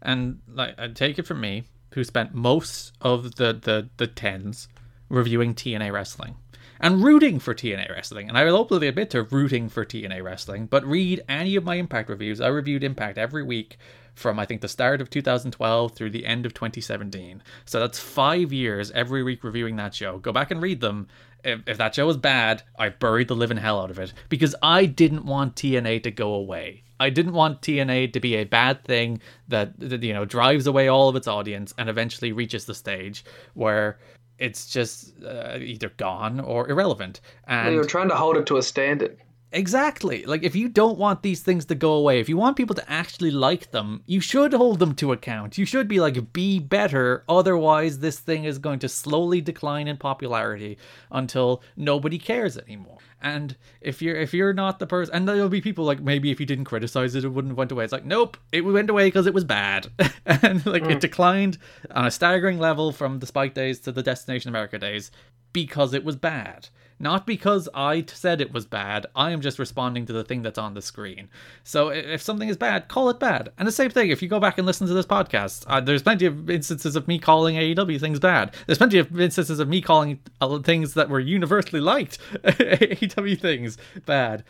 and 0.00 0.40
like 0.48 0.74
I 0.78 0.88
take 0.88 1.18
it 1.18 1.26
from 1.26 1.40
me, 1.40 1.64
who 1.92 2.04
spent 2.04 2.34
most 2.34 2.92
of 3.00 3.36
the 3.36 3.52
the 3.52 3.88
the 3.96 4.06
tens 4.06 4.68
reviewing 5.08 5.54
TNA 5.54 5.92
wrestling 5.92 6.36
and 6.80 7.02
rooting 7.02 7.38
for 7.38 7.54
TNA 7.54 7.90
wrestling. 7.90 8.28
And 8.28 8.36
I 8.36 8.44
will 8.44 8.56
openly 8.56 8.88
admit 8.88 9.10
to 9.10 9.22
rooting 9.22 9.68
for 9.68 9.84
TNA 9.84 10.22
wrestling, 10.22 10.66
but 10.66 10.84
read 10.84 11.22
any 11.28 11.56
of 11.56 11.64
my 11.64 11.76
Impact 11.76 12.08
reviews. 12.08 12.40
I 12.40 12.48
reviewed 12.48 12.84
Impact 12.84 13.18
every 13.18 13.42
week 13.42 13.78
from 14.16 14.38
I 14.38 14.46
think 14.46 14.62
the 14.62 14.68
start 14.68 15.00
of 15.00 15.10
2012 15.10 15.92
through 15.92 16.10
the 16.10 16.26
end 16.26 16.46
of 16.46 16.54
2017. 16.54 17.42
So 17.66 17.78
that's 17.78 17.98
five 17.98 18.52
years 18.52 18.90
every 18.92 19.22
week 19.22 19.44
reviewing 19.44 19.76
that 19.76 19.94
show. 19.94 20.18
Go 20.18 20.32
back 20.32 20.50
and 20.50 20.60
read 20.60 20.80
them. 20.80 21.06
If, 21.44 21.60
if 21.66 21.78
that 21.78 21.94
show 21.94 22.06
was 22.06 22.16
bad, 22.16 22.62
I 22.78 22.88
buried 22.88 23.28
the 23.28 23.36
living 23.36 23.58
hell 23.58 23.80
out 23.80 23.90
of 23.90 23.98
it 23.98 24.12
because 24.28 24.54
I 24.62 24.86
didn't 24.86 25.26
want 25.26 25.54
TNA 25.54 26.02
to 26.02 26.10
go 26.10 26.34
away. 26.34 26.82
I 26.98 27.10
didn't 27.10 27.34
want 27.34 27.60
TNA 27.60 28.14
to 28.14 28.20
be 28.20 28.36
a 28.36 28.44
bad 28.44 28.82
thing 28.84 29.20
that, 29.48 29.78
that 29.78 30.02
you 30.02 30.14
know 30.14 30.24
drives 30.24 30.66
away 30.66 30.88
all 30.88 31.08
of 31.10 31.16
its 31.16 31.28
audience 31.28 31.74
and 31.76 31.88
eventually 31.90 32.32
reaches 32.32 32.64
the 32.64 32.74
stage 32.74 33.24
where 33.52 33.98
it's 34.38 34.66
just 34.66 35.14
uh, 35.22 35.58
either 35.60 35.90
gone 35.96 36.40
or 36.40 36.68
irrelevant. 36.68 37.20
And 37.46 37.74
You're 37.74 37.84
trying 37.84 38.08
to 38.08 38.16
hold 38.16 38.36
it 38.36 38.46
to 38.46 38.56
a 38.56 38.62
standard. 38.62 39.18
Exactly. 39.56 40.26
Like, 40.26 40.42
if 40.42 40.54
you 40.54 40.68
don't 40.68 40.98
want 40.98 41.22
these 41.22 41.40
things 41.40 41.64
to 41.66 41.74
go 41.74 41.94
away, 41.94 42.20
if 42.20 42.28
you 42.28 42.36
want 42.36 42.58
people 42.58 42.74
to 42.74 42.92
actually 42.92 43.30
like 43.30 43.70
them, 43.70 44.02
you 44.04 44.20
should 44.20 44.52
hold 44.52 44.80
them 44.80 44.94
to 44.96 45.12
account. 45.12 45.56
You 45.56 45.64
should 45.64 45.88
be 45.88 45.98
like, 45.98 46.34
be 46.34 46.58
better. 46.58 47.24
Otherwise, 47.26 48.00
this 48.00 48.18
thing 48.18 48.44
is 48.44 48.58
going 48.58 48.80
to 48.80 48.88
slowly 48.88 49.40
decline 49.40 49.88
in 49.88 49.96
popularity 49.96 50.76
until 51.10 51.62
nobody 51.74 52.18
cares 52.18 52.58
anymore. 52.58 52.98
And 53.22 53.56
if 53.80 54.02
you're 54.02 54.14
if 54.14 54.34
you're 54.34 54.52
not 54.52 54.78
the 54.78 54.86
person, 54.86 55.14
and 55.14 55.26
there'll 55.26 55.48
be 55.48 55.62
people 55.62 55.86
like 55.86 56.00
maybe 56.00 56.30
if 56.30 56.38
you 56.38 56.44
didn't 56.44 56.66
criticize 56.66 57.14
it, 57.14 57.24
it 57.24 57.30
wouldn't 57.30 57.52
have 57.52 57.58
went 57.58 57.72
away. 57.72 57.84
It's 57.84 57.92
like 57.94 58.04
nope, 58.04 58.36
it 58.52 58.60
went 58.60 58.90
away 58.90 59.06
because 59.06 59.26
it 59.26 59.32
was 59.32 59.42
bad, 59.42 59.88
and 60.26 60.64
like 60.66 60.82
it 60.82 60.92
hmm. 60.92 60.98
declined 60.98 61.56
on 61.90 62.06
a 62.06 62.10
staggering 62.10 62.58
level 62.58 62.92
from 62.92 63.20
the 63.20 63.26
Spike 63.26 63.54
days 63.54 63.80
to 63.80 63.92
the 63.92 64.02
Destination 64.02 64.50
America 64.50 64.78
days 64.78 65.10
because 65.54 65.94
it 65.94 66.04
was 66.04 66.14
bad. 66.14 66.68
Not 66.98 67.26
because 67.26 67.68
I 67.74 68.04
said 68.08 68.40
it 68.40 68.52
was 68.52 68.64
bad. 68.64 69.06
I 69.14 69.30
am 69.30 69.42
just 69.42 69.58
responding 69.58 70.06
to 70.06 70.12
the 70.14 70.24
thing 70.24 70.40
that's 70.42 70.58
on 70.58 70.72
the 70.72 70.80
screen. 70.80 71.28
So 71.62 71.88
if 71.88 72.22
something 72.22 72.48
is 72.48 72.56
bad, 72.56 72.88
call 72.88 73.10
it 73.10 73.20
bad. 73.20 73.50
And 73.58 73.68
the 73.68 73.72
same 73.72 73.90
thing, 73.90 74.10
if 74.10 74.22
you 74.22 74.28
go 74.28 74.40
back 74.40 74.56
and 74.56 74.66
listen 74.66 74.86
to 74.86 74.94
this 74.94 75.04
podcast, 75.04 75.64
uh, 75.66 75.80
there's 75.80 76.02
plenty 76.02 76.24
of 76.24 76.48
instances 76.48 76.96
of 76.96 77.06
me 77.06 77.18
calling 77.18 77.56
AEW 77.56 78.00
things 78.00 78.18
bad. 78.18 78.54
There's 78.66 78.78
plenty 78.78 78.98
of 78.98 79.20
instances 79.20 79.58
of 79.60 79.68
me 79.68 79.82
calling 79.82 80.20
uh, 80.40 80.58
things 80.60 80.94
that 80.94 81.10
were 81.10 81.20
universally 81.20 81.80
liked 81.80 82.18
AEW 82.44 83.38
things 83.40 83.76
bad. 84.06 84.44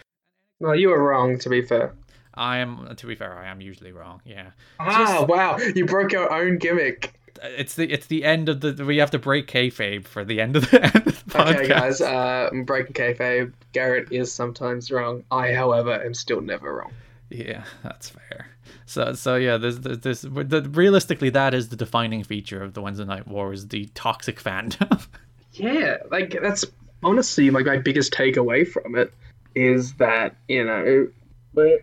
Well, 0.61 0.77
you 0.77 0.89
were 0.91 1.03
wrong. 1.03 1.39
To 1.41 1.49
be 1.49 1.63
fair. 1.63 1.95
I 2.35 2.59
am, 2.59 2.95
to 2.97 3.07
be 3.07 3.15
fair, 3.15 3.37
I 3.37 3.49
am 3.49 3.61
usually 3.61 3.93
wrong. 3.93 4.21
Yeah, 4.25 4.51
Ah, 4.79 5.25
wow! 5.27 5.57
You 5.59 5.87
broke 5.87 6.13
your 6.13 6.31
own 6.33 6.59
gimmick. 6.59 7.19
It's 7.43 7.75
the 7.75 7.91
it's 7.91 8.07
the 8.07 8.25
end 8.25 8.49
of 8.49 8.61
the. 8.61 8.85
We 8.85 8.99
have 8.99 9.11
to 9.13 9.19
break 9.19 9.47
kayfabe 9.47 10.07
for 10.07 10.25
the 10.25 10.41
end 10.41 10.57
of 10.57 10.71
the 10.71 10.83
end 10.95 10.97
of 10.97 11.25
the 11.25 11.31
podcast. 11.31 11.55
Okay, 11.55 11.69
guys. 11.69 12.01
Uh, 12.01 12.49
I'm 12.51 12.65
breaking 12.65 12.95
kayfabe. 12.95 13.53
Garrett 13.73 14.13
is 14.13 14.33
sometimes 14.33 14.91
wrong. 14.91 15.25
I, 15.31 15.53
however, 15.53 15.93
am 15.93 16.15
still 16.15 16.41
never 16.41 16.75
wrong. 16.75 16.93
Yeah, 17.31 17.65
that's 17.83 18.11
fair. 18.11 18.49
So, 18.87 19.15
so 19.15 19.37
yeah, 19.37 19.57
there's, 19.57 19.81
this. 19.81 20.23
The, 20.23 20.69
realistically, 20.73 21.31
that 21.31 21.55
is 21.55 21.69
the 21.69 21.77
defining 21.77 22.23
feature 22.23 22.63
of 22.63 22.75
the 22.75 22.81
Wednesday 22.81 23.05
Night 23.05 23.27
War 23.27 23.53
is 23.53 23.69
the 23.69 23.87
toxic 23.95 24.43
fandom. 24.43 25.07
Yeah, 25.59 25.97
like 26.11 26.37
that's 26.43 26.67
honestly 27.03 27.49
like 27.49 27.65
my 27.65 27.79
biggest 27.79 28.13
takeaway 28.13 28.69
from 28.69 28.95
it 28.95 29.11
is 29.55 29.95
that 29.95 30.37
you 30.49 30.65
know, 30.65 31.09
but 31.55 31.81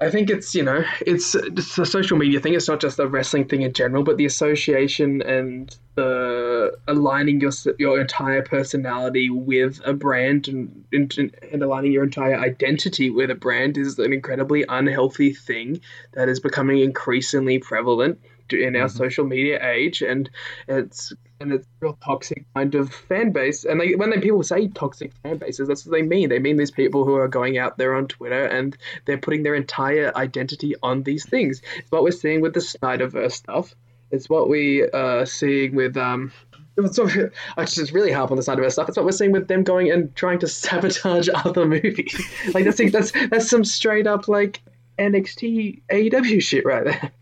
I 0.00 0.10
think 0.10 0.28
it's 0.28 0.54
you 0.54 0.62
know 0.62 0.84
it's 1.06 1.34
it's 1.34 1.78
a 1.78 1.86
social 1.86 2.18
media 2.18 2.40
thing. 2.40 2.54
It's 2.54 2.68
not 2.68 2.80
just 2.80 2.98
a 2.98 3.06
wrestling 3.06 3.46
thing 3.46 3.62
in 3.62 3.72
general, 3.72 4.02
but 4.02 4.16
the 4.16 4.26
association 4.26 5.22
and 5.22 5.74
the 5.96 6.78
aligning 6.86 7.40
your 7.40 7.52
your 7.78 8.00
entire 8.00 8.42
personality 8.42 9.30
with 9.30 9.80
a 9.84 9.92
brand 9.92 10.46
and 10.46 10.84
and, 10.92 11.34
and 11.52 11.62
aligning 11.62 11.90
your 11.90 12.04
entire 12.04 12.38
identity 12.38 13.10
with 13.10 13.30
a 13.30 13.34
brand 13.34 13.76
is 13.76 13.98
an 13.98 14.12
incredibly 14.12 14.64
unhealthy 14.68 15.32
thing 15.32 15.80
that 16.12 16.28
is 16.28 16.38
becoming 16.38 16.78
increasingly 16.78 17.58
prevalent 17.58 18.18
in 18.52 18.76
our 18.76 18.86
mm-hmm. 18.86 18.96
social 18.96 19.24
media 19.24 19.58
age, 19.66 20.02
and 20.02 20.30
it's 20.68 21.12
and 21.40 21.52
it's 21.52 21.66
a 21.66 21.84
real 21.84 21.98
toxic 22.02 22.46
kind 22.54 22.74
of 22.74 22.92
fan 22.92 23.32
base. 23.32 23.64
And 23.64 23.80
they, 23.80 23.94
when 23.94 24.10
they 24.10 24.20
people 24.20 24.42
say 24.42 24.68
toxic 24.68 25.12
fan 25.22 25.36
bases, 25.36 25.68
that's 25.68 25.84
what 25.84 25.92
they 25.92 26.02
mean. 26.02 26.28
They 26.28 26.38
mean 26.38 26.56
these 26.56 26.70
people 26.70 27.04
who 27.04 27.14
are 27.14 27.28
going 27.28 27.58
out 27.58 27.76
there 27.76 27.94
on 27.94 28.08
Twitter 28.08 28.46
and 28.46 28.76
they're 29.04 29.18
putting 29.18 29.42
their 29.42 29.54
entire 29.54 30.16
identity 30.16 30.74
on 30.82 31.02
these 31.02 31.26
things. 31.26 31.60
It's 31.76 31.90
what 31.90 32.02
we're 32.02 32.12
seeing 32.12 32.40
with 32.40 32.54
the 32.54 32.60
Snyderverse 32.60 33.32
stuff. 33.32 33.74
It's 34.10 34.28
what 34.28 34.48
we 34.48 34.82
are 34.90 35.26
seeing 35.26 35.74
with 35.74 35.96
um. 35.96 36.32
It's 36.78 36.98
of, 36.98 37.10
I 37.56 37.64
just 37.64 37.92
really 37.92 38.12
harp 38.12 38.30
on 38.30 38.36
the 38.36 38.42
Snyderverse 38.42 38.72
stuff. 38.72 38.88
It's 38.88 38.98
what 38.98 39.06
we're 39.06 39.12
seeing 39.12 39.32
with 39.32 39.48
them 39.48 39.62
going 39.62 39.90
and 39.90 40.14
trying 40.14 40.38
to 40.40 40.48
sabotage 40.48 41.28
other 41.34 41.64
movies. 41.64 42.20
like 42.54 42.64
that's 42.64 42.80
that's 42.92 43.12
that's 43.30 43.48
some 43.48 43.64
straight 43.64 44.06
up 44.06 44.28
like 44.28 44.60
NXT 44.98 45.80
AEW 45.90 46.42
shit 46.42 46.66
right 46.66 46.84
there. 46.84 47.12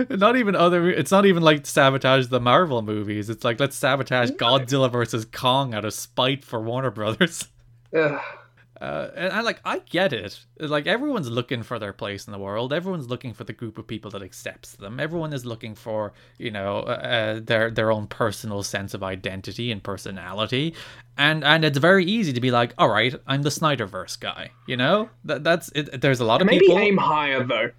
not 0.10 0.36
even 0.36 0.56
other. 0.56 0.90
It's 0.90 1.10
not 1.10 1.26
even 1.26 1.42
like 1.42 1.66
sabotage 1.66 2.28
the 2.28 2.40
Marvel 2.40 2.82
movies. 2.82 3.28
It's 3.28 3.44
like 3.44 3.60
let's 3.60 3.76
sabotage 3.76 4.30
Godzilla 4.30 4.90
versus 4.90 5.24
Kong 5.24 5.74
out 5.74 5.84
of 5.84 5.92
spite 5.92 6.44
for 6.44 6.60
Warner 6.60 6.90
Brothers. 6.90 7.48
Ugh. 7.94 8.20
Uh, 8.82 9.10
and 9.14 9.32
I 9.32 9.42
like 9.42 9.60
I 9.64 9.78
get 9.78 10.12
it. 10.12 10.36
Like 10.58 10.88
everyone's 10.88 11.30
looking 11.30 11.62
for 11.62 11.78
their 11.78 11.92
place 11.92 12.26
in 12.26 12.32
the 12.32 12.38
world. 12.38 12.72
Everyone's 12.72 13.08
looking 13.08 13.32
for 13.32 13.44
the 13.44 13.52
group 13.52 13.78
of 13.78 13.86
people 13.86 14.10
that 14.10 14.22
accepts 14.22 14.72
them. 14.72 14.98
Everyone 14.98 15.32
is 15.32 15.46
looking 15.46 15.76
for 15.76 16.12
you 16.36 16.50
know 16.50 16.78
uh, 16.80 17.38
their 17.40 17.70
their 17.70 17.92
own 17.92 18.08
personal 18.08 18.64
sense 18.64 18.92
of 18.92 19.04
identity 19.04 19.70
and 19.70 19.80
personality. 19.84 20.74
And 21.16 21.44
and 21.44 21.64
it's 21.64 21.78
very 21.78 22.04
easy 22.04 22.32
to 22.32 22.40
be 22.40 22.50
like, 22.50 22.74
all 22.76 22.88
right, 22.88 23.14
I'm 23.28 23.42
the 23.42 23.50
Snyderverse 23.50 24.18
guy. 24.18 24.50
You 24.66 24.76
know 24.76 25.10
that 25.26 25.44
that's 25.44 25.70
it. 25.76 26.00
There's 26.00 26.18
a 26.18 26.24
lot 26.24 26.40
of 26.42 26.46
Maybe 26.46 26.66
people. 26.66 26.78
aim 26.80 26.96
higher 26.96 27.44
though. 27.44 27.70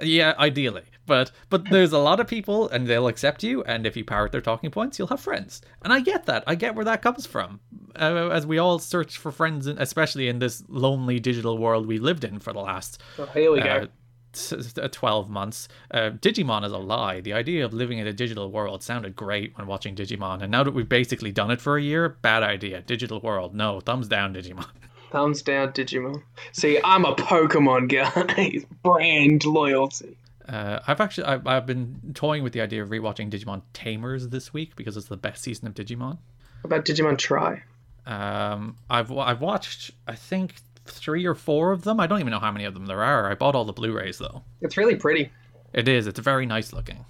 Yeah, 0.00 0.34
ideally. 0.38 0.84
But 1.06 1.30
but 1.50 1.68
there's 1.70 1.92
a 1.92 1.98
lot 1.98 2.20
of 2.20 2.26
people 2.28 2.68
and 2.68 2.86
they'll 2.86 3.08
accept 3.08 3.42
you 3.42 3.62
and 3.64 3.86
if 3.86 3.96
you 3.96 4.04
parrot 4.04 4.32
their 4.32 4.40
talking 4.40 4.70
points, 4.70 4.98
you'll 4.98 5.08
have 5.08 5.20
friends. 5.20 5.60
And 5.82 5.92
I 5.92 6.00
get 6.00 6.26
that. 6.26 6.44
I 6.46 6.54
get 6.54 6.74
where 6.74 6.84
that 6.84 7.02
comes 7.02 7.26
from. 7.26 7.60
Uh, 7.94 8.28
as 8.30 8.46
we 8.46 8.58
all 8.58 8.78
search 8.78 9.18
for 9.18 9.30
friends 9.32 9.66
in- 9.66 9.78
especially 9.78 10.28
in 10.28 10.38
this 10.38 10.62
lonely 10.68 11.20
digital 11.20 11.58
world 11.58 11.86
we 11.86 11.98
lived 11.98 12.24
in 12.24 12.38
for 12.38 12.52
the 12.52 12.60
last 12.60 13.00
Oh, 13.18 13.26
here 13.26 13.52
we 13.52 13.60
uh, 13.60 13.80
go. 13.80 13.88
t- 14.32 14.56
t- 14.62 14.88
12 14.88 15.28
months. 15.28 15.68
Uh, 15.90 16.10
Digimon 16.10 16.64
is 16.64 16.72
a 16.72 16.78
lie. 16.78 17.20
The 17.20 17.34
idea 17.34 17.64
of 17.64 17.74
living 17.74 17.98
in 17.98 18.06
a 18.06 18.12
digital 18.12 18.50
world 18.50 18.82
sounded 18.82 19.14
great 19.14 19.56
when 19.58 19.66
watching 19.66 19.94
Digimon. 19.94 20.40
And 20.40 20.50
now 20.50 20.62
that 20.64 20.72
we've 20.72 20.88
basically 20.88 21.32
done 21.32 21.50
it 21.50 21.60
for 21.60 21.76
a 21.76 21.82
year, 21.82 22.08
bad 22.22 22.42
idea. 22.42 22.80
Digital 22.80 23.20
world. 23.20 23.54
No, 23.54 23.80
thumbs 23.80 24.08
down 24.08 24.32
Digimon. 24.34 24.66
Thumbs 25.10 25.42
down, 25.42 25.72
Digimon. 25.72 26.22
See, 26.52 26.80
I'm 26.82 27.04
a 27.04 27.14
Pokemon 27.14 27.90
guy. 27.90 28.64
Brand 28.82 29.44
loyalty. 29.44 30.16
Uh, 30.48 30.80
I've 30.86 31.00
actually 31.00 31.24
I've, 31.24 31.46
I've 31.46 31.66
been 31.66 32.12
toying 32.14 32.42
with 32.42 32.52
the 32.52 32.60
idea 32.60 32.82
of 32.82 32.88
rewatching 32.90 33.30
Digimon 33.30 33.62
Tamers 33.72 34.28
this 34.28 34.52
week 34.52 34.76
because 34.76 34.96
it's 34.96 35.08
the 35.08 35.16
best 35.16 35.42
season 35.42 35.68
of 35.68 35.74
Digimon. 35.74 36.18
What 36.62 36.64
about 36.64 36.84
Digimon 36.84 37.18
Tri? 37.18 37.62
Um, 38.06 38.76
I've 38.90 39.12
I've 39.12 39.40
watched 39.40 39.92
I 40.06 40.14
think 40.14 40.54
three 40.84 41.24
or 41.26 41.34
four 41.34 41.72
of 41.72 41.82
them. 41.82 42.00
I 42.00 42.06
don't 42.06 42.20
even 42.20 42.32
know 42.32 42.40
how 42.40 42.50
many 42.50 42.64
of 42.64 42.74
them 42.74 42.86
there 42.86 43.02
are. 43.02 43.30
I 43.30 43.34
bought 43.34 43.54
all 43.54 43.64
the 43.64 43.72
Blu-rays 43.72 44.18
though. 44.18 44.42
It's 44.60 44.76
really 44.76 44.96
pretty. 44.96 45.30
It 45.72 45.88
is. 45.88 46.06
It's 46.06 46.18
very 46.18 46.46
nice 46.46 46.72
looking. 46.72 47.04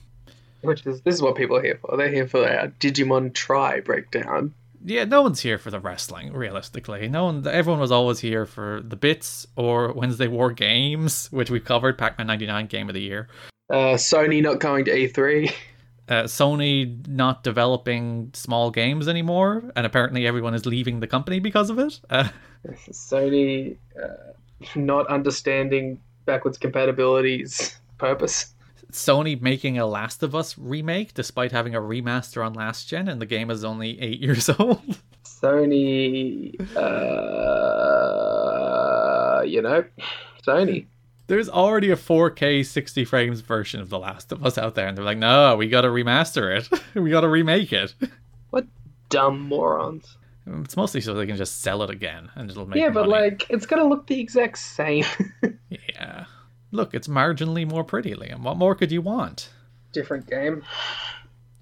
Which 0.61 0.87
is 0.87 1.01
this 1.01 1.15
is 1.15 1.23
what 1.23 1.37
people 1.37 1.57
are 1.57 1.63
here 1.63 1.79
for. 1.81 1.97
They're 1.97 2.09
here 2.09 2.29
for 2.29 2.47
our 2.49 2.69
Digimon 2.69 3.35
Tri 3.35 3.81
breakdown. 3.81 4.55
Yeah, 4.85 5.05
no 5.05 5.23
one's 5.23 5.41
here 5.41 5.59
for 5.59 5.71
the 5.71 5.81
wrestling. 5.81 6.33
Realistically, 6.33 7.09
no 7.09 7.27
one. 7.27 7.47
Everyone 7.47 7.81
was 7.81 7.93
always 7.93 8.19
here 8.19 8.47
for 8.47 8.83
the 8.85 8.97
bits 8.97 9.47
or 9.57 9.93
Wednesday 9.93 10.27
War 10.27 10.51
Games, 10.53 11.29
which 11.31 11.51
we 11.51 11.61
covered. 11.61 11.99
Pac-Man 11.99 12.27
'99 12.27 12.67
Game 12.67 12.89
of 12.89 12.95
the 12.95 13.01
Year. 13.01 13.29
Uh, 13.71 13.95
Sony 13.95 14.43
not 14.43 14.59
going 14.59 14.85
to 14.87 14.91
E3. 14.91 15.53
uh, 16.09 16.23
Sony 16.25 17.07
not 17.07 17.43
developing 17.45 18.31
small 18.35 18.71
games 18.71 19.09
anymore, 19.09 19.71
and 19.77 19.87
apparently 19.87 20.27
everyone 20.27 20.55
is 20.55 20.67
leaving 20.67 21.01
the 21.01 21.07
company 21.07 21.39
because 21.39 21.71
of 21.71 21.79
it. 21.79 22.01
Uh, 22.11 22.29
Sony 22.91 23.77
uh, 24.03 24.33
not 24.75 25.07
understanding 25.09 26.01
backwards 26.25 26.59
compatibility's 26.59 27.77
purpose. 27.99 28.53
Sony 28.93 29.41
making 29.41 29.79
a 29.79 29.87
Last 29.87 30.23
of 30.23 30.35
Us 30.35 30.57
remake 30.59 31.15
despite 31.15 31.53
having 31.53 31.75
a 31.75 31.81
remaster 31.81 32.45
on 32.45 32.53
last 32.55 32.89
gen, 32.89 33.09
and 33.09 33.21
the 33.21 33.27
game 33.27 33.51
is 33.51 33.65
only 33.65 34.01
eight 34.01 34.21
years 34.27 34.49
old. 34.49 34.83
Sony, 35.25 36.55
uh, 38.13 39.43
you 39.43 39.63
know, 39.63 39.85
Sony. 40.47 40.87
There's 41.29 41.49
already 41.49 41.91
a 41.91 41.97
4K 41.97 42.65
60 42.67 43.05
frames 43.05 43.41
version 43.41 43.81
of 43.81 43.89
The 43.89 43.99
Last 43.99 44.33
of 44.33 44.45
Us 44.45 44.59
out 44.59 44.75
there, 44.75 44.87
and 44.87 44.97
they're 44.97 45.05
like, 45.05 45.19
no, 45.19 45.57
we 45.57 45.69
gotta 45.69 45.89
remaster 45.89 46.57
it. 46.59 46.69
we 47.01 47.11
gotta 47.11 47.29
remake 47.29 47.73
it. 47.73 47.95
What 48.51 48.67
dumb 49.09 49.41
morons. 49.41 50.19
It's 50.47 50.77
mostly 50.77 51.01
so 51.01 51.15
they 51.15 51.27
can 51.27 51.37
just 51.37 51.63
sell 51.63 51.83
it 51.85 51.91
again, 51.91 52.29
and 52.35 52.51
it'll 52.51 52.67
make 52.67 52.79
Yeah, 52.79 52.91
but 52.91 53.09
money. 53.09 53.31
like, 53.31 53.47
it's 53.49 53.65
gonna 53.67 53.85
look 53.89 54.07
the 54.09 54.21
exact 54.21 54.59
same. 54.59 55.05
yeah. 55.71 56.25
Look, 56.73 56.95
it's 56.95 57.07
marginally 57.07 57.69
more 57.69 57.85
pretty, 57.85 58.15
Liam. 58.15 58.41
What 58.41 58.57
more 58.57 58.75
could 58.75 58.91
you 58.91 59.03
want? 59.03 59.51
Different 59.93 60.29
game. 60.29 60.65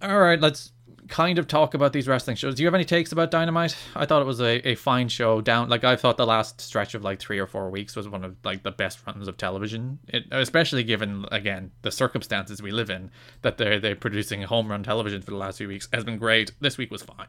All 0.01 0.21
right, 0.21 0.41
let's 0.41 0.73
kind 1.09 1.39
of 1.39 1.49
talk 1.49 1.75
about 1.75 1.93
these 1.93 2.09
wrestling 2.09 2.37
shows. 2.37 2.55
Do 2.55 2.63
you 2.63 2.67
have 2.69 2.75
any 2.75 2.85
takes 2.85 3.13
about 3.13 3.31
Dynamite? 3.31 3.77
I 3.95 4.07
thought 4.07 4.23
it 4.23 4.27
was 4.27 4.41
a, 4.41 4.67
a 4.67 4.77
fine 4.77 5.09
show. 5.09 5.41
Down 5.41 5.69
like 5.69 5.85
I 5.85 5.97
thought 5.97 6.17
the 6.17 6.27
last 6.27 6.61
stretch 6.61 6.95
of 6.95 7.03
like 7.03 7.19
three 7.19 7.39
or 7.39 7.47
four 7.47 7.69
weeks 7.69 7.97
was 7.97 8.09
one 8.09 8.25
of 8.25 8.37
like 8.45 8.63
the 8.63 8.71
best 8.71 9.05
runs 9.07 9.29
of 9.29 9.37
television. 9.37 9.99
It, 10.09 10.25
especially 10.31 10.85
given 10.85 11.27
again 11.31 11.73
the 11.83 11.91
circumstances 11.91 12.63
we 12.63 12.71
live 12.71 12.89
in, 12.89 13.11
that 13.43 13.59
they're 13.59 13.81
they're 13.81 13.97
producing 13.97 14.43
home 14.43 14.71
run 14.71 14.83
television 14.83 15.21
for 15.21 15.33
the 15.33 15.37
last 15.37 15.59
few 15.59 15.69
weeks 15.69 15.89
has 15.93 16.05
been 16.05 16.17
great. 16.17 16.53
This 16.61 16.79
week 16.79 16.91
was 16.91 17.03
fine. 17.03 17.27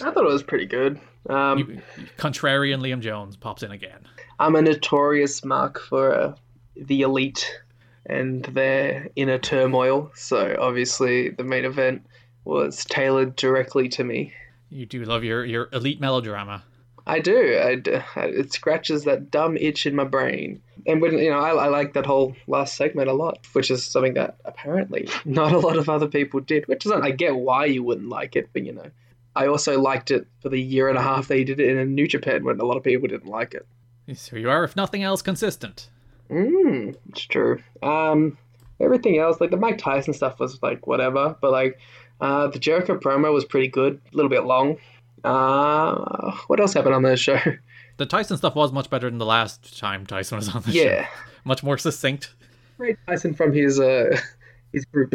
I 0.00 0.10
thought 0.10 0.24
it 0.24 0.32
was 0.32 0.42
pretty 0.42 0.66
good. 0.66 1.00
Um, 1.28 1.80
Contrarian 2.18 2.80
Liam 2.80 3.00
Jones 3.00 3.36
pops 3.36 3.62
in 3.62 3.70
again. 3.70 4.06
I'm 4.38 4.56
a 4.56 4.62
notorious 4.62 5.44
mark 5.44 5.80
for 5.80 6.14
uh, 6.14 6.34
the 6.76 7.02
elite 7.02 7.60
and 8.06 8.44
their 8.44 9.08
inner 9.16 9.38
turmoil. 9.38 10.10
So 10.14 10.56
obviously, 10.60 11.30
the 11.30 11.44
main 11.44 11.64
event 11.64 12.06
was 12.44 12.84
tailored 12.84 13.36
directly 13.36 13.88
to 13.90 14.04
me. 14.04 14.32
You 14.70 14.86
do 14.86 15.04
love 15.04 15.24
your 15.24 15.44
your 15.44 15.68
elite 15.72 16.00
melodrama. 16.00 16.64
I 17.06 17.20
do. 17.20 17.58
I 17.58 17.82
it 18.20 18.52
scratches 18.52 19.04
that 19.04 19.30
dumb 19.30 19.56
itch 19.58 19.86
in 19.86 19.94
my 19.94 20.04
brain. 20.04 20.62
And 20.86 21.02
when 21.02 21.18
you 21.18 21.30
know, 21.30 21.38
I, 21.38 21.50
I 21.50 21.68
like 21.68 21.92
that 21.94 22.06
whole 22.06 22.34
last 22.46 22.76
segment 22.76 23.08
a 23.08 23.12
lot, 23.12 23.46
which 23.52 23.70
is 23.70 23.84
something 23.84 24.14
that 24.14 24.36
apparently 24.44 25.08
not 25.24 25.52
a 25.52 25.58
lot 25.58 25.76
of 25.76 25.88
other 25.88 26.08
people 26.08 26.40
did. 26.40 26.66
Which 26.66 26.86
isn't. 26.86 27.04
I 27.04 27.10
get 27.10 27.36
why 27.36 27.66
you 27.66 27.82
wouldn't 27.82 28.08
like 28.08 28.36
it, 28.36 28.48
but 28.52 28.64
you 28.64 28.72
know, 28.72 28.90
I 29.36 29.46
also 29.46 29.80
liked 29.80 30.10
it 30.10 30.26
for 30.40 30.48
the 30.48 30.60
year 30.60 30.88
and 30.88 30.96
a 30.96 31.02
half 31.02 31.28
they 31.28 31.44
did 31.44 31.60
it 31.60 31.76
in 31.76 31.94
New 31.94 32.06
Japan 32.06 32.44
when 32.44 32.60
a 32.60 32.64
lot 32.64 32.76
of 32.76 32.82
people 32.82 33.08
didn't 33.08 33.28
like 33.28 33.54
it. 33.54 33.66
So 34.14 34.36
you 34.36 34.50
are, 34.50 34.64
if 34.64 34.76
nothing 34.76 35.02
else, 35.02 35.22
consistent. 35.22 35.88
Mm, 36.30 36.96
it's 37.10 37.22
true. 37.22 37.62
Um, 37.82 38.36
everything 38.80 39.18
else, 39.18 39.40
like 39.40 39.50
the 39.50 39.56
Mike 39.56 39.78
Tyson 39.78 40.14
stuff, 40.14 40.40
was 40.40 40.62
like 40.62 40.86
whatever. 40.86 41.36
But 41.40 41.52
like, 41.52 41.78
uh, 42.20 42.48
the 42.48 42.58
Jericho 42.58 42.98
promo 42.98 43.32
was 43.32 43.44
pretty 43.44 43.68
good. 43.68 44.00
A 44.12 44.16
little 44.16 44.30
bit 44.30 44.44
long. 44.44 44.78
Uh, 45.22 46.32
what 46.48 46.60
else 46.60 46.74
happened 46.74 46.94
on 46.94 47.02
the 47.02 47.16
show? 47.16 47.38
The 47.96 48.06
Tyson 48.06 48.36
stuff 48.36 48.56
was 48.56 48.72
much 48.72 48.90
better 48.90 49.08
than 49.08 49.18
the 49.18 49.24
last 49.24 49.78
time 49.78 50.04
Tyson 50.04 50.36
was 50.36 50.52
on 50.52 50.62
the 50.62 50.72
show. 50.72 50.82
yeah, 50.82 51.06
Much 51.44 51.62
more 51.62 51.78
succinct. 51.78 52.34
Ray 52.76 52.96
Tyson 53.06 53.34
from 53.34 53.52
his 53.52 53.78
uh 53.78 54.18
his 54.72 54.84
group. 54.86 55.14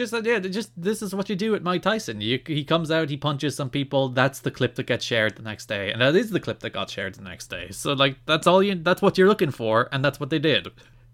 Just 0.00 0.14
yeah, 0.24 0.38
just 0.38 0.70
this 0.80 1.02
is 1.02 1.14
what 1.14 1.28
you 1.28 1.36
do 1.36 1.54
at 1.54 1.62
Mike 1.62 1.82
Tyson. 1.82 2.22
You, 2.22 2.40
he 2.46 2.64
comes 2.64 2.90
out, 2.90 3.10
he 3.10 3.18
punches 3.18 3.54
some 3.54 3.68
people. 3.68 4.08
That's 4.08 4.40
the 4.40 4.50
clip 4.50 4.76
that 4.76 4.86
gets 4.86 5.04
shared 5.04 5.36
the 5.36 5.42
next 5.42 5.66
day, 5.66 5.92
and 5.92 6.00
that 6.00 6.16
is 6.16 6.30
the 6.30 6.40
clip 6.40 6.60
that 6.60 6.70
got 6.70 6.88
shared 6.88 7.16
the 7.16 7.22
next 7.22 7.48
day. 7.48 7.68
So 7.70 7.92
like 7.92 8.16
that's 8.24 8.46
all 8.46 8.62
you. 8.62 8.76
That's 8.76 9.02
what 9.02 9.18
you're 9.18 9.28
looking 9.28 9.50
for, 9.50 9.90
and 9.92 10.02
that's 10.02 10.18
what 10.18 10.30
they 10.30 10.38
did. 10.38 10.64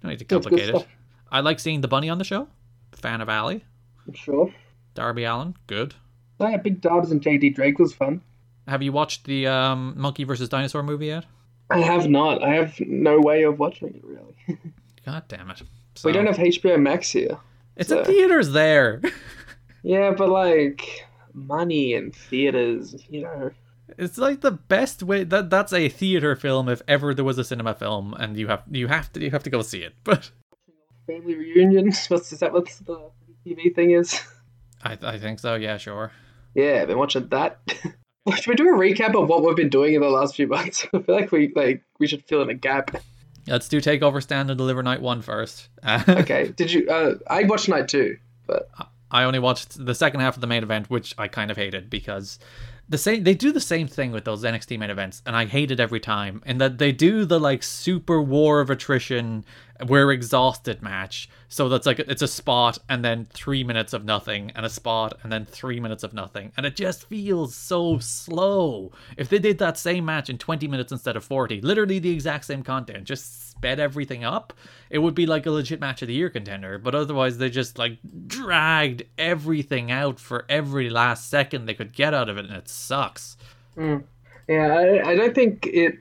Don't 0.02 0.10
need 0.10 0.20
to 0.20 0.24
complicate 0.24 0.68
it. 0.68 0.86
I 1.32 1.40
like 1.40 1.58
seeing 1.58 1.80
the 1.80 1.88
bunny 1.88 2.08
on 2.08 2.18
the 2.18 2.24
show. 2.24 2.46
Fan 2.92 3.20
of 3.20 3.28
Ali, 3.28 3.64
Sure. 4.14 4.54
Darby 4.94 5.24
Allin, 5.24 5.56
good. 5.66 5.94
Oh, 6.38 6.46
yeah, 6.46 6.56
Big 6.58 6.80
Dubs 6.80 7.10
and 7.10 7.20
JD 7.20 7.56
Drake 7.56 7.80
was 7.80 7.92
fun. 7.92 8.20
Have 8.68 8.84
you 8.84 8.92
watched 8.92 9.24
the 9.24 9.48
um, 9.48 9.94
Monkey 9.96 10.22
versus 10.22 10.48
Dinosaur 10.48 10.84
movie 10.84 11.06
yet? 11.06 11.24
I 11.70 11.80
have 11.80 12.08
not. 12.08 12.40
I 12.40 12.54
have 12.54 12.78
no 12.78 13.18
way 13.18 13.42
of 13.42 13.58
watching 13.58 13.88
it 13.88 14.04
really. 14.04 14.60
God 15.04 15.24
damn 15.26 15.50
it! 15.50 15.62
we 16.04 16.12
don't 16.12 16.26
have 16.26 16.36
HBO 16.36 16.80
Max 16.80 17.10
here. 17.10 17.36
It's 17.76 17.88
so- 17.88 18.00
in 18.00 18.04
theaters 18.04 18.50
there. 18.52 19.00
Yeah, 19.82 20.10
but 20.18 20.28
like 20.30 21.06
money 21.32 21.94
and 21.94 22.12
theaters, 22.12 22.96
you 23.08 23.22
know. 23.22 23.52
It's 23.96 24.18
like 24.18 24.40
the 24.40 24.50
best 24.50 25.00
way 25.04 25.22
that 25.22 25.48
that's 25.48 25.72
a 25.72 25.88
theater 25.88 26.34
film 26.34 26.68
if 26.68 26.82
ever 26.88 27.14
there 27.14 27.24
was 27.24 27.38
a 27.38 27.44
cinema 27.44 27.72
film, 27.72 28.12
and 28.14 28.36
you 28.36 28.48
have 28.48 28.64
you 28.68 28.88
have 28.88 29.12
to 29.12 29.20
you 29.22 29.30
have 29.30 29.44
to 29.44 29.50
go 29.50 29.62
see 29.62 29.82
it. 29.82 29.94
But 30.04 30.32
Family 31.06 31.36
reunions. 31.36 32.04
What's 32.08 32.32
is 32.32 32.40
that? 32.40 32.52
What's 32.52 32.78
the 32.80 33.10
TV 33.46 33.72
thing 33.72 33.92
is? 33.92 34.20
I 34.82 34.98
I 35.02 35.18
think 35.18 35.38
so. 35.38 35.54
Yeah, 35.54 35.76
sure. 35.76 36.10
Yeah, 36.56 36.80
I've 36.82 36.88
been 36.88 36.98
watching 36.98 37.28
that. 37.28 37.60
should 38.34 38.46
we 38.48 38.54
do 38.56 38.68
a 38.74 38.76
recap 38.76 39.14
of 39.14 39.28
what 39.28 39.44
we've 39.44 39.54
been 39.54 39.68
doing 39.68 39.94
in 39.94 40.00
the 40.00 40.08
last 40.08 40.34
few 40.34 40.48
months? 40.48 40.84
I 40.92 40.98
feel 41.00 41.14
like 41.14 41.30
we 41.30 41.52
like 41.54 41.84
we 42.00 42.08
should 42.08 42.24
fill 42.24 42.42
in 42.42 42.50
a 42.50 42.54
gap. 42.54 42.90
Let's 43.46 43.68
do 43.68 43.80
Takeover 43.80 44.22
Stand 44.22 44.50
and 44.50 44.58
Deliver 44.58 44.82
Night 44.82 45.00
One 45.00 45.22
first. 45.22 45.68
Okay. 46.08 46.48
Did 46.48 46.72
you? 46.72 46.88
Uh, 46.88 47.14
I 47.28 47.44
watched 47.44 47.68
night 47.68 47.88
two, 47.88 48.18
but 48.46 48.68
I 49.10 49.24
only 49.24 49.38
watched 49.38 49.84
the 49.84 49.94
second 49.94 50.20
half 50.20 50.36
of 50.36 50.40
the 50.40 50.46
main 50.46 50.62
event, 50.62 50.90
which 50.90 51.14
I 51.16 51.28
kind 51.28 51.50
of 51.50 51.56
hated 51.56 51.88
because 51.88 52.38
the 52.88 52.98
same 52.98 53.24
they 53.24 53.34
do 53.34 53.52
the 53.52 53.60
same 53.60 53.86
thing 53.86 54.12
with 54.12 54.24
those 54.24 54.42
NXT 54.42 54.78
main 54.78 54.90
events, 54.90 55.22
and 55.26 55.36
I 55.36 55.46
hate 55.46 55.70
it 55.70 55.80
every 55.80 56.00
time. 56.00 56.42
In 56.46 56.58
that 56.58 56.78
they 56.78 56.92
do 56.92 57.24
the 57.24 57.38
like 57.38 57.62
super 57.62 58.20
war 58.20 58.60
of 58.60 58.70
attrition, 58.70 59.44
we're 59.86 60.12
exhausted 60.12 60.82
match. 60.82 61.28
So 61.48 61.68
that's 61.68 61.86
like 61.86 61.98
it's 62.00 62.22
a 62.22 62.28
spot 62.28 62.78
and 62.88 63.04
then 63.04 63.26
three 63.32 63.62
minutes 63.62 63.92
of 63.92 64.04
nothing, 64.04 64.52
and 64.54 64.66
a 64.66 64.70
spot 64.70 65.18
and 65.22 65.30
then 65.30 65.44
three 65.44 65.80
minutes 65.80 66.02
of 66.02 66.12
nothing, 66.12 66.52
and 66.56 66.66
it 66.66 66.76
just 66.76 67.08
feels 67.08 67.54
so 67.54 67.98
slow. 67.98 68.92
If 69.16 69.28
they 69.28 69.38
did 69.38 69.58
that 69.58 69.78
same 69.78 70.04
match 70.04 70.28
in 70.28 70.38
20 70.38 70.66
minutes 70.66 70.92
instead 70.92 71.16
of 71.16 71.24
40, 71.24 71.60
literally 71.60 71.98
the 71.98 72.10
exact 72.10 72.46
same 72.46 72.62
content, 72.62 73.04
just 73.04 73.50
sped 73.50 73.78
everything 73.78 74.24
up, 74.24 74.52
it 74.90 74.98
would 74.98 75.14
be 75.14 75.26
like 75.26 75.46
a 75.46 75.50
legit 75.50 75.80
match 75.80 76.02
of 76.02 76.08
the 76.08 76.14
year 76.14 76.30
contender. 76.30 76.78
But 76.78 76.94
otherwise, 76.94 77.38
they 77.38 77.50
just 77.50 77.78
like 77.78 77.98
dragged 78.26 79.04
everything 79.16 79.90
out 79.90 80.18
for 80.18 80.44
every 80.48 80.90
last 80.90 81.30
second 81.30 81.66
they 81.66 81.74
could 81.74 81.92
get 81.92 82.12
out 82.12 82.28
of 82.28 82.38
it, 82.38 82.46
and 82.46 82.54
it 82.54 82.68
sucks. 82.68 83.36
Mm. 83.76 84.04
Yeah, 84.48 84.74
I, 84.74 85.10
I 85.10 85.14
don't 85.14 85.34
think 85.34 85.66
it. 85.66 85.94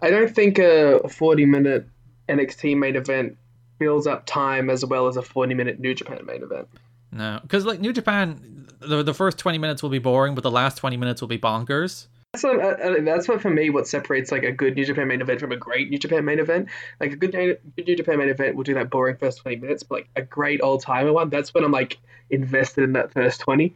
I 0.00 0.10
don't 0.10 0.32
think 0.32 0.58
a 0.58 1.08
40 1.08 1.44
minute 1.44 1.88
NXT 2.28 2.76
main 2.76 2.96
event 2.96 3.36
builds 3.78 4.06
up 4.06 4.26
time 4.26 4.70
as 4.70 4.84
well 4.84 5.06
as 5.06 5.16
a 5.16 5.22
40 5.22 5.54
minute 5.54 5.78
New 5.78 5.94
Japan 5.94 6.24
main 6.26 6.42
event. 6.42 6.68
No, 7.12 7.38
because 7.42 7.64
like 7.64 7.80
New 7.80 7.92
Japan, 7.92 8.66
the, 8.80 9.02
the 9.02 9.14
first 9.14 9.38
20 9.38 9.58
minutes 9.58 9.82
will 9.82 9.90
be 9.90 9.98
boring, 9.98 10.34
but 10.34 10.42
the 10.42 10.50
last 10.50 10.76
20 10.76 10.96
minutes 10.96 11.20
will 11.20 11.28
be 11.28 11.38
bonkers. 11.38 12.06
That's 12.32 12.44
what, 12.44 12.60
uh, 12.60 12.68
uh, 12.68 12.94
that's 13.00 13.26
what 13.26 13.40
for 13.40 13.48
me 13.48 13.70
what 13.70 13.88
separates 13.88 14.30
like 14.30 14.42
a 14.42 14.52
good 14.52 14.76
New 14.76 14.84
Japan 14.84 15.08
main 15.08 15.22
event 15.22 15.40
from 15.40 15.52
a 15.52 15.56
great 15.56 15.88
New 15.88 15.98
Japan 15.98 16.24
main 16.24 16.38
event. 16.38 16.68
Like 17.00 17.12
a 17.12 17.16
good, 17.16 17.58
New 17.76 17.96
Japan 17.96 18.18
main 18.18 18.28
event 18.28 18.54
will 18.54 18.64
do 18.64 18.74
that 18.74 18.90
boring 18.90 19.16
first 19.16 19.38
20 19.38 19.56
minutes, 19.56 19.82
but 19.82 19.96
like 19.96 20.08
a 20.16 20.22
great 20.22 20.60
old 20.62 20.82
timer 20.82 21.12
one, 21.12 21.30
that's 21.30 21.54
when 21.54 21.64
I'm 21.64 21.72
like 21.72 21.96
invested 22.28 22.84
in 22.84 22.92
that 22.92 23.12
first 23.12 23.40
20. 23.40 23.74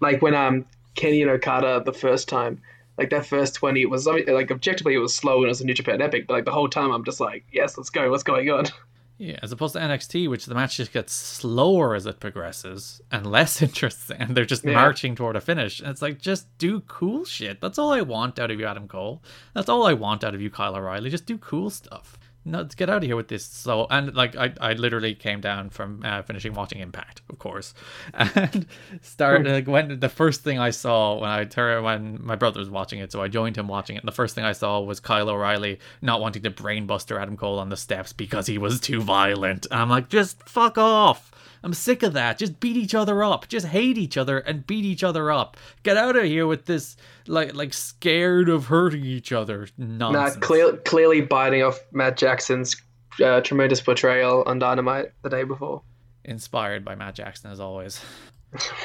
Like 0.00 0.22
when 0.22 0.34
um 0.34 0.66
Kenny 0.94 1.22
and 1.22 1.30
Okada 1.30 1.82
the 1.84 1.92
first 1.92 2.28
time, 2.28 2.62
like 2.98 3.10
that 3.10 3.26
first 3.26 3.54
20 3.54 3.82
it 3.82 3.90
was 3.90 4.06
like 4.06 4.50
objectively 4.50 4.94
it 4.94 4.98
was 4.98 5.14
slow 5.14 5.36
and 5.38 5.46
it 5.46 5.48
was 5.48 5.60
a 5.60 5.64
New 5.66 5.74
Japan 5.74 6.00
epic, 6.02 6.26
but 6.26 6.34
like 6.34 6.44
the 6.44 6.52
whole 6.52 6.68
time 6.68 6.90
I'm 6.92 7.04
just 7.04 7.20
like, 7.20 7.44
yes, 7.52 7.76
let's 7.76 7.90
go, 7.90 8.10
what's 8.10 8.22
going 8.22 8.50
on? 8.50 8.66
Yeah, 9.16 9.38
as 9.44 9.52
opposed 9.52 9.74
to 9.74 9.78
NXT, 9.80 10.28
which 10.28 10.46
the 10.46 10.56
match 10.56 10.76
just 10.78 10.92
gets 10.92 11.12
slower 11.12 11.94
as 11.94 12.04
it 12.04 12.18
progresses 12.18 13.00
and 13.12 13.24
less 13.24 13.62
interesting, 13.68 14.16
and 14.18 14.36
they're 14.36 14.44
just 14.44 14.64
Yeah. 14.64 14.72
marching 14.72 15.14
toward 15.14 15.36
a 15.36 15.40
finish. 15.40 15.78
And 15.78 15.88
it's 15.88 16.02
like, 16.02 16.18
just 16.18 16.48
do 16.58 16.80
cool 16.88 17.24
shit. 17.24 17.60
That's 17.60 17.78
all 17.78 17.92
I 17.92 18.00
want 18.00 18.40
out 18.40 18.50
of 18.50 18.58
you, 18.58 18.66
Adam 18.66 18.88
Cole. 18.88 19.22
That's 19.54 19.68
all 19.68 19.86
I 19.86 19.92
want 19.92 20.24
out 20.24 20.34
of 20.34 20.40
you, 20.40 20.50
Kyle 20.50 20.74
O'Reilly. 20.74 21.10
Just 21.10 21.26
do 21.26 21.38
cool 21.38 21.70
stuff. 21.70 22.18
No, 22.44 22.58
let's 22.58 22.74
get 22.74 22.90
out 22.90 22.98
of 22.98 23.02
here 23.04 23.16
with 23.16 23.28
this. 23.28 23.44
So, 23.44 23.86
and 23.90 24.14
like, 24.14 24.36
I, 24.36 24.52
I 24.60 24.72
literally 24.74 25.14
came 25.14 25.40
down 25.40 25.70
from 25.70 26.02
uh, 26.04 26.22
finishing 26.22 26.52
watching 26.52 26.80
Impact, 26.80 27.22
of 27.30 27.38
course, 27.38 27.72
and 28.14 28.66
started 29.00 29.50
like 29.50 29.66
when 29.66 29.98
the 29.98 30.08
first 30.08 30.42
thing 30.42 30.58
I 30.58 30.70
saw 30.70 31.18
when 31.18 31.30
I 31.30 31.44
turned 31.44 31.84
when 31.84 32.18
my 32.22 32.36
brother 32.36 32.60
was 32.60 32.68
watching 32.68 33.00
it, 33.00 33.12
so 33.12 33.22
I 33.22 33.28
joined 33.28 33.56
him 33.56 33.68
watching 33.68 33.96
it. 33.96 34.00
And 34.00 34.08
the 34.08 34.12
first 34.12 34.34
thing 34.34 34.44
I 34.44 34.52
saw 34.52 34.80
was 34.80 35.00
Kyle 35.00 35.30
O'Reilly 35.30 35.78
not 36.02 36.20
wanting 36.20 36.42
to 36.42 36.50
brainbuster 36.50 37.20
Adam 37.20 37.36
Cole 37.36 37.58
on 37.58 37.70
the 37.70 37.76
steps 37.76 38.12
because 38.12 38.46
he 38.46 38.58
was 38.58 38.80
too 38.80 39.00
violent. 39.00 39.66
And 39.70 39.80
I'm 39.80 39.88
like, 39.90 40.08
just 40.08 40.46
fuck 40.48 40.76
off. 40.76 41.30
I'm 41.64 41.72
sick 41.74 42.02
of 42.02 42.12
that. 42.12 42.36
Just 42.38 42.60
beat 42.60 42.76
each 42.76 42.94
other 42.94 43.24
up. 43.24 43.48
Just 43.48 43.66
hate 43.66 43.96
each 43.98 44.16
other 44.18 44.38
and 44.38 44.66
beat 44.66 44.84
each 44.84 45.02
other 45.02 45.32
up. 45.32 45.56
Get 45.82 45.96
out 45.96 46.14
of 46.14 46.24
here 46.24 46.46
with 46.46 46.66
this 46.66 46.96
like 47.26 47.54
like 47.54 47.72
scared 47.72 48.48
of 48.50 48.66
hurting 48.66 49.04
each 49.04 49.32
other 49.32 49.66
Nah, 49.78 50.10
nonsense. 50.10 50.44
clear, 50.44 50.76
clearly 50.76 51.22
biting 51.22 51.62
off 51.62 51.80
Matt 51.90 52.16
Jackson's 52.18 52.76
uh, 53.24 53.40
tremendous 53.40 53.80
portrayal 53.80 54.42
on 54.46 54.58
Dynamite 54.58 55.06
the 55.22 55.30
day 55.30 55.44
before. 55.44 55.80
Inspired 56.26 56.84
by 56.84 56.94
Matt 56.94 57.14
Jackson 57.14 57.50
as 57.50 57.60
always. 57.60 58.00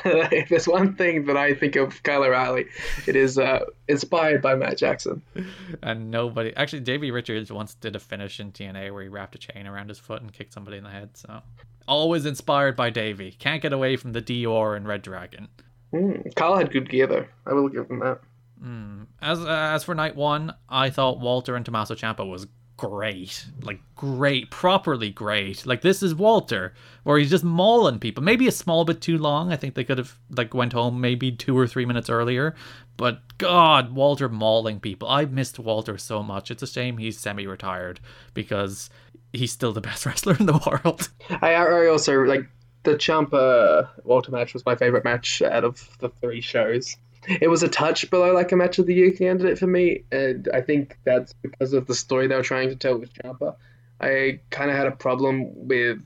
If 0.05 0.49
there's 0.49 0.67
one 0.67 0.95
thing 0.95 1.25
that 1.25 1.37
I 1.37 1.53
think 1.53 1.75
of 1.75 2.01
Kyle 2.03 2.23
O'Reilly, 2.23 2.65
it 3.07 3.15
is 3.15 3.37
uh, 3.37 3.65
inspired 3.87 4.41
by 4.41 4.55
Matt 4.55 4.77
Jackson. 4.77 5.21
And 5.81 6.11
nobody 6.11 6.55
actually 6.55 6.81
Davey 6.81 7.11
Richards 7.11 7.51
once 7.51 7.75
did 7.75 7.95
a 7.95 7.99
finish 7.99 8.39
in 8.39 8.51
TNA 8.51 8.93
where 8.93 9.03
he 9.03 9.09
wrapped 9.09 9.35
a 9.35 9.37
chain 9.37 9.67
around 9.67 9.89
his 9.89 9.99
foot 9.99 10.21
and 10.21 10.31
kicked 10.33 10.53
somebody 10.53 10.77
in 10.77 10.83
the 10.83 10.89
head. 10.89 11.15
So 11.15 11.41
always 11.87 12.25
inspired 12.25 12.75
by 12.75 12.89
Davey. 12.89 13.31
Can't 13.31 13.61
get 13.61 13.73
away 13.73 13.95
from 13.95 14.13
the 14.13 14.21
Dior 14.21 14.75
and 14.75 14.87
Red 14.87 15.01
Dragon. 15.01 15.47
Mm, 15.93 16.35
Kyle 16.35 16.57
had 16.57 16.71
good 16.71 16.89
gear 16.89 17.07
though. 17.07 17.25
I 17.45 17.53
will 17.53 17.69
give 17.69 17.89
him 17.89 17.99
that. 17.99 18.19
As 19.21 19.39
uh, 19.39 19.47
as 19.47 19.83
for 19.83 19.95
night 19.95 20.15
one, 20.15 20.53
I 20.67 20.89
thought 20.89 21.19
Walter 21.19 21.55
and 21.55 21.65
Tommaso 21.65 21.95
Ciampa 21.95 22.29
was 22.29 22.47
great, 22.79 23.45
like 23.61 23.81
great, 23.97 24.49
properly 24.49 25.09
great. 25.09 25.65
Like 25.65 25.81
this 25.81 26.01
is 26.01 26.15
Walter, 26.15 26.73
where 27.03 27.17
he's 27.19 27.29
just 27.29 27.43
mauling 27.43 27.99
people. 27.99 28.23
Maybe 28.23 28.47
a 28.47 28.53
small 28.53 28.85
bit 28.85 29.01
too 29.01 29.17
long. 29.17 29.51
I 29.51 29.57
think 29.57 29.75
they 29.75 29.83
could 29.83 29.97
have 29.97 30.17
like 30.29 30.53
went 30.53 30.71
home 30.71 31.01
maybe 31.01 31.29
two 31.29 31.57
or 31.57 31.67
three 31.67 31.85
minutes 31.85 32.09
earlier. 32.09 32.55
But 32.95 33.19
God, 33.37 33.93
Walter 33.93 34.29
mauling 34.29 34.79
people. 34.79 35.09
I 35.09 35.25
missed 35.25 35.59
Walter 35.59 35.97
so 35.97 36.23
much. 36.23 36.51
It's 36.51 36.63
a 36.63 36.67
shame 36.67 36.97
he's 36.97 37.19
semi-retired 37.19 37.99
because 38.33 38.89
he's 39.33 39.51
still 39.51 39.73
the 39.73 39.81
best 39.89 40.05
wrestler 40.05 40.37
in 40.39 40.45
the 40.45 40.61
world. 40.65 41.09
I, 41.41 41.55
I 41.55 41.87
also 41.87 42.23
like 42.23 42.49
the 42.83 42.95
Ciampa 42.95 43.83
uh, 43.83 43.87
Walter 44.05 44.31
match 44.31 44.53
was 44.53 44.65
my 44.65 44.75
favorite 44.75 45.03
match 45.03 45.41
out 45.41 45.65
of 45.65 45.85
the 45.99 46.07
three 46.07 46.39
shows. 46.39 46.95
It 47.27 47.49
was 47.49 47.63
a 47.63 47.67
touch 47.67 48.09
below 48.09 48.33
like 48.33 48.51
a 48.51 48.55
match 48.55 48.79
of 48.79 48.85
the 48.85 48.93
year 48.93 49.11
candidate 49.11 49.59
for 49.59 49.67
me, 49.67 50.03
and 50.11 50.47
I 50.53 50.61
think 50.61 50.97
that's 51.03 51.33
because 51.33 51.73
of 51.73 51.85
the 51.85 51.95
story 51.95 52.27
they 52.27 52.35
were 52.35 52.43
trying 52.43 52.69
to 52.69 52.75
tell 52.75 52.97
with 52.97 53.13
Ciampa. 53.13 53.55
I 53.99 54.39
kind 54.49 54.71
of 54.71 54.77
had 54.77 54.87
a 54.87 54.91
problem 54.91 55.67
with 55.67 56.01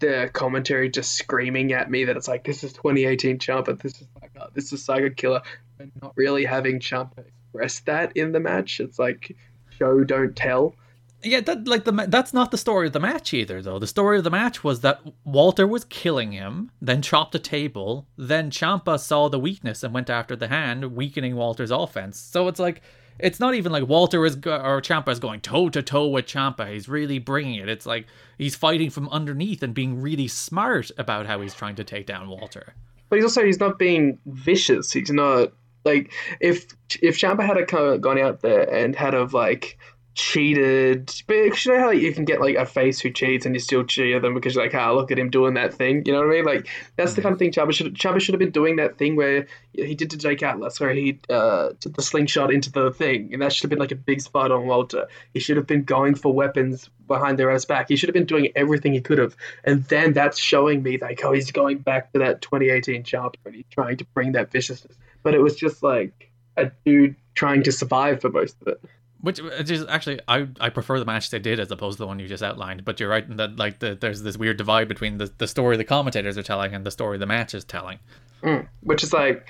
the 0.00 0.30
commentary 0.32 0.90
just 0.90 1.12
screaming 1.12 1.72
at 1.72 1.90
me 1.90 2.04
that 2.04 2.16
it's 2.16 2.28
like 2.28 2.44
this 2.44 2.64
is 2.64 2.72
2018 2.72 3.38
Ciampa, 3.38 3.80
this 3.80 4.00
is 4.00 4.08
like 4.20 4.32
this 4.54 4.72
is 4.72 4.84
Psycho 4.84 5.10
Killer, 5.10 5.42
and 5.78 5.92
not 6.02 6.12
really 6.16 6.44
having 6.44 6.80
Ciampa 6.80 7.24
express 7.26 7.80
that 7.80 8.16
in 8.16 8.32
the 8.32 8.40
match. 8.40 8.80
It's 8.80 8.98
like 8.98 9.36
show 9.78 10.04
don't 10.04 10.34
tell. 10.34 10.74
Yeah, 11.22 11.40
that 11.40 11.66
like 11.66 11.84
the 11.84 12.06
that's 12.08 12.32
not 12.32 12.52
the 12.52 12.58
story 12.58 12.86
of 12.86 12.92
the 12.92 13.00
match 13.00 13.34
either, 13.34 13.60
though. 13.60 13.80
The 13.80 13.88
story 13.88 14.18
of 14.18 14.24
the 14.24 14.30
match 14.30 14.62
was 14.62 14.82
that 14.82 15.00
Walter 15.24 15.66
was 15.66 15.84
killing 15.84 16.30
him, 16.30 16.70
then 16.80 17.02
chopped 17.02 17.34
a 17.34 17.40
table, 17.40 18.06
then 18.16 18.50
Ciampa 18.50 19.00
saw 19.00 19.28
the 19.28 19.38
weakness 19.38 19.82
and 19.82 19.92
went 19.92 20.10
after 20.10 20.36
the 20.36 20.46
hand, 20.46 20.94
weakening 20.94 21.34
Walter's 21.34 21.72
offense. 21.72 22.20
So 22.20 22.46
it's 22.46 22.60
like 22.60 22.82
it's 23.18 23.40
not 23.40 23.54
even 23.54 23.72
like 23.72 23.88
Walter 23.88 24.24
is 24.24 24.36
or 24.36 24.80
Ciampa 24.80 25.08
is 25.08 25.18
going 25.18 25.40
toe 25.40 25.68
to 25.70 25.82
toe 25.82 26.06
with 26.06 26.26
Ciampa. 26.26 26.72
He's 26.72 26.88
really 26.88 27.18
bringing 27.18 27.56
it. 27.56 27.68
It's 27.68 27.86
like 27.86 28.06
he's 28.38 28.54
fighting 28.54 28.90
from 28.90 29.08
underneath 29.08 29.62
and 29.62 29.74
being 29.74 30.00
really 30.00 30.28
smart 30.28 30.90
about 30.98 31.26
how 31.26 31.40
he's 31.40 31.54
trying 31.54 31.74
to 31.76 31.84
take 31.84 32.06
down 32.06 32.28
Walter. 32.28 32.74
But 33.08 33.16
he's 33.16 33.24
also 33.24 33.44
he's 33.44 33.60
not 33.60 33.78
being 33.78 34.18
vicious. 34.26 34.92
He's 34.92 35.10
not 35.10 35.52
like 35.84 36.12
if 36.40 36.66
if 37.02 37.18
Ciampa 37.18 37.44
had 37.44 37.56
kind 37.66 37.86
of 37.86 38.00
gone 38.00 38.18
out 38.18 38.40
there 38.42 38.72
and 38.72 38.94
had 38.94 39.14
of 39.14 39.34
like 39.34 39.78
cheated, 40.18 41.12
but 41.28 41.34
you 41.64 41.72
know 41.72 41.78
how 41.78 41.86
like, 41.86 42.00
you 42.00 42.12
can 42.12 42.24
get 42.24 42.40
like 42.40 42.56
a 42.56 42.66
face 42.66 42.98
who 42.98 43.08
cheats 43.08 43.46
and 43.46 43.54
you 43.54 43.60
still 43.60 43.84
cheer 43.84 44.18
them 44.18 44.34
because 44.34 44.54
you're 44.54 44.64
like, 44.64 44.74
ah, 44.74 44.92
look 44.92 45.12
at 45.12 45.18
him 45.18 45.30
doing 45.30 45.54
that 45.54 45.72
thing. 45.72 46.02
You 46.04 46.12
know 46.12 46.18
what 46.18 46.30
I 46.30 46.30
mean? 46.30 46.44
Like 46.44 46.66
that's 46.96 47.14
the 47.14 47.22
kind 47.22 47.32
of 47.32 47.38
thing 47.38 47.52
Ciampa 47.52 47.72
should 47.72 47.94
Ciampa 47.94 48.20
should 48.20 48.34
have 48.34 48.40
been 48.40 48.50
doing 48.50 48.76
that 48.76 48.98
thing 48.98 49.14
where 49.14 49.46
he 49.72 49.94
did 49.94 50.10
to 50.10 50.16
Jake 50.18 50.42
Atlas, 50.42 50.80
where 50.80 50.92
he 50.92 51.20
uh 51.30 51.70
took 51.78 51.94
the 51.94 52.02
slingshot 52.02 52.52
into 52.52 52.72
the 52.72 52.90
thing, 52.90 53.32
and 53.32 53.40
that 53.40 53.52
should 53.52 53.62
have 53.62 53.70
been 53.70 53.78
like 53.78 53.92
a 53.92 53.96
big 53.96 54.20
spot 54.20 54.50
on 54.50 54.66
Walter. 54.66 55.06
He 55.32 55.38
should 55.38 55.56
have 55.56 55.68
been 55.68 55.84
going 55.84 56.16
for 56.16 56.34
weapons 56.34 56.90
behind 57.06 57.38
their 57.38 57.52
ass 57.52 57.64
back. 57.64 57.88
He 57.88 57.94
should 57.94 58.08
have 58.08 58.14
been 58.14 58.26
doing 58.26 58.48
everything 58.56 58.94
he 58.94 59.00
could 59.00 59.18
have, 59.18 59.36
and 59.62 59.84
then 59.84 60.14
that's 60.14 60.38
showing 60.38 60.82
me 60.82 60.98
like, 60.98 61.24
oh, 61.24 61.32
he's 61.32 61.52
going 61.52 61.78
back 61.78 62.12
to 62.12 62.18
that 62.18 62.42
2018 62.42 63.04
Ciampa 63.04 63.34
and 63.44 63.54
he's 63.54 63.64
trying 63.70 63.96
to 63.98 64.04
bring 64.06 64.32
that 64.32 64.50
viciousness. 64.50 64.96
But 65.22 65.34
it 65.34 65.40
was 65.40 65.54
just 65.54 65.80
like 65.84 66.32
a 66.56 66.72
dude 66.84 67.14
trying 67.36 67.62
to 67.62 67.70
survive 67.70 68.20
for 68.20 68.30
most 68.30 68.56
of 68.60 68.66
it. 68.66 68.80
Which 69.20 69.40
uh, 69.40 69.50
is 69.50 69.84
actually 69.88 70.20
I 70.28 70.48
I 70.60 70.70
prefer 70.70 70.98
the 70.98 71.04
match 71.04 71.30
they 71.30 71.38
did 71.38 71.58
as 71.58 71.70
opposed 71.70 71.98
to 71.98 72.04
the 72.04 72.06
one 72.06 72.18
you 72.18 72.28
just 72.28 72.42
outlined. 72.42 72.84
But 72.84 73.00
you're 73.00 73.08
right 73.08 73.26
in 73.26 73.36
that 73.36 73.56
like 73.56 73.80
the, 73.80 73.94
there's 73.94 74.22
this 74.22 74.36
weird 74.36 74.56
divide 74.56 74.88
between 74.88 75.18
the, 75.18 75.30
the 75.38 75.48
story 75.48 75.76
the 75.76 75.84
commentators 75.84 76.38
are 76.38 76.42
telling 76.42 76.74
and 76.74 76.86
the 76.86 76.90
story 76.90 77.18
the 77.18 77.26
match 77.26 77.54
is 77.54 77.64
telling. 77.64 77.98
Mm, 78.42 78.68
which 78.82 79.02
is 79.02 79.12
like, 79.12 79.46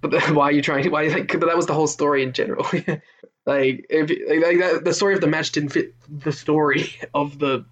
but 0.00 0.12
why 0.30 0.44
are 0.44 0.52
you 0.52 0.62
trying? 0.62 0.90
Why 0.90 1.06
like? 1.08 1.28
But 1.28 1.46
that 1.46 1.56
was 1.56 1.66
the 1.66 1.74
whole 1.74 1.86
story 1.86 2.22
in 2.22 2.32
general. 2.32 2.64
like, 3.46 3.86
if 3.88 4.10
like 4.10 4.58
that, 4.58 4.82
the 4.84 4.94
story 4.94 5.14
of 5.14 5.20
the 5.20 5.28
match 5.28 5.52
didn't 5.52 5.70
fit 5.70 5.94
the 6.08 6.32
story 6.32 6.94
of 7.14 7.38
the 7.38 7.64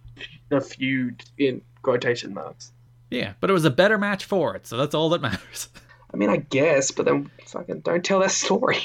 the 0.48 0.60
feud 0.60 1.24
in 1.38 1.62
quotation 1.82 2.34
marks. 2.34 2.72
Yeah, 3.10 3.32
but 3.40 3.50
it 3.50 3.52
was 3.52 3.64
a 3.64 3.70
better 3.70 3.98
match 3.98 4.24
for 4.24 4.54
it, 4.54 4.66
so 4.66 4.76
that's 4.76 4.94
all 4.94 5.08
that 5.10 5.20
matters. 5.20 5.68
I 6.12 6.16
mean, 6.16 6.30
I 6.30 6.36
guess, 6.36 6.90
but 6.90 7.06
then 7.06 7.30
fucking 7.46 7.80
don't 7.80 8.04
tell 8.04 8.20
that 8.20 8.30
story. 8.30 8.78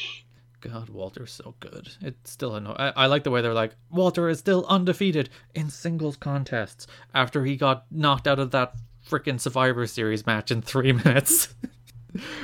God, 0.67 0.89
Walter's 0.89 1.32
so 1.32 1.54
good. 1.60 1.89
It's 2.01 2.32
still 2.32 2.56
annoying. 2.56 2.78
I, 2.80 2.89
I 2.95 3.06
like 3.06 3.23
the 3.23 3.32
way 3.32 3.41
they're 3.41 3.54
like, 3.54 3.75
Walter 3.91 4.30
is 4.30 4.39
still 4.39 4.65
undefeated 4.67 5.30
in 5.54 5.69
singles 5.69 6.17
contests 6.17 6.88
after 7.13 7.45
he 7.45 7.56
got 7.56 7.86
knocked 7.91 8.28
out 8.28 8.39
of 8.39 8.51
that 8.51 8.73
freaking 9.08 9.39
Survivor 9.39 9.86
Series 9.86 10.25
match 10.25 10.49
in 10.51 10.62
three 10.62 10.91
minutes. 11.06 11.54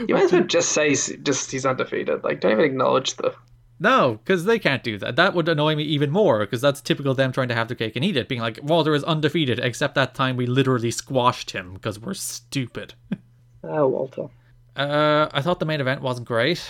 You 0.05 0.15
might 0.15 0.25
as 0.25 0.31
well 0.33 0.43
just 0.43 0.73
say 0.73 0.93
just 0.93 1.49
he's 1.49 1.65
undefeated. 1.65 2.25
Like, 2.25 2.41
don't 2.41 2.51
even 2.51 2.65
acknowledge 2.65 3.15
the. 3.15 3.33
no, 3.79 4.19
because 4.21 4.43
they 4.43 4.59
can't 4.59 4.83
do 4.83 4.97
that. 4.97 5.15
That 5.15 5.33
would 5.33 5.47
annoy 5.47 5.77
me 5.77 5.83
even 5.83 6.11
more 6.11 6.39
because 6.39 6.59
that's 6.59 6.81
typical 6.81 7.13
them 7.13 7.31
trying 7.31 7.47
to 7.47 7.55
have 7.55 7.69
their 7.69 7.77
cake 7.77 7.95
and 7.95 8.03
eat 8.03 8.17
it, 8.17 8.27
being 8.27 8.41
like, 8.41 8.59
Walter 8.61 8.93
is 8.93 9.05
undefeated, 9.05 9.59
except 9.59 9.95
that 9.95 10.13
time 10.13 10.35
we 10.35 10.45
literally 10.45 10.91
squashed 10.91 11.51
him 11.51 11.73
because 11.73 11.97
we're 11.97 12.13
stupid. 12.13 12.95
Oh, 13.63 13.87
Walter. 13.87 14.27
Uh, 14.75 15.29
I 15.31 15.41
thought 15.41 15.59
the 15.59 15.65
main 15.65 15.79
event 15.79 16.01
wasn't 16.01 16.27
great. 16.27 16.61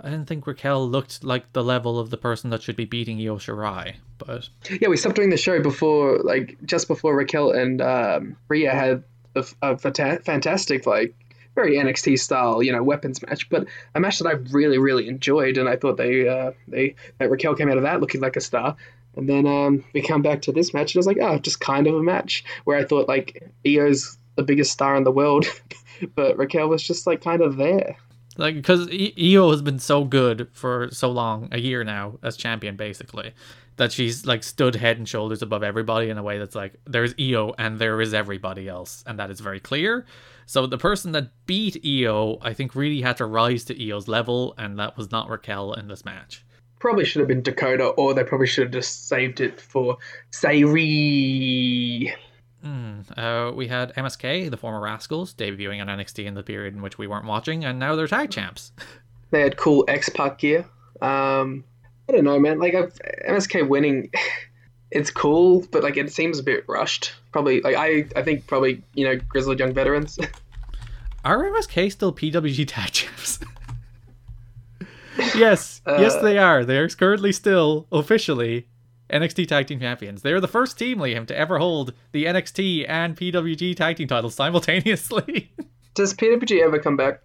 I 0.00 0.10
didn't 0.10 0.26
think 0.26 0.46
Raquel 0.46 0.88
looked 0.88 1.22
like 1.22 1.52
the 1.52 1.62
level 1.62 1.98
of 1.98 2.10
the 2.10 2.16
person 2.16 2.50
that 2.50 2.62
should 2.62 2.76
be 2.76 2.84
beating 2.84 3.18
Io 3.18 3.36
Shirai, 3.36 3.96
but 4.18 4.48
Yeah, 4.80 4.88
we 4.88 4.96
stopped 4.96 5.16
doing 5.16 5.30
the 5.30 5.36
show 5.36 5.60
before, 5.60 6.18
like 6.18 6.56
just 6.64 6.88
before 6.88 7.14
Raquel 7.14 7.52
and 7.52 7.80
um, 7.80 8.36
Rhea 8.48 8.72
had 8.72 9.04
a, 9.34 9.40
a 9.62 9.76
fanta- 9.76 10.24
fantastic, 10.24 10.86
like 10.86 11.14
very 11.54 11.76
NXT 11.76 12.18
style, 12.18 12.62
you 12.62 12.72
know, 12.72 12.82
weapons 12.82 13.22
match. 13.22 13.48
But 13.48 13.66
a 13.94 14.00
match 14.00 14.18
that 14.18 14.28
I 14.28 14.32
really, 14.52 14.78
really 14.78 15.08
enjoyed, 15.08 15.56
and 15.56 15.68
I 15.68 15.76
thought 15.76 15.96
they, 15.96 16.28
uh, 16.28 16.52
they 16.68 16.96
that 17.18 17.30
Raquel 17.30 17.54
came 17.54 17.70
out 17.70 17.76
of 17.76 17.84
that 17.84 18.00
looking 18.00 18.20
like 18.20 18.36
a 18.36 18.40
star. 18.40 18.76
And 19.16 19.28
then 19.28 19.46
um, 19.46 19.84
we 19.94 20.02
come 20.02 20.22
back 20.22 20.42
to 20.42 20.52
this 20.52 20.74
match, 20.74 20.94
and 20.94 20.98
I 20.98 21.00
was 21.00 21.06
like, 21.06 21.20
oh, 21.20 21.38
just 21.38 21.60
kind 21.60 21.86
of 21.86 21.94
a 21.94 22.02
match 22.02 22.44
where 22.64 22.76
I 22.76 22.84
thought 22.84 23.08
like 23.08 23.48
Io's 23.64 24.18
the 24.34 24.42
biggest 24.42 24.72
star 24.72 24.96
in 24.96 25.04
the 25.04 25.12
world, 25.12 25.46
but 26.16 26.36
Raquel 26.36 26.68
was 26.68 26.82
just 26.82 27.06
like 27.06 27.22
kind 27.22 27.40
of 27.40 27.56
there. 27.56 27.96
Like 28.36 28.54
because 28.54 28.88
Io 28.90 29.50
has 29.50 29.62
been 29.62 29.78
so 29.78 30.04
good 30.04 30.48
for 30.52 30.88
so 30.90 31.10
long, 31.10 31.48
a 31.52 31.58
year 31.58 31.84
now 31.84 32.18
as 32.22 32.36
champion, 32.36 32.76
basically, 32.76 33.32
that 33.76 33.92
she's 33.92 34.26
like 34.26 34.42
stood 34.42 34.74
head 34.76 34.98
and 34.98 35.08
shoulders 35.08 35.42
above 35.42 35.62
everybody 35.62 36.10
in 36.10 36.18
a 36.18 36.22
way 36.22 36.38
that's 36.38 36.54
like 36.54 36.74
there's 36.86 37.14
Io 37.20 37.54
and 37.58 37.78
there 37.78 38.00
is 38.00 38.14
everybody 38.14 38.68
else, 38.68 39.04
and 39.06 39.18
that 39.18 39.30
is 39.30 39.40
very 39.40 39.60
clear. 39.60 40.04
So 40.46 40.66
the 40.66 40.78
person 40.78 41.12
that 41.12 41.30
beat 41.46 41.80
Io, 41.84 42.38
I 42.42 42.52
think, 42.52 42.74
really 42.74 43.00
had 43.00 43.16
to 43.18 43.26
rise 43.26 43.64
to 43.64 43.88
Io's 43.88 44.08
level, 44.08 44.54
and 44.58 44.78
that 44.78 44.96
was 44.96 45.10
not 45.10 45.28
Raquel 45.30 45.72
in 45.74 45.88
this 45.88 46.04
match. 46.04 46.44
Probably 46.80 47.04
should 47.04 47.20
have 47.20 47.28
been 47.28 47.42
Dakota, 47.42 47.86
or 47.86 48.12
they 48.12 48.24
probably 48.24 48.46
should 48.46 48.64
have 48.64 48.72
just 48.72 49.08
saved 49.08 49.40
it 49.40 49.58
for 49.58 49.96
Sarray. 50.32 52.12
Uh, 52.64 53.52
we 53.54 53.68
had 53.68 53.94
MSK, 53.94 54.50
the 54.50 54.56
former 54.56 54.80
Rascals, 54.80 55.34
debuting 55.34 55.80
on 55.80 55.88
NXT 55.88 56.24
in 56.24 56.34
the 56.34 56.42
period 56.42 56.74
in 56.74 56.82
which 56.82 56.98
we 56.98 57.06
weren't 57.06 57.26
watching, 57.26 57.64
and 57.64 57.78
now 57.78 57.94
they're 57.94 58.06
tag 58.06 58.30
champs. 58.30 58.72
They 59.30 59.40
had 59.40 59.56
cool 59.56 59.84
X 59.88 60.08
Pac 60.10 60.38
gear. 60.38 60.64
Um, 61.02 61.64
I 62.08 62.12
don't 62.12 62.22
know, 62.22 62.38
man. 62.38 62.60
Like 62.60 62.72
I've, 62.76 62.96
MSK 63.28 63.66
winning, 63.68 64.12
it's 64.92 65.10
cool, 65.10 65.66
but 65.72 65.82
like 65.82 65.96
it 65.96 66.12
seems 66.12 66.38
a 66.38 66.42
bit 66.44 66.64
rushed. 66.68 67.12
Probably, 67.32 67.60
like 67.60 67.74
I, 67.74 68.06
I 68.14 68.22
think 68.22 68.46
probably 68.46 68.80
you 68.94 69.04
know 69.04 69.16
grizzled 69.28 69.58
young 69.58 69.74
veterans. 69.74 70.20
Are 71.24 71.42
MSK 71.50 71.90
still 71.90 72.12
PWG 72.12 72.68
tag 72.68 72.92
champs? 72.92 73.40
yes, 75.34 75.82
yes, 75.84 76.14
they 76.22 76.38
are. 76.38 76.64
They 76.64 76.78
are 76.78 76.88
currently 76.88 77.32
still 77.32 77.88
officially 77.90 78.68
NXT 79.10 79.48
Tag 79.48 79.66
Team 79.66 79.80
Champions. 79.80 80.22
They 80.22 80.32
are 80.32 80.40
the 80.40 80.48
first 80.48 80.78
team, 80.78 80.98
Liam, 80.98 81.26
to 81.26 81.36
ever 81.36 81.58
hold 81.58 81.92
the 82.12 82.24
NXT 82.24 82.86
and 82.88 83.16
PWG 83.16 83.76
Tag 83.76 83.96
Team 83.96 84.08
titles 84.08 84.34
simultaneously. 84.34 85.52
Does 85.94 86.14
PWG 86.14 86.62
ever 86.62 86.78
come 86.78 86.96
back? 86.96 87.20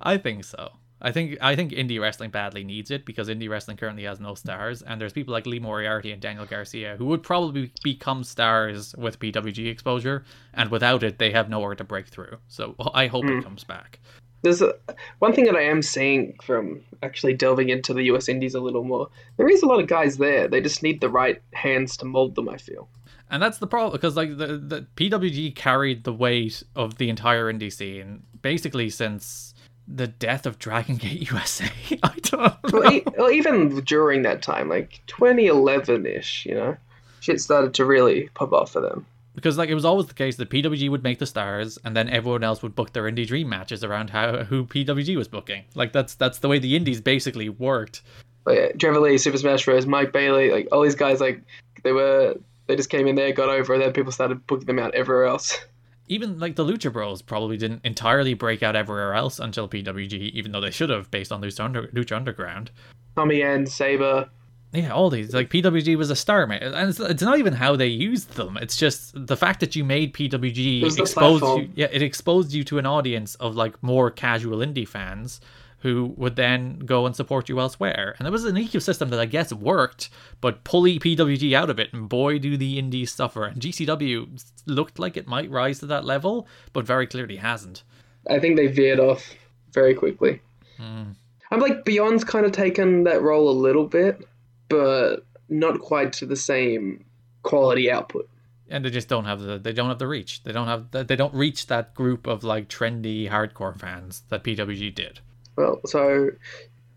I 0.00 0.18
think 0.18 0.44
so. 0.44 0.70
I 1.00 1.12
think 1.12 1.38
I 1.40 1.54
think 1.54 1.72
indie 1.72 2.00
wrestling 2.00 2.30
badly 2.30 2.64
needs 2.64 2.90
it 2.90 3.04
because 3.04 3.28
indie 3.28 3.48
wrestling 3.48 3.76
currently 3.76 4.04
has 4.04 4.18
no 4.18 4.34
stars, 4.34 4.82
and 4.82 5.00
there's 5.00 5.12
people 5.12 5.32
like 5.32 5.46
Lee 5.46 5.60
Moriarty 5.60 6.10
and 6.10 6.20
Daniel 6.20 6.44
Garcia 6.44 6.96
who 6.96 7.06
would 7.06 7.22
probably 7.22 7.72
become 7.84 8.24
stars 8.24 8.94
with 8.96 9.20
PWG 9.20 9.70
exposure, 9.70 10.24
and 10.54 10.70
without 10.70 11.04
it, 11.04 11.18
they 11.18 11.30
have 11.30 11.48
nowhere 11.48 11.76
to 11.76 11.84
break 11.84 12.08
through. 12.08 12.38
So 12.48 12.74
I 12.94 13.06
hope 13.06 13.24
it 13.26 13.34
hmm. 13.34 13.40
comes 13.40 13.62
back. 13.62 14.00
There's 14.42 14.62
a, 14.62 14.74
one 15.18 15.32
thing 15.32 15.44
that 15.44 15.56
I 15.56 15.62
am 15.62 15.82
seeing 15.82 16.36
from 16.42 16.80
actually 17.02 17.34
delving 17.34 17.70
into 17.70 17.92
the 17.92 18.04
US 18.04 18.28
Indies 18.28 18.54
a 18.54 18.60
little 18.60 18.84
more. 18.84 19.08
There 19.36 19.48
is 19.48 19.62
a 19.62 19.66
lot 19.66 19.80
of 19.80 19.86
guys 19.86 20.16
there. 20.16 20.48
They 20.48 20.60
just 20.60 20.82
need 20.82 21.00
the 21.00 21.08
right 21.08 21.42
hands 21.52 21.96
to 21.98 22.04
mold 22.04 22.34
them. 22.34 22.48
I 22.48 22.56
feel. 22.56 22.88
And 23.30 23.42
that's 23.42 23.58
the 23.58 23.66
problem 23.66 23.92
because 23.92 24.16
like 24.16 24.36
the, 24.36 24.58
the 24.58 24.86
PWG 24.96 25.54
carried 25.54 26.04
the 26.04 26.12
weight 26.12 26.62
of 26.74 26.96
the 26.98 27.10
entire 27.10 27.52
indie 27.52 27.72
scene 27.72 28.22
basically 28.40 28.88
since 28.90 29.54
the 29.86 30.06
death 30.06 30.46
of 30.46 30.58
Dragon 30.58 30.96
Gate 30.96 31.30
USA. 31.30 31.70
I 32.02 32.14
don't 32.22 32.40
know. 32.42 32.56
well, 32.72 32.92
e- 32.92 33.04
well, 33.16 33.30
even 33.30 33.80
during 33.80 34.22
that 34.22 34.42
time, 34.42 34.68
like 34.68 35.00
2011 35.06 36.06
ish, 36.06 36.46
you 36.46 36.54
know, 36.54 36.76
shit 37.20 37.40
started 37.40 37.74
to 37.74 37.84
really 37.84 38.28
pop 38.34 38.52
off 38.52 38.72
for 38.72 38.80
them. 38.80 39.06
Because 39.38 39.56
like 39.56 39.68
it 39.68 39.74
was 39.76 39.84
always 39.84 40.06
the 40.06 40.14
case 40.14 40.34
that 40.38 40.50
PWG 40.50 40.90
would 40.90 41.04
make 41.04 41.20
the 41.20 41.26
stars 41.26 41.78
and 41.84 41.96
then 41.96 42.08
everyone 42.08 42.42
else 42.42 42.60
would 42.60 42.74
book 42.74 42.92
their 42.92 43.04
indie 43.04 43.24
dream 43.24 43.48
matches 43.48 43.84
around 43.84 44.10
how 44.10 44.38
who 44.42 44.64
PWG 44.64 45.16
was 45.16 45.28
booking. 45.28 45.62
Like 45.76 45.92
that's 45.92 46.16
that's 46.16 46.40
the 46.40 46.48
way 46.48 46.58
the 46.58 46.74
indies 46.74 47.00
basically 47.00 47.48
worked. 47.48 48.02
But 48.42 48.56
yeah, 48.56 48.72
Trevor 48.72 48.98
Lee, 48.98 49.16
Super 49.16 49.38
Smash 49.38 49.64
Bros, 49.64 49.86
Mike 49.86 50.12
Bailey, 50.12 50.50
like 50.50 50.66
all 50.72 50.82
these 50.82 50.96
guys, 50.96 51.20
like 51.20 51.40
they 51.84 51.92
were, 51.92 52.34
they 52.66 52.74
just 52.74 52.90
came 52.90 53.06
in 53.06 53.14
there, 53.14 53.32
got 53.32 53.48
over, 53.48 53.74
and 53.74 53.80
then 53.80 53.92
people 53.92 54.10
started 54.10 54.44
booking 54.48 54.66
them 54.66 54.80
out 54.80 54.92
everywhere 54.96 55.26
else. 55.26 55.56
Even 56.08 56.40
like 56.40 56.56
the 56.56 56.64
Lucha 56.64 56.92
Bros 56.92 57.22
probably 57.22 57.56
didn't 57.56 57.82
entirely 57.84 58.34
break 58.34 58.64
out 58.64 58.74
everywhere 58.74 59.14
else 59.14 59.38
until 59.38 59.68
PWG, 59.68 60.32
even 60.32 60.50
though 60.50 60.60
they 60.60 60.72
should 60.72 60.90
have 60.90 61.12
based 61.12 61.30
on 61.30 61.42
Lucha, 61.42 61.60
Under- 61.64 61.86
Lucha 61.88 62.16
Underground. 62.16 62.72
Tommy 63.14 63.42
and 63.42 63.68
Sabre. 63.68 64.28
Yeah, 64.72 64.92
all 64.92 65.08
these 65.08 65.32
like 65.32 65.48
PWG 65.48 65.96
was 65.96 66.10
a 66.10 66.16
star, 66.16 66.46
man, 66.46 66.62
and 66.62 66.90
it's, 66.90 67.00
it's 67.00 67.22
not 67.22 67.38
even 67.38 67.54
how 67.54 67.74
they 67.74 67.86
used 67.86 68.32
them. 68.32 68.58
It's 68.58 68.76
just 68.76 69.12
the 69.14 69.36
fact 69.36 69.60
that 69.60 69.74
you 69.74 69.82
made 69.82 70.12
PWG 70.12 70.98
exposed 70.98 71.44
you. 71.44 71.70
Yeah, 71.74 71.88
it 71.90 72.02
exposed 72.02 72.52
you 72.52 72.64
to 72.64 72.78
an 72.78 72.84
audience 72.84 73.34
of 73.36 73.56
like 73.56 73.82
more 73.82 74.10
casual 74.10 74.58
indie 74.58 74.86
fans 74.86 75.40
who 75.80 76.12
would 76.16 76.36
then 76.36 76.80
go 76.80 77.06
and 77.06 77.14
support 77.14 77.48
you 77.48 77.60
elsewhere. 77.60 78.14
And 78.18 78.26
it 78.26 78.30
was 78.30 78.44
an 78.44 78.56
ecosystem 78.56 79.10
that 79.10 79.20
I 79.20 79.26
guess 79.26 79.52
worked, 79.52 80.10
but 80.40 80.64
pull 80.64 80.82
PWG 80.82 81.54
out 81.54 81.70
of 81.70 81.78
it, 81.78 81.92
and 81.92 82.08
boy, 82.08 82.38
do 82.38 82.56
the 82.56 82.78
indies 82.78 83.12
suffer. 83.12 83.44
And 83.44 83.62
GCW 83.62 84.44
looked 84.66 84.98
like 84.98 85.16
it 85.16 85.28
might 85.28 85.50
rise 85.50 85.78
to 85.78 85.86
that 85.86 86.04
level, 86.04 86.48
but 86.72 86.84
very 86.84 87.06
clearly 87.06 87.36
hasn't. 87.36 87.84
I 88.28 88.38
think 88.38 88.56
they 88.56 88.66
veered 88.66 89.00
off 89.00 89.34
very 89.72 89.94
quickly. 89.94 90.40
Hmm. 90.76 91.12
I'm 91.50 91.60
like 91.60 91.84
Beyond's 91.84 92.24
kind 92.24 92.44
of 92.44 92.52
taken 92.52 93.04
that 93.04 93.22
role 93.22 93.48
a 93.48 93.52
little 93.52 93.86
bit, 93.86 94.26
but 94.68 95.24
not 95.48 95.80
quite 95.80 96.12
to 96.14 96.26
the 96.26 96.36
same 96.36 97.04
quality 97.42 97.90
output. 97.90 98.28
and 98.68 98.84
they 98.84 98.90
just 98.90 99.08
don't 99.08 99.24
have 99.24 99.40
the 99.40 99.58
they 99.58 99.72
don't 99.72 99.88
have 99.88 99.98
the 99.98 100.06
reach. 100.06 100.42
They 100.42 100.52
don't 100.52 100.66
have 100.68 100.90
the, 100.90 101.04
they 101.04 101.16
don't 101.16 101.32
reach 101.34 101.66
that 101.68 101.94
group 101.94 102.26
of 102.26 102.44
like 102.44 102.68
trendy 102.68 103.28
hardcore 103.30 103.78
fans 103.78 104.22
that 104.28 104.44
PWG 104.44 104.94
did. 104.94 105.20
Well, 105.56 105.80
so 105.86 106.30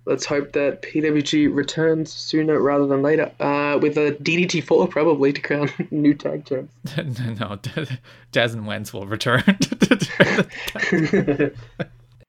let's 0.06 0.26
hope 0.26 0.52
that 0.54 0.82
PWG 0.82 1.54
returns 1.56 2.12
sooner 2.12 2.60
rather 2.60 2.88
than 2.88 3.02
later, 3.02 3.32
uh, 3.40 3.80
with 3.82 3.98
a 3.98 4.12
DDT4 4.22 4.90
probably 4.90 5.32
to 5.32 5.42
crown 5.42 5.70
new 5.92 6.14
tag 6.14 6.46
champs. 6.46 6.74
no, 7.40 7.60
Jazz 8.32 8.54
and 8.54 8.68
Wentz 8.68 8.92
will 8.94 9.08
return. 9.08 9.44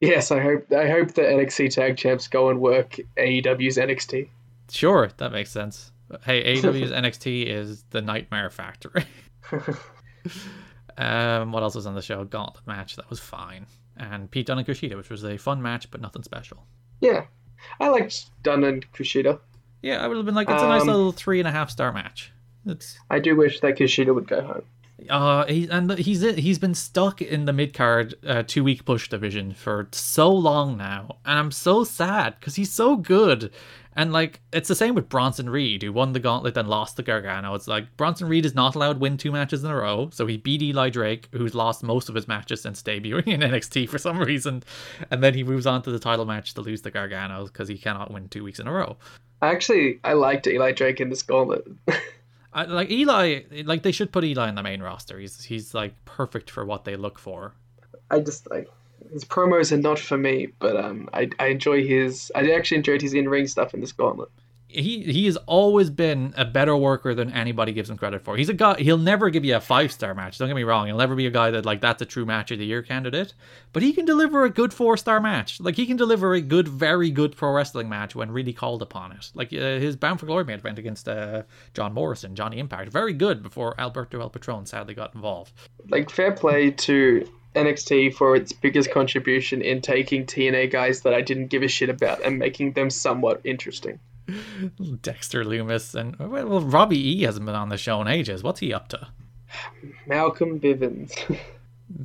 Yes, 0.01 0.33
I 0.33 0.41
hope 0.41 0.73
I 0.73 0.89
hope 0.91 1.13
the 1.13 1.23
NXT 1.23 1.71
tag 1.71 1.97
champs 1.97 2.27
go 2.27 2.49
and 2.51 2.61
work 2.61 2.99
AEW's 3.17 3.77
NXT. 3.77 4.29
Sure, 4.73 5.11
that 5.19 5.33
makes 5.33 5.51
sense. 5.51 5.93
Hey, 6.25 6.57
AEW's 6.57 6.91
NXT 6.91 7.47
is 7.47 7.85
the 7.91 8.03
Nightmare 8.03 8.51
Factory. 8.51 9.05
um, 10.99 11.53
what 11.53 11.63
else 11.63 11.75
was 11.75 11.87
on 11.87 11.95
the 11.95 12.03
show? 12.03 12.25
Gauntlet 12.25 12.67
match 12.67 12.97
that 12.97 13.09
was 13.11 13.21
fine, 13.21 13.67
and 13.97 14.31
Pete 14.31 14.47
Dunne 14.47 14.59
and 14.59 14.67
Kushida, 14.67 14.97
which 14.97 15.11
was 15.11 15.25
a 15.25 15.37
fun 15.37 15.63
match 15.63 15.91
but 15.91 16.01
nothing 16.01 16.23
special. 16.23 16.65
Yeah, 17.01 17.27
I 17.81 17.89
liked 17.89 18.27
Dunne 18.43 18.65
and 18.65 18.93
Kushida. 18.93 19.41
Yeah, 19.83 20.03
I 20.05 20.07
would 20.09 20.17
have 20.17 20.27
been 20.27 20.35
like, 20.35 20.49
it's 20.49 20.63
a 20.63 20.69
nice 20.69 20.83
Um, 20.83 20.89
little 20.89 21.13
three 21.13 21.39
and 21.41 21.49
a 21.49 21.53
half 21.53 21.71
star 21.71 21.93
match. 21.93 22.33
It's 22.67 22.99
I 23.11 23.19
do 23.19 23.35
wish 23.37 23.61
that 23.61 23.77
Kushida 23.77 24.15
would 24.15 24.29
go 24.29 24.41
home. 24.41 24.63
Uh, 25.11 25.45
he, 25.47 25.69
and 25.69 25.91
he's 25.99 26.21
he's 26.21 26.61
been 26.61 26.75
stuck 26.75 27.21
in 27.21 27.45
the 27.45 27.53
mid 27.53 27.75
card 27.75 28.15
uh, 28.25 28.45
two 28.47 28.63
week 28.63 28.85
push 28.85 29.09
division 29.09 29.53
for 29.53 29.89
so 29.91 30.31
long 30.31 30.77
now, 30.77 31.17
and 31.25 31.39
I'm 31.39 31.51
so 31.51 31.83
sad 31.83 32.37
because 32.39 32.55
he's 32.55 32.71
so 32.73 32.95
good. 32.97 33.51
And 33.95 34.13
like 34.13 34.41
it's 34.53 34.69
the 34.69 34.75
same 34.75 34.95
with 34.95 35.09
Bronson 35.09 35.51
Reed, 35.51 35.83
who 35.83 35.93
won 35.93 36.13
the 36.13 36.21
gauntlet 36.21 36.57
and 36.57 36.69
lost 36.69 36.97
the 36.97 37.03
Gargano. 37.03 37.55
It's 37.55 37.69
like 37.69 37.97
Bronson 37.97 38.29
Reed 38.29 38.47
is 38.47 38.55
not 38.55 38.75
allowed 38.75 38.95
to 38.95 38.99
win 38.99 39.19
two 39.19 39.33
matches 39.33 39.63
in 39.63 39.71
a 39.71 39.77
row, 39.77 40.09
so 40.13 40.27
he 40.27 40.37
beat 40.37 40.63
Eli 40.63 40.89
Drake, 40.89 41.29
who's 41.33 41.55
lost 41.55 41.83
most 41.83 42.09
of 42.09 42.15
his 42.15 42.27
matches 42.27 42.63
since 42.63 42.83
debuting 42.83 43.29
in 43.29 43.41
NXT 43.51 43.89
for 43.89 43.99
some 43.99 44.19
reason, 44.19 44.63
and 45.11 45.23
then 45.23 45.35
he 45.35 45.45
moves 45.45 45.67
on 45.67 45.83
to 45.83 45.91
the 45.91 45.99
title 45.99 46.25
match 46.25 46.55
to 46.55 46.63
lose 46.63 46.83
the 46.83 46.91
Gargano 46.91 47.45
because 47.45 47.69
he 47.69 47.77
cannot 47.77 48.11
win 48.11 48.29
two 48.29 48.45
weeks 48.45 48.59
in 48.59 48.67
a 48.67 48.73
row. 48.73 48.97
I 49.43 49.51
actually 49.51 50.01
I 50.05 50.15
liked 50.15 50.47
Eli 50.47 50.73
Drake 50.73 51.01
in 51.01 51.11
this 51.11 51.23
gauntlet. 51.23 51.67
I, 52.55 52.65
like 52.65 52.91
Eli, 52.91 53.43
like 53.65 53.83
they 53.83 53.93
should 53.93 54.13
put 54.13 54.25
Eli 54.25 54.49
in 54.49 54.55
the 54.55 54.63
main 54.63 54.83
roster. 54.83 55.19
He's 55.19 55.43
he's 55.43 55.75
like 55.75 55.93
perfect 56.05 56.51
for 56.51 56.65
what 56.65 56.85
they 56.85 56.97
look 56.97 57.19
for. 57.19 57.55
I 58.11 58.21
just 58.21 58.49
like 58.51 58.69
his 59.13 59.25
promos 59.25 59.73
are 59.73 59.77
not 59.77 59.99
for 59.99 60.19
me, 60.19 60.49
but 60.59 60.77
um, 60.77 61.09
I 61.13 61.29
I 61.39 61.47
enjoy 61.47 61.87
his. 61.87 62.33
I 62.35 62.51
actually 62.51 62.79
enjoyed 62.79 63.03
his 63.03 63.15
in 63.15 63.29
ring 63.29 63.47
stuff 63.47 63.75
in 63.75 63.81
this 63.81 63.93
gauntlet. 63.93 64.31
he 64.73 65.03
he 65.03 65.27
has 65.27 65.37
always 65.47 65.91
been 65.91 66.33
a 66.37 66.45
better 66.45 66.77
worker 66.77 67.15
than 67.15 67.31
anybody 67.33 67.73
gives 67.73 67.91
him 67.91 67.97
credit 67.97 68.23
for. 68.25 68.37
He's 68.37 68.49
a 68.49 68.55
guy 68.55 68.77
he'll 68.79 68.99
never 68.99 69.31
give 69.31 69.45
you 69.45 69.57
a 69.57 69.61
five 69.61 69.93
star 69.93 70.15
match. 70.15 70.39
Don't 70.39 70.49
get 70.49 70.55
me 70.55 70.65
wrong. 70.65 70.87
He'll 70.87 70.97
never 70.97 71.15
be 71.15 71.27
a 71.27 71.31
guy 71.31 71.51
that 71.51 71.67
like 71.67 71.81
that's 71.81 72.03
a 72.03 72.07
true 72.07 72.25
match 72.25 72.51
of 72.51 72.59
the 72.59 72.65
year 72.65 72.83
candidate. 72.83 73.35
But 73.73 73.83
he 73.83 73.93
can 73.93 74.05
deliver 74.05 74.45
a 74.45 74.51
good 74.51 74.73
four 74.73 74.97
star 74.97 75.21
match. 75.21 75.61
Like 75.61 75.77
he 75.77 75.87
can 75.87 75.97
deliver 75.97 76.35
a 76.35 76.41
good, 76.41 76.69
very 76.69 77.11
good 77.11 77.37
pro 77.37 77.53
wrestling 77.53 77.89
match 77.89 78.15
when 78.15 78.31
really 78.31 78.53
called 78.53 78.83
upon 78.83 79.13
it. 79.13 79.31
Like 79.35 79.53
uh, 79.53 79.79
his 79.79 79.97
Bound 79.97 80.21
for 80.21 80.27
Glory 80.27 80.45
main 80.45 80.59
event 80.59 80.79
against 80.79 81.09
uh, 81.09 81.43
John 81.75 81.93
Morrison, 81.93 82.35
Johnny 82.35 82.59
Impact, 82.59 82.91
very 82.91 83.13
good 83.13 83.43
before 83.43 83.79
Alberto 83.79 84.21
El 84.21 84.31
Patron 84.31 84.67
sadly 84.67 84.95
got 84.95 85.15
involved. 85.15 85.53
Like 85.89 86.11
fair 86.11 86.33
play 86.33 86.71
to 86.71 87.29
NXT 87.55 88.15
for 88.15 88.35
its 88.35 88.53
biggest 88.53 88.91
contribution 88.91 89.63
in 89.63 89.81
taking 89.81 90.25
TNA 90.27 90.71
guys 90.71 91.03
that 91.03 91.15
I 91.15 91.21
didn't 91.21 91.49
give 91.49 91.63
a 91.63 91.69
shit 91.69 91.89
about 91.89 92.25
and 92.25 92.39
making 92.39 92.73
them 92.73 92.91
somewhat 92.91 93.41
interesting. 93.45 93.99
Dexter 95.01 95.45
Lumis 95.45 95.95
and 95.95 96.19
well, 96.19 96.61
Robbie 96.61 97.21
E 97.21 97.23
hasn't 97.23 97.45
been 97.45 97.55
on 97.55 97.69
the 97.69 97.77
show 97.77 98.01
in 98.01 98.09
ages. 98.09 98.43
What's 98.43 98.61
he 98.61 98.73
up 98.73 98.89
to? 98.89 99.09
Malcolm 100.07 100.61
Bivens. 100.61 101.13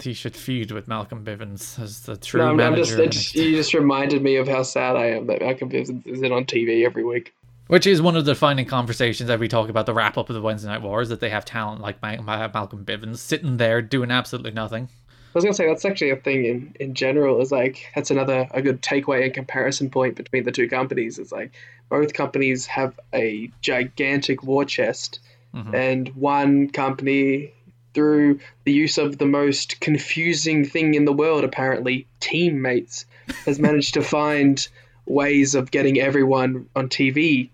He 0.04 0.14
should 0.14 0.36
feud 0.36 0.72
with 0.72 0.88
Malcolm 0.88 1.24
Bivens 1.24 1.80
as 1.82 2.02
the 2.02 2.18
true 2.18 2.42
no, 2.42 2.66
I'm 2.66 2.76
just, 2.76 2.92
manager. 2.98 3.20
NXT. 3.20 3.36
you 3.36 3.56
just 3.56 3.74
reminded 3.74 4.22
me 4.22 4.36
of 4.36 4.48
how 4.48 4.64
sad 4.64 4.98
I 4.98 5.12
am 5.12 5.28
that 5.28 5.40
Malcolm 5.42 5.70
Bivens 5.70 6.06
isn't 6.06 6.32
on 6.32 6.44
TV 6.46 6.86
every 6.86 7.06
week. 7.06 7.34
Which 7.68 7.86
is 7.86 8.02
one 8.02 8.16
of 8.16 8.26
the 8.26 8.34
defining 8.34 8.66
conversations 8.66 9.28
that 9.28 9.40
we 9.40 9.48
talk 9.48 9.70
about 9.70 9.86
the 9.86 9.94
wrap 9.94 10.18
up 10.18 10.30
of 10.30 10.34
the 10.34 10.42
Wednesday 10.42 10.70
Night 10.70 10.82
Wars 10.82 11.10
that 11.10 11.20
they 11.20 11.30
have 11.30 11.46
talent 11.46 11.82
like 11.82 12.02
Ma- 12.02 12.22
Ma- 12.22 12.50
Malcolm 12.54 12.86
Bivens 12.86 13.18
sitting 13.18 13.58
there 13.58 13.82
doing 13.82 14.10
absolutely 14.10 14.52
nothing. 14.52 14.90
I 15.38 15.40
was 15.40 15.44
gonna 15.44 15.54
say 15.54 15.68
that's 15.68 15.86
actually 15.86 16.10
a 16.10 16.16
thing 16.16 16.46
in, 16.46 16.76
in 16.80 16.94
general. 16.96 17.40
Is 17.42 17.52
like 17.52 17.92
that's 17.94 18.10
another 18.10 18.48
a 18.50 18.60
good 18.60 18.82
takeaway 18.82 19.24
and 19.24 19.32
comparison 19.32 19.92
point 19.92 20.16
between 20.16 20.46
the 20.46 20.52
two 20.52 20.68
companies. 20.68 21.20
Is 21.20 21.32
like 21.32 21.52
both 21.90 22.14
companies 22.14 22.66
have 22.66 23.00
a 23.14 23.52
gigantic 23.62 24.42
war 24.42 24.66
chest, 24.66 25.20
mm-hmm. 25.54 25.76
and 25.76 26.10
one 26.16 26.72
company, 26.72 27.54
through 27.94 28.40
the 28.64 28.72
use 28.72 28.98
of 28.98 29.20
the 29.20 29.28
most 29.28 29.80
confusing 29.80 30.66
thing 30.66 30.96
in 30.96 31.06
the 31.06 31.14
world, 31.14 31.44
apparently 31.44 32.08
teammates, 32.20 33.06
has 33.46 33.60
managed 33.68 33.94
to 33.94 34.02
find 34.02 34.68
ways 35.06 35.54
of 35.54 35.70
getting 35.70 36.00
everyone 36.00 36.68
on 36.76 36.90
TV 36.90 37.52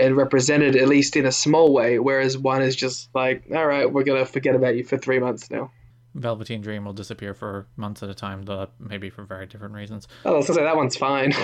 and 0.00 0.16
represented 0.16 0.76
at 0.76 0.88
least 0.88 1.16
in 1.16 1.26
a 1.26 1.32
small 1.32 1.74
way. 1.74 1.98
Whereas 1.98 2.38
one 2.38 2.62
is 2.62 2.74
just 2.74 3.10
like, 3.14 3.44
all 3.54 3.66
right, 3.66 3.92
we're 3.92 4.04
gonna 4.04 4.24
forget 4.24 4.54
about 4.54 4.76
you 4.76 4.82
for 4.82 4.96
three 4.96 5.18
months 5.18 5.50
now. 5.50 5.70
Velveteen 6.14 6.60
Dream 6.60 6.84
will 6.84 6.92
disappear 6.92 7.32
for 7.32 7.66
months 7.76 8.02
at 8.02 8.10
a 8.10 8.14
time, 8.14 8.42
though 8.42 8.68
maybe 8.78 9.08
for 9.10 9.24
very 9.24 9.46
different 9.46 9.74
reasons. 9.74 10.08
Oh, 10.24 10.34
I 10.34 10.36
was 10.36 10.46
gonna 10.46 10.58
say 10.58 10.64
that 10.64 10.76
one's 10.76 10.96
fine. 10.96 11.32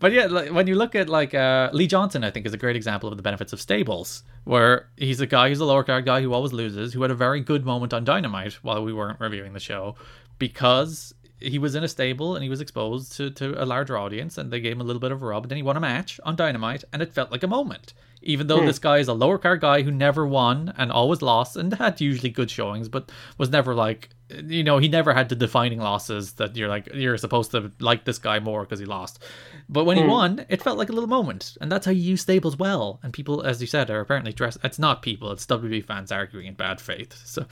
But 0.00 0.12
yeah, 0.12 0.26
like, 0.26 0.52
when 0.52 0.66
you 0.66 0.74
look 0.74 0.94
at 0.94 1.08
like 1.08 1.34
uh, 1.34 1.70
Lee 1.72 1.86
Johnson, 1.86 2.22
I 2.22 2.30
think 2.30 2.44
is 2.46 2.52
a 2.52 2.58
great 2.58 2.76
example 2.76 3.08
of 3.08 3.16
the 3.16 3.22
benefits 3.22 3.52
of 3.52 3.60
stables, 3.60 4.22
where 4.44 4.88
he's 4.96 5.20
a 5.20 5.26
guy 5.26 5.48
who's 5.48 5.60
a 5.60 5.64
lower 5.64 5.82
card 5.82 6.04
guy 6.04 6.20
who 6.20 6.32
always 6.32 6.52
loses, 6.52 6.92
who 6.92 7.02
had 7.02 7.10
a 7.10 7.14
very 7.14 7.40
good 7.40 7.64
moment 7.64 7.94
on 7.94 8.04
Dynamite 8.04 8.54
while 8.62 8.84
we 8.84 8.92
weren't 8.92 9.18
reviewing 9.18 9.54
the 9.54 9.60
show, 9.60 9.94
because 10.38 11.14
he 11.40 11.58
was 11.58 11.74
in 11.74 11.84
a 11.84 11.88
stable 11.88 12.34
and 12.34 12.42
he 12.42 12.50
was 12.50 12.60
exposed 12.60 13.12
to, 13.16 13.30
to 13.30 13.62
a 13.62 13.64
larger 13.64 13.96
audience, 13.96 14.36
and 14.38 14.50
they 14.50 14.60
gave 14.60 14.72
him 14.72 14.80
a 14.80 14.84
little 14.84 15.00
bit 15.00 15.12
of 15.12 15.22
a 15.22 15.26
rub. 15.26 15.44
And 15.44 15.50
then 15.50 15.56
he 15.56 15.62
won 15.62 15.76
a 15.76 15.80
match 15.80 16.20
on 16.24 16.36
Dynamite, 16.36 16.84
and 16.92 17.00
it 17.00 17.12
felt 17.12 17.30
like 17.30 17.42
a 17.42 17.48
moment. 17.48 17.94
Even 18.22 18.46
though 18.46 18.60
hmm. 18.60 18.66
this 18.66 18.78
guy 18.78 18.98
is 18.98 19.08
a 19.08 19.14
lower 19.14 19.38
card 19.38 19.60
guy 19.60 19.82
who 19.82 19.90
never 19.90 20.26
won 20.26 20.72
and 20.76 20.90
always 20.90 21.22
lost 21.22 21.56
and 21.56 21.72
had 21.74 22.00
usually 22.00 22.30
good 22.30 22.50
showings, 22.50 22.88
but 22.88 23.10
was 23.38 23.50
never 23.50 23.74
like, 23.74 24.10
you 24.44 24.62
know, 24.62 24.78
he 24.78 24.88
never 24.88 25.14
had 25.14 25.28
the 25.28 25.36
defining 25.36 25.78
losses 25.78 26.32
that 26.34 26.56
you're 26.56 26.68
like, 26.68 26.88
you're 26.94 27.16
supposed 27.16 27.50
to 27.52 27.70
like 27.80 28.04
this 28.04 28.18
guy 28.18 28.40
more 28.40 28.62
because 28.62 28.80
he 28.80 28.86
lost. 28.86 29.22
But 29.68 29.84
when 29.84 29.96
he 29.96 30.02
hmm. 30.02 30.10
won, 30.10 30.46
it 30.48 30.62
felt 30.62 30.78
like 30.78 30.88
a 30.88 30.92
little 30.92 31.08
moment. 31.08 31.56
And 31.60 31.70
that's 31.70 31.86
how 31.86 31.92
you 31.92 32.02
use 32.02 32.22
stables 32.22 32.56
well. 32.56 33.00
And 33.02 33.12
people, 33.12 33.42
as 33.42 33.60
you 33.60 33.66
said, 33.66 33.90
are 33.90 34.00
apparently 34.00 34.32
dressed. 34.32 34.58
It's 34.64 34.78
not 34.78 35.02
people, 35.02 35.32
it's 35.32 35.46
WB 35.46 35.84
fans 35.84 36.12
arguing 36.12 36.46
in 36.46 36.54
bad 36.54 36.80
faith. 36.80 37.14
So, 37.28 37.44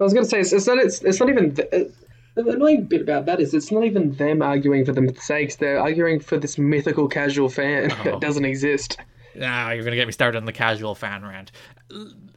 I 0.00 0.04
was 0.04 0.14
gonna 0.14 0.26
say 0.26 0.40
it's, 0.40 0.52
it's 0.52 0.66
not 0.66 0.78
it's, 0.78 1.02
it's 1.02 1.18
not 1.18 1.28
even 1.28 1.54
th- 1.54 1.68
uh, 1.72 1.84
the 2.42 2.50
annoying 2.50 2.84
bit 2.84 3.00
about 3.00 3.26
that 3.26 3.40
is 3.40 3.52
it's 3.52 3.72
not 3.72 3.84
even 3.84 4.12
them 4.12 4.42
arguing 4.42 4.84
for 4.84 4.92
the 4.92 5.12
sakes. 5.20 5.56
They're 5.56 5.80
arguing 5.80 6.20
for 6.20 6.38
this 6.38 6.56
mythical 6.56 7.08
casual 7.08 7.48
fan 7.48 7.90
uh-huh. 7.90 8.02
that 8.04 8.20
doesn't 8.20 8.44
exist. 8.44 8.96
Ah, 9.40 9.70
you're 9.70 9.82
going 9.84 9.92
to 9.92 9.96
get 9.96 10.06
me 10.06 10.12
started 10.12 10.38
on 10.38 10.44
the 10.44 10.52
casual 10.52 10.94
fan 10.94 11.24
rant. 11.24 11.52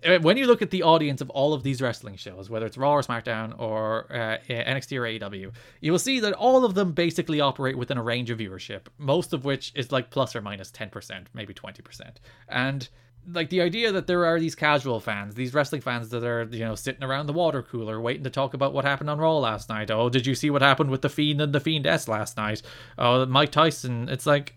Uh, 0.06 0.20
When 0.20 0.38
you 0.38 0.48
look 0.48 0.62
at 0.62 0.70
the 0.72 0.84
audience 0.84 1.22
of 1.22 1.30
all 1.32 1.54
of 1.54 1.64
these 1.64 1.82
wrestling 1.82 2.16
shows, 2.16 2.50
whether 2.50 2.66
it's 2.66 2.78
Raw 2.78 2.94
or 2.94 3.02
SmackDown 3.02 3.58
or 3.60 4.06
uh, 4.12 4.38
NXT 4.50 4.98
or 4.98 5.04
AEW, 5.30 5.52
you 5.82 5.92
will 5.92 6.00
see 6.00 6.20
that 6.20 6.34
all 6.34 6.66
of 6.66 6.74
them 6.76 6.92
basically 6.92 7.40
operate 7.42 7.78
within 7.78 7.98
a 7.98 8.04
range 8.04 8.30
of 8.30 8.40
viewership, 8.40 8.82
most 8.98 9.34
of 9.34 9.46
which 9.46 9.72
is 9.76 9.92
like 9.92 10.10
plus 10.10 10.36
or 10.36 10.42
minus 10.42 10.72
10%, 10.72 11.26
maybe 11.34 11.54
20%. 11.54 12.12
And 12.50 12.88
like 13.32 13.50
the 13.50 13.62
idea 13.62 13.92
that 13.92 14.08
there 14.08 14.26
are 14.26 14.40
these 14.40 14.56
casual 14.56 15.00
fans, 15.00 15.36
these 15.36 15.54
wrestling 15.54 15.82
fans 15.82 16.10
that 16.10 16.24
are, 16.24 16.44
you 16.52 16.66
know, 16.66 16.76
sitting 16.76 17.04
around 17.04 17.28
the 17.28 17.34
water 17.34 17.62
cooler 17.62 18.02
waiting 18.02 18.24
to 18.24 18.30
talk 18.30 18.54
about 18.54 18.74
what 18.74 18.86
happened 18.86 19.10
on 19.10 19.20
Raw 19.20 19.38
last 19.38 19.70
night. 19.70 19.92
Oh, 19.92 20.10
did 20.10 20.26
you 20.26 20.34
see 20.34 20.50
what 20.50 20.62
happened 20.62 20.90
with 20.90 21.02
the 21.02 21.10
Fiend 21.10 21.40
and 21.42 21.54
the 21.54 21.60
Fiendess 21.60 22.08
last 22.08 22.38
night? 22.38 22.62
Oh, 22.98 23.26
Mike 23.26 23.52
Tyson. 23.52 24.10
It's 24.10 24.26
like 24.26 24.56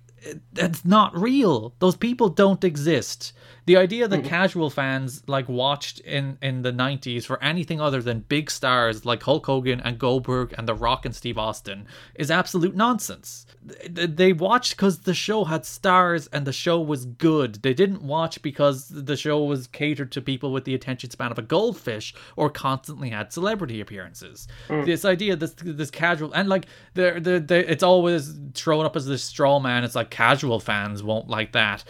it's 0.56 0.84
not 0.84 1.16
real. 1.16 1.74
Those 1.78 1.96
people 1.96 2.28
don't 2.28 2.64
exist. 2.64 3.32
The 3.66 3.76
idea 3.78 4.06
that 4.08 4.20
mm-hmm. 4.20 4.28
casual 4.28 4.68
fans 4.68 5.22
like 5.26 5.48
watched 5.48 6.00
in 6.00 6.36
in 6.42 6.62
the 6.62 6.72
90s 6.72 7.24
for 7.24 7.42
anything 7.42 7.80
other 7.80 8.02
than 8.02 8.20
big 8.20 8.50
stars 8.50 9.06
like 9.06 9.22
Hulk 9.22 9.46
Hogan 9.46 9.80
and 9.80 9.98
Goldberg 9.98 10.54
and 10.58 10.68
The 10.68 10.74
Rock 10.74 11.06
and 11.06 11.14
Steve 11.14 11.38
Austin 11.38 11.86
is 12.14 12.30
absolute 12.30 12.76
nonsense. 12.76 13.46
They 13.88 14.34
watched 14.34 14.76
because 14.76 15.00
the 15.00 15.14
show 15.14 15.44
had 15.44 15.64
stars 15.64 16.26
and 16.26 16.46
the 16.46 16.52
show 16.52 16.78
was 16.78 17.06
good. 17.06 17.62
They 17.62 17.72
didn't 17.72 18.02
watch 18.02 18.42
because 18.42 18.88
the 18.88 19.16
show 19.16 19.42
was 19.42 19.66
catered 19.66 20.12
to 20.12 20.20
people 20.20 20.52
with 20.52 20.64
the 20.64 20.74
attention 20.74 21.10
span 21.10 21.32
of 21.32 21.38
a 21.38 21.42
goldfish 21.42 22.14
or 22.36 22.50
constantly 22.50 23.08
had 23.08 23.32
celebrity 23.32 23.80
appearances. 23.80 24.46
Mm. 24.68 24.84
This 24.84 25.06
idea, 25.06 25.36
this 25.36 25.54
this 25.58 25.90
casual 25.90 26.32
and 26.34 26.50
like 26.50 26.66
they're, 26.92 27.18
they 27.18 27.64
it's 27.66 27.82
always 27.82 28.34
thrown 28.52 28.84
up 28.84 28.94
as 28.94 29.06
this 29.06 29.24
straw 29.24 29.58
man. 29.58 29.84
It's 29.84 29.94
like 29.94 30.10
casual 30.14 30.60
fans 30.60 31.02
won't 31.02 31.28
like 31.28 31.50
that. 31.52 31.82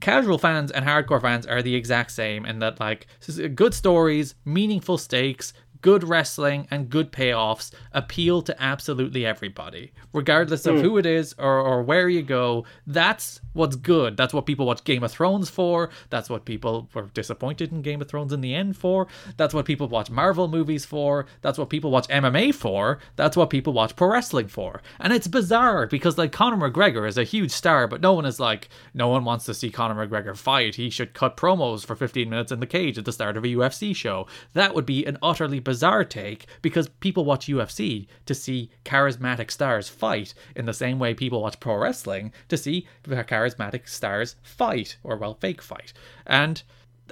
Casual 0.00 0.38
fans 0.38 0.70
and 0.70 0.82
hardcore 0.82 1.20
fans 1.20 1.46
are 1.46 1.60
the 1.60 1.74
exact 1.74 2.10
same 2.10 2.46
in 2.46 2.58
that 2.60 2.80
like 2.80 3.06
good 3.54 3.74
stories 3.74 4.34
meaningful 4.46 4.96
stakes 4.96 5.52
good 5.82 6.02
wrestling 6.02 6.66
and 6.70 6.88
good 6.88 7.12
payoffs 7.12 7.70
appeal 7.92 8.40
to 8.40 8.62
absolutely 8.62 9.26
everybody 9.26 9.92
regardless 10.14 10.64
of 10.64 10.76
hmm. 10.76 10.80
who 10.80 10.96
it 10.96 11.04
is 11.04 11.34
or, 11.38 11.60
or 11.60 11.82
where 11.82 12.08
you 12.08 12.22
go. 12.22 12.64
That's 12.86 13.42
what's 13.56 13.76
good. 13.76 14.16
That's 14.16 14.34
what 14.34 14.46
people 14.46 14.66
watch 14.66 14.84
game 14.84 15.02
of 15.02 15.10
thrones 15.10 15.50
for. 15.50 15.90
That's 16.10 16.30
what 16.30 16.44
people 16.44 16.88
were 16.94 17.10
disappointed 17.14 17.72
in 17.72 17.82
game 17.82 18.00
of 18.00 18.08
thrones 18.08 18.32
in 18.32 18.40
the 18.40 18.54
end 18.54 18.76
for. 18.76 19.08
That's 19.36 19.54
what 19.54 19.64
people 19.64 19.88
watch 19.88 20.10
marvel 20.10 20.48
movies 20.48 20.84
for. 20.84 21.26
That's 21.42 21.58
what 21.58 21.70
people 21.70 21.90
watch 21.90 22.06
mma 22.08 22.54
for. 22.54 22.98
That's 23.16 23.36
what 23.36 23.50
people 23.50 23.72
watch 23.72 23.96
pro 23.96 24.08
wrestling 24.08 24.48
for. 24.48 24.82
And 25.00 25.12
it's 25.12 25.26
bizarre 25.26 25.86
because 25.86 26.18
like 26.18 26.32
conor 26.32 26.70
mcgregor 26.70 27.08
is 27.08 27.18
a 27.18 27.24
huge 27.24 27.50
star 27.50 27.88
but 27.88 28.00
no 28.00 28.12
one 28.12 28.26
is 28.26 28.38
like 28.38 28.68
no 28.94 29.08
one 29.08 29.24
wants 29.24 29.44
to 29.46 29.54
see 29.54 29.70
conor 29.70 30.06
mcgregor 30.06 30.36
fight. 30.36 30.74
He 30.76 30.90
should 30.90 31.14
cut 31.14 31.36
promos 31.36 31.84
for 31.84 31.96
15 31.96 32.28
minutes 32.28 32.52
in 32.52 32.60
the 32.60 32.66
cage 32.66 32.98
at 32.98 33.04
the 33.04 33.12
start 33.12 33.36
of 33.36 33.44
a 33.44 33.48
ufc 33.48 33.96
show. 33.96 34.26
That 34.52 34.74
would 34.74 34.86
be 34.86 35.04
an 35.04 35.18
utterly 35.22 35.60
bizarre 35.60 36.04
take 36.04 36.46
because 36.62 36.88
people 36.88 37.24
watch 37.24 37.46
ufc 37.46 38.06
to 38.26 38.34
see 38.34 38.70
charismatic 38.84 39.50
stars 39.50 39.88
fight 39.88 40.34
in 40.54 40.66
the 40.66 40.74
same 40.74 40.98
way 40.98 41.14
people 41.14 41.42
watch 41.42 41.58
pro 41.60 41.76
wrestling 41.76 42.32
to 42.48 42.56
see 42.56 42.86
charismatic 43.04 43.45
stars 43.84 44.36
fight 44.42 44.96
or 45.02 45.16
well 45.16 45.34
fake 45.34 45.62
fight 45.62 45.92
and 46.26 46.62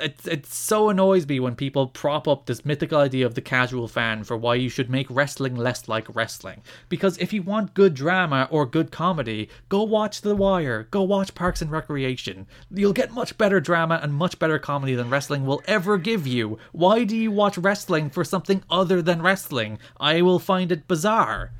it, 0.00 0.26
it 0.26 0.46
so 0.46 0.88
annoys 0.88 1.26
me 1.28 1.38
when 1.38 1.54
people 1.54 1.86
prop 1.86 2.26
up 2.26 2.46
this 2.46 2.64
mythical 2.64 2.98
idea 2.98 3.26
of 3.26 3.34
the 3.34 3.40
casual 3.40 3.86
fan 3.86 4.24
for 4.24 4.36
why 4.36 4.56
you 4.56 4.68
should 4.68 4.90
make 4.90 5.06
wrestling 5.08 5.54
less 5.54 5.88
like 5.88 6.12
wrestling. 6.14 6.62
Because 6.88 7.16
if 7.18 7.32
you 7.32 7.42
want 7.42 7.74
good 7.74 7.94
drama 7.94 8.48
or 8.50 8.66
good 8.66 8.90
comedy, 8.90 9.48
go 9.68 9.82
watch 9.82 10.20
The 10.20 10.34
Wire, 10.34 10.88
go 10.90 11.02
watch 11.02 11.34
Parks 11.34 11.62
and 11.62 11.70
Recreation. 11.70 12.46
You'll 12.70 12.92
get 12.92 13.12
much 13.12 13.38
better 13.38 13.60
drama 13.60 14.00
and 14.02 14.12
much 14.12 14.38
better 14.38 14.58
comedy 14.58 14.94
than 14.94 15.10
wrestling 15.10 15.46
will 15.46 15.62
ever 15.66 15.96
give 15.98 16.26
you. 16.26 16.58
Why 16.72 17.04
do 17.04 17.16
you 17.16 17.30
watch 17.30 17.58
wrestling 17.58 18.10
for 18.10 18.24
something 18.24 18.62
other 18.68 19.00
than 19.00 19.22
wrestling? 19.22 19.78
I 20.00 20.22
will 20.22 20.38
find 20.38 20.72
it 20.72 20.88
bizarre. 20.88 21.52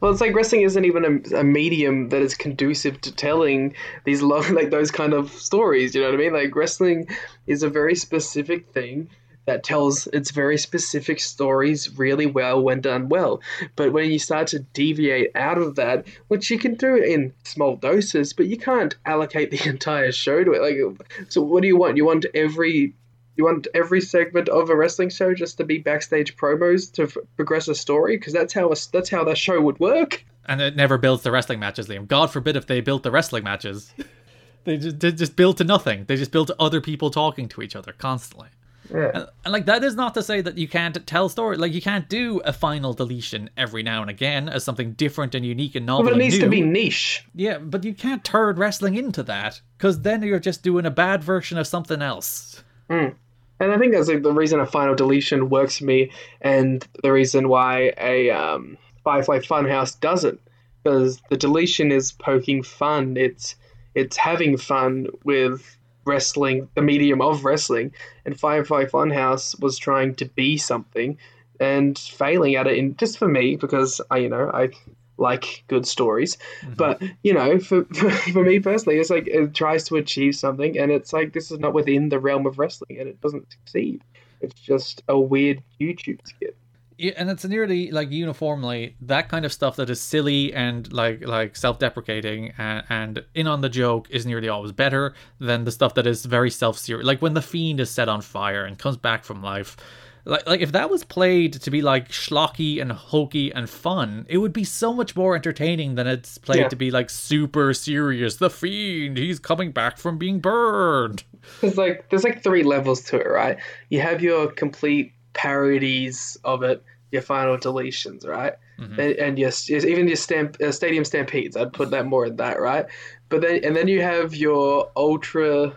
Well, 0.00 0.10
it's 0.12 0.20
like 0.20 0.34
wrestling 0.34 0.62
isn't 0.62 0.84
even 0.84 1.04
a, 1.32 1.40
a 1.40 1.44
medium 1.44 2.08
that 2.10 2.22
is 2.22 2.34
conducive 2.34 3.00
to 3.02 3.14
telling 3.14 3.74
these 4.04 4.22
long, 4.22 4.54
like 4.54 4.70
those 4.70 4.90
kind 4.90 5.12
of 5.12 5.30
stories. 5.32 5.94
You 5.94 6.02
know 6.02 6.08
what 6.08 6.14
I 6.14 6.18
mean? 6.18 6.32
Like 6.32 6.54
wrestling 6.54 7.08
is 7.46 7.62
a 7.62 7.68
very 7.68 7.94
specific 7.94 8.68
thing 8.68 9.08
that 9.44 9.64
tells 9.64 10.06
its 10.08 10.30
very 10.30 10.56
specific 10.56 11.18
stories 11.18 11.98
really 11.98 12.26
well 12.26 12.62
when 12.62 12.80
done 12.80 13.08
well. 13.08 13.40
But 13.74 13.92
when 13.92 14.10
you 14.10 14.18
start 14.18 14.48
to 14.48 14.60
deviate 14.60 15.32
out 15.34 15.58
of 15.58 15.74
that, 15.76 16.06
which 16.28 16.50
you 16.50 16.58
can 16.58 16.74
do 16.74 16.94
in 16.96 17.32
small 17.42 17.76
doses, 17.76 18.32
but 18.32 18.46
you 18.46 18.56
can't 18.56 18.94
allocate 19.04 19.50
the 19.50 19.68
entire 19.68 20.12
show 20.12 20.44
to 20.44 20.52
it. 20.52 20.62
Like, 20.62 21.28
so 21.28 21.42
what 21.42 21.62
do 21.62 21.68
you 21.68 21.76
want? 21.76 21.96
You 21.96 22.04
want 22.04 22.26
every 22.34 22.94
you 23.36 23.44
want 23.44 23.66
every 23.74 24.00
segment 24.00 24.48
of 24.48 24.70
a 24.70 24.76
wrestling 24.76 25.10
show 25.10 25.34
just 25.34 25.56
to 25.58 25.64
be 25.64 25.78
backstage 25.78 26.36
promos 26.36 26.92
to 26.92 27.04
f- 27.04 27.16
progress 27.36 27.68
a 27.68 27.74
story 27.74 28.16
because 28.16 28.32
that's 28.32 28.52
how 28.52 28.70
a, 28.70 28.76
that's 28.92 29.08
how 29.08 29.24
that 29.24 29.38
show 29.38 29.60
would 29.60 29.80
work. 29.80 30.24
and 30.46 30.60
it 30.60 30.76
never 30.76 30.98
builds 30.98 31.22
the 31.22 31.30
wrestling 31.30 31.60
matches, 31.60 31.88
Liam. 31.88 32.06
God 32.06 32.30
forbid 32.30 32.56
if 32.56 32.66
they 32.66 32.80
built 32.80 33.02
the 33.02 33.10
wrestling 33.10 33.44
matches. 33.44 33.92
they 34.64 34.76
just 34.76 35.00
they 35.00 35.12
just 35.12 35.36
build 35.36 35.58
to 35.58 35.64
nothing. 35.64 36.04
They 36.04 36.16
just 36.16 36.32
build 36.32 36.48
to 36.48 36.56
other 36.58 36.80
people 36.80 37.10
talking 37.10 37.48
to 37.48 37.62
each 37.62 37.76
other 37.76 37.92
constantly. 37.92 38.48
Yeah. 38.92 39.10
And, 39.14 39.26
and 39.44 39.52
like 39.52 39.66
that 39.66 39.84
is 39.84 39.94
not 39.94 40.14
to 40.14 40.22
say 40.22 40.40
that 40.40 40.58
you 40.58 40.68
can't 40.68 41.06
tell 41.06 41.28
story. 41.28 41.56
Like 41.56 41.72
you 41.72 41.80
can't 41.80 42.08
do 42.08 42.40
a 42.44 42.52
final 42.52 42.92
deletion 42.92 43.50
every 43.56 43.82
now 43.82 44.02
and 44.02 44.10
again 44.10 44.48
as 44.48 44.64
something 44.64 44.92
different 44.92 45.34
and 45.34 45.46
unique 45.46 45.74
and 45.74 45.86
novel. 45.86 46.04
But 46.04 46.14
it 46.14 46.18
needs 46.18 46.38
to 46.38 46.48
be 46.48 46.60
niche. 46.60 47.24
Yeah, 47.34 47.58
but 47.58 47.84
you 47.84 47.94
can't 47.94 48.24
turn 48.24 48.56
wrestling 48.56 48.96
into 48.96 49.22
that 49.24 49.60
because 49.78 50.02
then 50.02 50.22
you're 50.22 50.40
just 50.40 50.62
doing 50.62 50.84
a 50.84 50.90
bad 50.90 51.22
version 51.24 51.58
of 51.58 51.66
something 51.66 52.02
else. 52.02 52.62
And 52.88 53.14
And 53.62 53.70
I 53.70 53.78
think 53.78 53.92
that's 53.92 54.08
like 54.08 54.22
the 54.22 54.32
reason 54.32 54.58
a 54.58 54.66
final 54.66 54.94
deletion 54.94 55.48
works 55.48 55.78
for 55.78 55.84
me, 55.84 56.10
and 56.40 56.84
the 57.02 57.12
reason 57.12 57.48
why 57.48 57.92
a 57.96 58.30
um, 58.30 58.76
Firefly 59.04 59.38
Funhouse 59.38 59.98
doesn't, 60.00 60.40
because 60.82 61.20
the 61.30 61.36
deletion 61.36 61.92
is 61.92 62.10
poking 62.10 62.64
fun. 62.64 63.16
It's 63.16 63.54
it's 63.94 64.16
having 64.16 64.56
fun 64.56 65.06
with 65.22 65.78
wrestling, 66.04 66.68
the 66.74 66.82
medium 66.82 67.20
of 67.20 67.44
wrestling, 67.44 67.92
and 68.24 68.38
Firefly 68.38 68.86
Funhouse 68.86 69.60
was 69.60 69.78
trying 69.78 70.16
to 70.16 70.24
be 70.24 70.56
something 70.56 71.16
and 71.60 71.96
failing 71.96 72.56
at 72.56 72.66
it. 72.66 72.76
In 72.76 72.96
just 72.96 73.16
for 73.16 73.28
me, 73.28 73.54
because 73.54 74.00
I, 74.10 74.16
you 74.18 74.28
know, 74.28 74.50
I 74.52 74.70
like 75.18 75.64
good 75.68 75.86
stories, 75.86 76.36
mm-hmm. 76.60 76.74
but 76.74 77.02
you 77.22 77.32
know, 77.32 77.58
for, 77.58 77.84
for 77.94 78.10
for 78.10 78.44
me 78.44 78.60
personally, 78.60 78.98
it's 78.98 79.10
like 79.10 79.26
it 79.26 79.54
tries 79.54 79.84
to 79.84 79.96
achieve 79.96 80.36
something, 80.36 80.78
and 80.78 80.90
it's 80.90 81.12
like 81.12 81.32
this 81.32 81.50
is 81.50 81.58
not 81.58 81.74
within 81.74 82.08
the 82.08 82.18
realm 82.18 82.46
of 82.46 82.58
wrestling, 82.58 82.98
and 82.98 83.08
it 83.08 83.20
doesn't 83.20 83.50
succeed. 83.50 84.02
It's 84.40 84.60
just 84.60 85.02
a 85.08 85.18
weird 85.18 85.62
YouTube 85.80 86.18
skit. 86.26 86.56
Yeah, 86.98 87.12
and 87.16 87.30
it's 87.30 87.44
nearly 87.44 87.90
like 87.90 88.10
uniformly 88.10 88.96
that 89.00 89.28
kind 89.28 89.44
of 89.44 89.52
stuff 89.52 89.76
that 89.76 89.90
is 89.90 90.00
silly 90.00 90.52
and 90.52 90.92
like 90.92 91.26
like 91.26 91.56
self-deprecating 91.56 92.52
and, 92.58 92.84
and 92.88 93.24
in 93.34 93.46
on 93.46 93.60
the 93.60 93.68
joke 93.68 94.08
is 94.10 94.26
nearly 94.26 94.48
always 94.48 94.72
better 94.72 95.14
than 95.40 95.64
the 95.64 95.72
stuff 95.72 95.94
that 95.94 96.06
is 96.06 96.24
very 96.24 96.50
self-serious. 96.50 97.04
Like 97.06 97.22
when 97.22 97.34
the 97.34 97.42
fiend 97.42 97.80
is 97.80 97.90
set 97.90 98.08
on 98.08 98.20
fire 98.20 98.64
and 98.64 98.78
comes 98.78 98.96
back 98.96 99.24
from 99.24 99.42
life. 99.42 99.76
Like 100.24 100.46
like 100.46 100.60
if 100.60 100.72
that 100.72 100.88
was 100.88 101.02
played 101.04 101.54
to 101.54 101.70
be 101.70 101.82
like 101.82 102.10
schlocky 102.10 102.80
and 102.80 102.92
hokey 102.92 103.52
and 103.52 103.68
fun, 103.68 104.24
it 104.28 104.38
would 104.38 104.52
be 104.52 104.64
so 104.64 104.92
much 104.92 105.16
more 105.16 105.34
entertaining 105.34 105.96
than 105.96 106.06
it's 106.06 106.38
played 106.38 106.60
Yeah. 106.60 106.68
to 106.68 106.76
be 106.76 106.90
like 106.92 107.10
super 107.10 107.74
serious. 107.74 108.36
The 108.36 108.48
fiend, 108.50 109.18
he's 109.18 109.38
coming 109.40 109.72
back 109.72 109.98
from 109.98 110.18
being 110.18 110.38
burned. 110.38 111.24
There's 111.60 111.76
like 111.76 112.08
there's 112.10 112.22
like 112.24 112.42
three 112.42 112.62
levels 112.62 113.00
to 113.04 113.18
it, 113.18 113.26
right? 113.28 113.58
You 113.90 114.00
have 114.00 114.22
your 114.22 114.46
complete 114.52 115.12
parodies 115.32 116.36
of 116.44 116.62
it, 116.62 116.82
your 117.10 117.22
final 117.22 117.56
deletions, 117.58 118.26
right? 118.26 118.54
And, 118.78 118.98
and 118.98 119.38
your 119.38 119.52
even 119.68 120.08
your 120.08 120.16
stamp, 120.16 120.56
uh, 120.60 120.72
stadium 120.72 121.04
stampedes. 121.04 121.56
I'd 121.56 121.72
put 121.72 121.90
that 121.92 122.04
more 122.06 122.26
in 122.26 122.34
that, 122.36 122.60
right? 122.60 122.86
But 123.28 123.42
then 123.42 123.60
and 123.62 123.76
then 123.76 123.86
you 123.86 124.02
have 124.02 124.34
your 124.34 124.90
ultra 124.96 125.72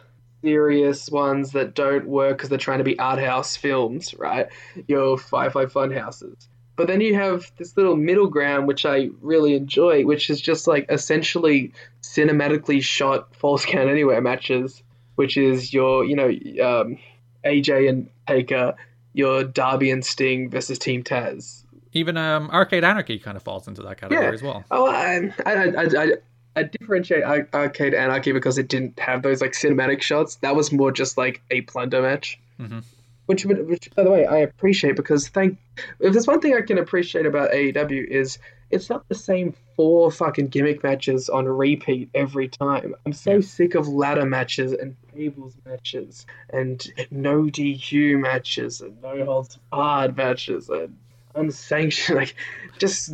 serious 0.46 1.10
ones 1.10 1.52
that 1.54 1.74
don't 1.74 2.06
work 2.08 2.38
because 2.38 2.50
they're 2.50 2.58
trying 2.60 2.78
to 2.78 2.84
be 2.84 2.98
art 3.00 3.20
house 3.20 3.56
films, 3.56 4.14
right? 4.16 4.48
Your 4.88 5.18
Firefly 5.18 5.66
Fun 5.66 5.92
houses. 5.92 6.36
But 6.76 6.88
then 6.88 7.02
you 7.02 7.16
have 7.16 7.52
this 7.58 7.76
little 7.76 7.96
middle 7.96 8.28
ground, 8.28 8.68
which 8.68 8.86
I 8.86 9.10
really 9.22 9.56
enjoy, 9.56 10.04
which 10.06 10.30
is 10.30 10.40
just 10.40 10.68
like 10.68 10.86
essentially 10.90 11.72
cinematically 12.04 12.82
shot 12.84 13.34
false 13.36 13.66
count 13.66 13.90
anywhere 13.90 14.22
matches, 14.22 14.84
which 15.16 15.36
is 15.38 15.74
your, 15.74 16.06
you 16.06 16.16
know, 16.16 16.28
um, 16.64 16.98
AJ 17.46 17.90
and 17.90 18.10
Taker, 18.28 18.76
your 19.14 19.44
Darby 19.44 19.90
and 19.90 20.06
Sting 20.06 20.50
versus 20.50 20.78
Team 20.78 21.04
Taz. 21.04 21.64
Even 21.94 22.18
um, 22.18 22.50
Arcade 22.52 22.84
Anarchy 22.84 23.18
kind 23.20 23.38
of 23.38 23.42
falls 23.44 23.68
into 23.70 23.82
that 23.84 23.98
category 23.98 24.26
Yeah. 24.28 24.34
as 24.34 24.44
well. 24.44 24.66
Oh, 24.70 24.86
I, 24.86 25.34
I, 25.46 25.54
I, 25.54 25.84
I, 25.98 26.12
I 26.56 26.64
differentiate 26.64 27.24
Ar- 27.24 27.48
Arcade 27.54 27.94
Anarchy 27.94 28.32
because 28.32 28.58
it 28.58 28.68
didn't 28.68 29.00
have 29.00 29.22
those 29.24 29.42
like 29.42 29.52
cinematic 29.52 30.02
shots. 30.02 30.36
That 30.38 30.56
was 30.56 30.72
more 30.72 30.92
just 30.92 31.18
like 31.18 31.42
a 31.52 31.62
plunder 31.62 32.02
match. 32.02 32.40
Mhm. 32.60 32.84
Which, 33.26 33.44
which, 33.44 33.90
by 33.96 34.04
the 34.04 34.12
way, 34.12 34.26
I 34.28 34.38
appreciate 34.38 34.96
because 34.96 35.28
thank. 35.30 35.58
If 36.00 36.14
there's 36.14 36.28
one 36.28 36.42
thing 36.42 36.54
I 36.54 36.62
can 36.62 36.78
appreciate 36.78 37.26
about 37.26 37.52
AEW 37.52 38.06
is 38.08 38.38
it's 38.70 38.88
not 38.90 39.08
the 39.10 39.16
same 39.16 39.54
four 39.76 40.12
fucking 40.12 40.48
gimmick 40.50 40.84
matches 40.84 41.28
on 41.28 41.46
repeat 41.48 42.10
every 42.14 42.48
time. 42.48 42.94
I'm 43.06 43.14
so 43.14 43.42
sick 43.42 43.74
of 43.76 43.88
ladder 43.88 44.26
matches 44.26 44.74
and 44.74 44.96
tables 45.16 45.56
matches 45.66 46.26
and 46.52 46.86
no 47.10 47.44
DQ 47.44 48.20
matches 48.20 48.82
and 48.82 49.02
no 49.02 49.26
holds 49.26 49.58
barred 49.72 50.16
matches 50.16 50.70
and 50.70 50.96
unsanctioned. 51.34 52.18
Like, 52.20 52.36
just 52.78 53.12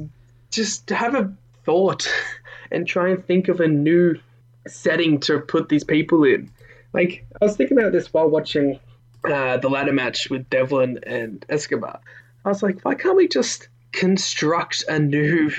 just 0.51 0.89
have 0.89 1.15
a 1.15 1.33
thought 1.63 2.05
and 2.71 2.87
try 2.87 3.09
and 3.09 3.25
think 3.25 3.47
of 3.47 3.59
a 3.59 3.67
new 3.67 4.15
setting 4.67 5.19
to 5.21 5.39
put 5.39 5.69
these 5.69 5.83
people 5.83 6.23
in. 6.23 6.51
Like 6.93 7.25
I 7.41 7.45
was 7.45 7.55
thinking 7.55 7.77
about 7.77 7.91
this 7.91 8.13
while 8.13 8.29
watching 8.29 8.79
uh, 9.23 9.57
the 9.57 9.69
ladder 9.69 9.93
match 9.93 10.29
with 10.29 10.49
Devlin 10.49 10.99
and 11.03 11.45
Escobar. 11.49 11.99
I 12.43 12.49
was 12.49 12.63
like, 12.63 12.81
why 12.83 12.95
can't 12.95 13.15
we 13.15 13.27
just 13.27 13.69
construct 13.91 14.83
a 14.87 14.99
new 14.99 15.51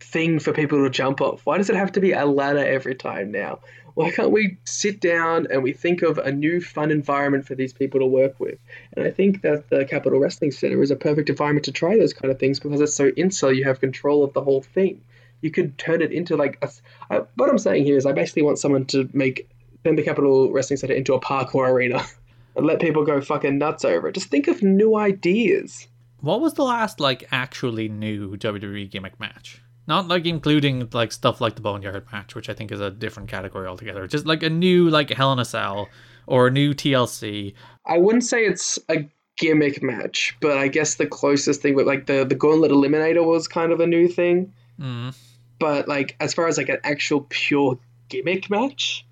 thing 0.00 0.38
for 0.38 0.52
people 0.52 0.82
to 0.82 0.90
jump 0.90 1.20
off? 1.20 1.42
Why 1.44 1.58
does 1.58 1.70
it 1.70 1.76
have 1.76 1.92
to 1.92 2.00
be 2.00 2.12
a 2.12 2.26
ladder 2.26 2.64
every 2.64 2.94
time 2.94 3.30
now? 3.30 3.60
Why 3.94 4.10
can't 4.10 4.30
we 4.30 4.56
sit 4.64 5.00
down 5.00 5.48
and 5.50 5.62
we 5.62 5.74
think 5.74 6.00
of 6.00 6.16
a 6.16 6.32
new 6.32 6.62
fun 6.62 6.90
environment 6.90 7.46
for 7.46 7.54
these 7.54 7.74
people 7.74 8.00
to 8.00 8.06
work 8.06 8.40
with? 8.40 8.58
And 8.94 9.06
I 9.06 9.10
think 9.10 9.42
that 9.42 9.68
the 9.68 9.84
Capitol 9.84 10.18
Wrestling 10.18 10.50
Center 10.50 10.80
is 10.82 10.90
a 10.90 10.96
perfect 10.96 11.28
environment 11.28 11.66
to 11.66 11.72
try 11.72 11.98
those 11.98 12.14
kind 12.14 12.32
of 12.32 12.38
things 12.38 12.58
because 12.58 12.80
it's 12.80 12.94
so 12.94 13.08
insular. 13.16 13.52
You 13.52 13.64
have 13.64 13.80
control 13.80 14.24
of 14.24 14.32
the 14.32 14.40
whole 14.40 14.62
thing. 14.62 15.02
You 15.42 15.50
could 15.50 15.76
turn 15.76 16.00
it 16.00 16.12
into 16.12 16.36
like 16.36 16.58
a, 16.62 16.70
I, 17.10 17.22
what 17.36 17.50
I'm 17.50 17.58
saying 17.58 17.84
here 17.84 17.96
is 17.96 18.06
I 18.06 18.12
basically 18.12 18.42
want 18.42 18.58
someone 18.58 18.86
to 18.86 19.08
make 19.12 19.50
turn 19.84 19.96
the 19.96 20.02
Capitol 20.02 20.52
Wrestling 20.52 20.78
Center 20.78 20.94
into 20.94 21.14
a 21.14 21.20
parkour 21.20 21.68
arena 21.68 22.04
and 22.56 22.66
let 22.66 22.80
people 22.80 23.04
go 23.04 23.20
fucking 23.20 23.58
nuts 23.58 23.84
over 23.84 24.08
it. 24.08 24.14
Just 24.14 24.28
think 24.28 24.48
of 24.48 24.62
new 24.62 24.96
ideas. 24.96 25.88
What 26.20 26.40
was 26.40 26.54
the 26.54 26.64
last 26.64 27.00
like 27.00 27.28
actually 27.32 27.88
new 27.88 28.36
WWE 28.36 28.90
gimmick 28.90 29.18
match? 29.18 29.60
Not 29.88 30.06
like 30.06 30.26
including 30.26 30.88
like 30.92 31.10
stuff 31.10 31.40
like 31.40 31.56
the 31.56 31.60
Boneyard 31.60 32.06
match, 32.12 32.34
which 32.36 32.48
I 32.48 32.54
think 32.54 32.70
is 32.70 32.80
a 32.80 32.90
different 32.90 33.28
category 33.28 33.66
altogether. 33.66 34.06
Just 34.06 34.26
like 34.26 34.44
a 34.44 34.50
new 34.50 34.88
like 34.88 35.10
Hell 35.10 35.32
in 35.32 35.40
a 35.40 35.44
Cell 35.44 35.88
or 36.26 36.46
a 36.46 36.50
new 36.50 36.72
TLC. 36.72 37.54
I 37.84 37.98
wouldn't 37.98 38.22
say 38.22 38.44
it's 38.44 38.78
a 38.88 39.08
gimmick 39.36 39.82
match, 39.82 40.36
but 40.40 40.56
I 40.56 40.68
guess 40.68 40.94
the 40.94 41.06
closest 41.06 41.62
thing 41.62 41.74
with 41.74 41.88
like 41.88 42.06
the 42.06 42.24
the 42.24 42.36
Gauntlet 42.36 42.70
Eliminator 42.70 43.26
was 43.26 43.48
kind 43.48 43.72
of 43.72 43.80
a 43.80 43.86
new 43.86 44.06
thing. 44.06 44.52
Mm. 44.78 45.16
But 45.62 45.86
like 45.86 46.16
as 46.18 46.34
far 46.34 46.48
as 46.48 46.58
like 46.58 46.68
an 46.68 46.78
actual 46.82 47.24
pure 47.28 47.78
gimmick 48.08 48.50
match, 48.50 49.06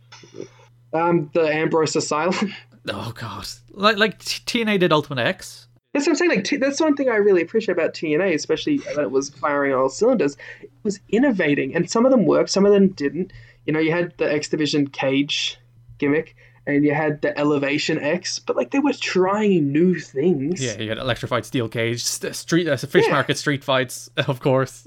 um, 0.92 1.30
the 1.32 1.42
Ambrose 1.42 1.96
Asylum. 1.96 2.53
Oh 2.88 3.12
god, 3.14 3.46
like 3.72 3.98
like 3.98 4.18
TNA 4.20 4.80
did 4.80 4.90
Ultimate 4.90 5.20
X. 5.20 5.68
That's 5.92 6.07
what 6.07 6.12
I'm 6.12 6.16
saying. 6.16 6.30
Like 6.30 6.44
t- 6.44 6.57
that's 6.57 6.80
one 6.80 6.96
thing 6.96 7.11
I 7.11 7.16
really 7.16 7.42
appreciate 7.42 7.74
about 7.74 7.92
TNA, 7.92 8.34
especially 8.34 8.78
that 8.78 8.98
it 8.98 9.11
was 9.11 9.28
firing 9.28 9.74
on 9.74 9.80
all 9.80 9.90
cylinders. 9.90 10.38
It 10.62 10.70
was 10.82 10.98
innovating, 11.11 11.76
and 11.76 11.90
some 11.90 12.07
of 12.07 12.11
them 12.11 12.24
worked, 12.24 12.48
some 12.48 12.64
of 12.64 12.72
them 12.72 12.88
didn't. 12.88 13.34
You 13.66 13.74
know, 13.74 13.80
you 13.80 13.92
had 13.92 14.14
the 14.16 14.32
X 14.32 14.48
Division 14.48 14.86
cage 14.86 15.59
gimmick, 15.98 16.34
and 16.67 16.85
you 16.85 16.95
had 16.95 17.23
the 17.23 17.37
Elevation 17.39 17.99
X, 17.99 18.39
but 18.39 18.57
like 18.57 18.71
they 18.71 18.79
were 18.79 18.93
trying 18.93 19.73
new 19.73 19.99
things. 19.99 20.63
Yeah, 20.63 20.79
you 20.79 20.89
had 20.91 20.99
electrified 20.99 21.45
steel 21.47 21.69
cage, 21.69 22.03
st- 22.05 22.35
street, 22.37 22.69
uh, 22.69 22.77
fish 22.77 23.07
Yeah. 23.07 23.13
market 23.13 23.39
street 23.39 23.65
fights, 23.65 24.11
of 24.29 24.41
course. 24.41 24.87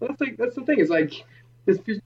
That's 0.00 0.20
like 0.20 0.36
that's 0.36 0.54
the 0.56 0.62
thing. 0.62 0.80
It's 0.80 0.90
like 0.90 1.24
there's 1.66 1.78
Fish 1.80 1.98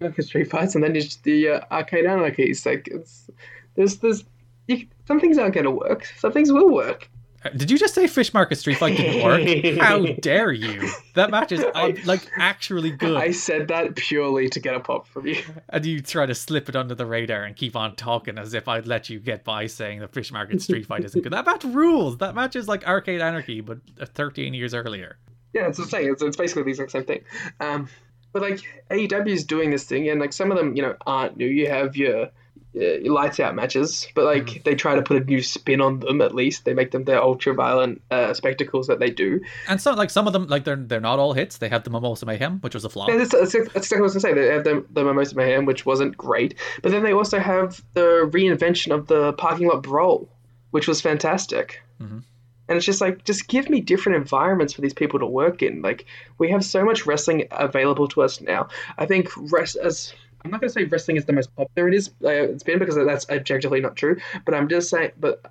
Market 0.00 0.22
Street 0.24 0.50
Fights, 0.50 0.74
and 0.74 0.84
then 0.84 0.92
there's 0.92 1.16
the 1.16 1.48
uh, 1.48 1.60
Arcade 1.70 2.04
Anarchies. 2.04 2.66
Like 2.66 2.88
it's 2.88 3.30
there's 3.74 3.96
there's 3.98 4.24
you, 4.66 4.86
some 5.06 5.18
things 5.18 5.38
aren't 5.38 5.54
going 5.54 5.64
to 5.64 5.70
work. 5.70 6.04
Some 6.18 6.32
things 6.32 6.52
will 6.52 6.68
work. 6.72 7.08
Did 7.56 7.70
you 7.70 7.78
just 7.78 7.94
say 7.94 8.06
fish 8.08 8.34
market 8.34 8.56
street 8.56 8.78
fight 8.78 8.96
didn't 8.96 9.22
work? 9.22 9.78
How 9.80 10.04
dare 10.20 10.50
you? 10.50 10.90
That 11.14 11.30
match 11.30 11.52
is 11.52 11.62
uh, 11.62 11.92
like 12.04 12.28
actually 12.36 12.90
good. 12.90 13.16
I 13.16 13.30
said 13.30 13.68
that 13.68 13.94
purely 13.94 14.48
to 14.48 14.60
get 14.60 14.74
a 14.74 14.80
pop 14.80 15.06
from 15.06 15.26
you. 15.26 15.42
and 15.68 15.86
you 15.86 16.00
try 16.00 16.26
to 16.26 16.34
slip 16.34 16.68
it 16.68 16.74
under 16.74 16.94
the 16.94 17.06
radar 17.06 17.44
and 17.44 17.54
keep 17.54 17.76
on 17.76 17.94
talking 17.94 18.38
as 18.38 18.54
if 18.54 18.66
I'd 18.66 18.86
let 18.86 19.08
you 19.08 19.20
get 19.20 19.44
by 19.44 19.66
saying 19.66 20.00
the 20.00 20.08
fish 20.08 20.32
market 20.32 20.60
street 20.60 20.86
fight 20.86 21.04
isn't 21.04 21.20
good. 21.20 21.32
That 21.32 21.46
match 21.46 21.64
rules. 21.64 22.18
That 22.18 22.34
match 22.34 22.56
is 22.56 22.66
like 22.66 22.86
arcade 22.86 23.20
anarchy, 23.20 23.60
but 23.60 23.78
uh, 24.00 24.06
13 24.06 24.52
years 24.52 24.74
earlier. 24.74 25.16
Yeah, 25.54 25.68
it's 25.68 25.78
the 25.78 25.84
same. 25.84 26.12
It's, 26.12 26.22
it's 26.22 26.36
basically 26.36 26.64
the 26.64 26.70
exact 26.70 26.90
same 26.90 27.04
thing. 27.04 27.24
Um, 27.60 27.88
but 28.32 28.42
like 28.42 28.60
AEW 28.90 29.28
is 29.28 29.44
doing 29.44 29.70
this 29.70 29.84
thing, 29.84 30.08
and 30.08 30.20
like 30.20 30.32
some 30.32 30.50
of 30.50 30.58
them, 30.58 30.76
you 30.76 30.82
know, 30.82 30.96
aren't 31.06 31.36
new. 31.36 31.46
You 31.46 31.68
have 31.68 31.96
your, 31.96 32.30
uh, 32.76 33.10
lights 33.10 33.40
out 33.40 33.54
matches, 33.54 34.08
but 34.14 34.24
like 34.24 34.62
they 34.64 34.74
try 34.74 34.94
to 34.94 35.02
put 35.02 35.16
a 35.16 35.24
new 35.24 35.42
spin 35.42 35.80
on 35.80 36.00
them. 36.00 36.20
At 36.20 36.34
least 36.34 36.64
they 36.64 36.74
make 36.74 36.90
them 36.90 37.04
their 37.04 37.22
ultra 37.22 37.54
violent 37.54 38.02
uh, 38.10 38.34
spectacles 38.34 38.86
that 38.88 38.98
they 38.98 39.10
do. 39.10 39.40
And 39.68 39.80
so, 39.80 39.92
like 39.94 40.10
some 40.10 40.26
of 40.26 40.32
them, 40.32 40.46
like 40.48 40.64
they're 40.64 40.76
they're 40.76 41.00
not 41.00 41.18
all 41.18 41.32
hits. 41.32 41.58
They 41.58 41.68
have 41.68 41.84
the 41.84 41.90
Mimosa 41.90 42.26
Mayhem, 42.26 42.58
which 42.60 42.74
was 42.74 42.84
a 42.84 42.88
flop. 42.88 43.08
Yeah, 43.08 43.16
that's, 43.16 43.32
that's, 43.32 43.52
that's 43.52 43.74
exactly 43.74 44.00
what 44.00 44.00
I 44.00 44.14
was 44.14 44.22
gonna 44.22 44.34
say. 44.34 44.34
They 44.34 44.54
have 44.54 44.64
the 44.64 44.84
the 44.90 45.04
Mimosa 45.04 45.36
Mayhem, 45.36 45.64
which 45.64 45.86
wasn't 45.86 46.16
great, 46.16 46.54
but 46.82 46.92
then 46.92 47.02
they 47.02 47.12
also 47.12 47.38
have 47.38 47.82
the 47.94 48.28
reinvention 48.30 48.94
of 48.94 49.06
the 49.06 49.32
parking 49.34 49.68
lot 49.68 49.82
brawl, 49.82 50.28
which 50.70 50.86
was 50.86 51.00
fantastic. 51.00 51.80
Mhm. 52.00 52.22
And 52.68 52.76
it's 52.76 52.84
just 52.84 53.00
like, 53.00 53.24
just 53.24 53.48
give 53.48 53.70
me 53.70 53.80
different 53.80 54.16
environments 54.16 54.74
for 54.74 54.82
these 54.82 54.92
people 54.92 55.18
to 55.20 55.26
work 55.26 55.62
in. 55.62 55.80
Like 55.80 56.04
we 56.36 56.50
have 56.50 56.62
so 56.62 56.84
much 56.84 57.06
wrestling 57.06 57.48
available 57.50 58.08
to 58.08 58.20
us 58.20 58.42
now. 58.42 58.68
I 58.98 59.06
think 59.06 59.30
rest 59.50 59.76
as 59.76 60.12
I'm 60.44 60.50
not 60.50 60.60
gonna 60.60 60.70
say 60.70 60.84
wrestling 60.84 61.16
is 61.16 61.24
the 61.24 61.32
most 61.32 61.54
popular 61.56 61.88
it 61.88 61.94
is. 61.94 62.08
Uh, 62.24 62.28
it's 62.28 62.62
been 62.62 62.78
because 62.78 62.94
that's 62.94 63.28
objectively 63.30 63.80
not 63.80 63.96
true. 63.96 64.16
But 64.44 64.54
I'm 64.54 64.68
just 64.68 64.90
saying, 64.90 65.12
but 65.18 65.44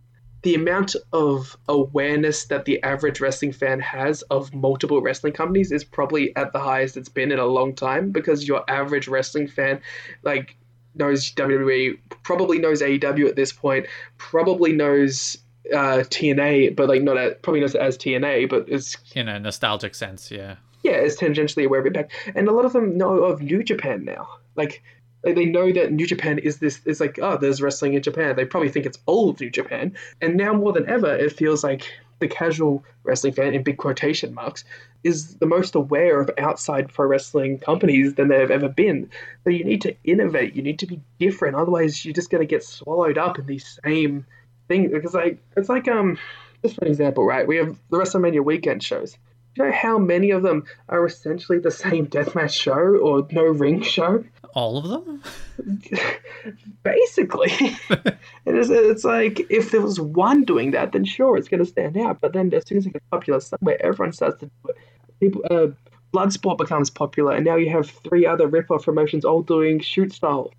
the 0.44 0.56
amount 0.56 0.96
of 1.14 1.58
awareness 1.68 2.46
that 2.46 2.66
the 2.66 2.82
average 2.84 3.20
wrestling 3.20 3.52
fan 3.52 3.80
has 3.80 4.22
of 4.24 4.54
multiple 4.54 5.02
wrestling 5.02 5.34
companies 5.34 5.72
is 5.72 5.84
probably 5.84 6.36
at 6.36 6.54
the 6.54 6.60
highest 6.60 6.96
it's 6.96 7.10
been 7.10 7.32
in 7.32 7.40
a 7.40 7.46
long 7.46 7.74
time 7.74 8.12
because 8.12 8.48
your 8.48 8.64
average 8.70 9.08
wrestling 9.08 9.48
fan 9.48 9.82
like 10.24 10.56
knows 10.96 11.32
WWE, 11.34 12.00
probably 12.24 12.60
knows 12.60 12.82
AEW 12.82 13.28
at 13.28 13.36
this 13.36 13.52
point, 13.52 13.88
probably 14.18 14.74
knows 14.74 15.38
uh, 15.74 16.04
TNA, 16.08 16.76
but 16.76 16.88
like 16.90 17.02
not 17.02 17.18
as, 17.18 17.34
probably 17.42 17.62
not 17.62 17.76
as 17.76 17.98
TNA, 17.98 18.50
but 18.50 18.66
it's 18.68 18.96
In 19.16 19.28
a 19.28 19.40
nostalgic 19.40 19.96
sense, 19.96 20.32
yeah. 20.32 20.56
Yeah, 20.88 20.98
it's 20.98 21.18
tangentially 21.18 21.66
aware 21.66 21.82
of 21.82 21.86
Impact, 21.86 22.12
and 22.36 22.48
a 22.48 22.52
lot 22.52 22.66
of 22.66 22.74
them 22.74 22.98
know 22.98 23.24
of 23.24 23.42
New 23.42 23.64
Japan 23.64 24.06
now. 24.06 24.28
Like, 24.56 24.82
like 25.24 25.36
they 25.36 25.46
know 25.46 25.72
that 25.72 25.92
New 25.92 26.08
Japan 26.08 26.40
is 26.40 26.60
this 26.60 26.82
is 26.86 27.02
like 27.02 27.20
oh, 27.22 27.38
there's 27.38 27.62
wrestling 27.62 27.94
in 27.94 28.02
Japan. 28.02 28.36
They 28.36 28.46
probably 28.46 28.70
think 28.70 28.86
it's 28.86 29.00
old 29.08 29.40
New 29.42 29.50
Japan, 29.50 29.96
and 30.22 30.36
now 30.36 30.54
more 30.54 30.72
than 30.72 30.88
ever, 30.88 31.14
it 31.14 31.34
feels 31.34 31.64
like 31.64 31.92
the 32.20 32.28
casual 32.28 32.84
wrestling 33.04 33.34
fan 33.34 33.54
in 33.54 33.64
big 33.64 33.78
quotation 33.78 34.34
marks 34.34 34.64
is 35.04 35.36
the 35.36 35.46
most 35.46 35.76
aware 35.76 36.20
of 36.20 36.32
outside 36.38 36.90
pro 36.92 37.06
wrestling 37.06 37.60
companies 37.60 38.16
than 38.16 38.28
they've 38.28 38.50
ever 38.50 38.70
been. 38.70 39.10
So 39.44 39.52
you 39.52 39.64
need 39.64 39.82
to 39.82 39.96
innovate. 40.04 40.56
You 40.56 40.64
need 40.64 40.80
to 40.80 40.88
be 40.88 41.00
different. 41.20 41.56
Otherwise, 41.56 42.04
you're 42.04 42.16
just 42.16 42.32
going 42.32 42.42
to 42.42 42.48
get 42.48 42.64
swallowed 42.64 43.18
up 43.18 43.38
in 43.38 43.46
these 43.46 43.80
same 43.84 44.26
things. 44.68 44.92
Because 44.92 45.14
like 45.14 45.38
it's 45.56 45.70
like 45.70 45.88
um, 45.88 46.18
just 46.64 46.76
for 46.76 46.86
an 46.86 46.92
example, 46.92 47.24
right? 47.24 47.48
We 47.48 47.58
have 47.58 47.78
the 47.90 47.98
WrestleMania 47.98 48.44
weekend 48.44 48.84
shows. 48.84 49.18
Do 49.58 49.64
you 49.64 49.70
know 49.72 49.76
how 49.76 49.98
many 49.98 50.30
of 50.30 50.44
them 50.44 50.66
are 50.90 51.04
essentially 51.04 51.58
the 51.58 51.72
same 51.72 52.06
deathmatch 52.06 52.52
show 52.52 52.78
or 52.78 53.28
no 53.32 53.42
ring 53.42 53.82
show? 53.82 54.24
All 54.54 54.78
of 54.78 54.88
them? 54.88 55.24
Basically, 56.84 57.50
it 57.90 58.56
is. 58.56 58.70
It's 58.70 59.04
like 59.04 59.40
if 59.50 59.72
there 59.72 59.82
was 59.82 60.00
one 60.00 60.44
doing 60.44 60.72
that, 60.72 60.92
then 60.92 61.06
sure, 61.06 61.38
it's 61.38 61.48
going 61.48 61.60
to 61.60 61.66
stand 61.66 61.98
out. 61.98 62.22
But 62.22 62.34
then 62.34 62.54
as 62.54 62.68
soon 62.68 62.78
as 62.78 62.86
it 62.86 62.94
gets 62.94 63.06
popular 63.10 63.40
somewhere, 63.40 63.84
everyone 63.84 64.14
starts 64.14 64.40
to 64.42 64.46
do 64.46 64.70
it. 64.70 64.76
People, 65.20 65.42
uh, 65.50 65.68
Bloodsport 66.14 66.60
becomes 66.60 66.92
popular, 66.92 67.34
and 67.34 67.44
now 67.44 67.56
you 67.56 67.72
have 67.72 67.90
three 67.90 68.28
other 68.28 68.46
rip-off 68.46 68.86
promotions 68.86 69.26
all 69.26 69.42
doing 69.42 69.80
shoot 69.80 70.14
style. 70.14 70.54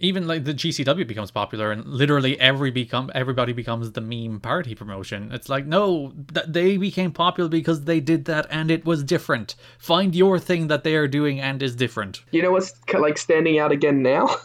Even 0.00 0.28
like 0.28 0.44
the 0.44 0.54
GCW 0.54 1.06
becomes 1.06 1.30
popular, 1.30 1.72
and 1.72 1.84
literally 1.84 2.38
every 2.38 2.70
become 2.70 3.10
everybody 3.14 3.52
becomes 3.52 3.92
the 3.92 4.00
meme 4.00 4.38
party 4.40 4.74
promotion. 4.74 5.32
It's 5.32 5.48
like 5.48 5.66
no, 5.66 6.12
th- 6.32 6.46
they 6.48 6.76
became 6.76 7.10
popular 7.10 7.48
because 7.48 7.84
they 7.84 7.98
did 7.98 8.26
that, 8.26 8.46
and 8.50 8.70
it 8.70 8.84
was 8.84 9.02
different. 9.02 9.56
Find 9.78 10.14
your 10.14 10.38
thing 10.38 10.68
that 10.68 10.84
they 10.84 10.94
are 10.94 11.08
doing 11.08 11.40
and 11.40 11.62
is 11.62 11.74
different. 11.74 12.22
You 12.30 12.42
know 12.42 12.52
what's 12.52 12.72
like 12.94 13.18
standing 13.18 13.58
out 13.58 13.72
again 13.72 14.02
now? 14.02 14.36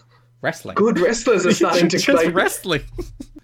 Wrestling. 0.42 0.76
Good 0.76 1.00
wrestlers 1.00 1.46
are 1.46 1.54
starting 1.54 1.88
to 1.88 1.98
Just 2.00 2.10
like, 2.26 2.36
wrestling. 2.36 2.82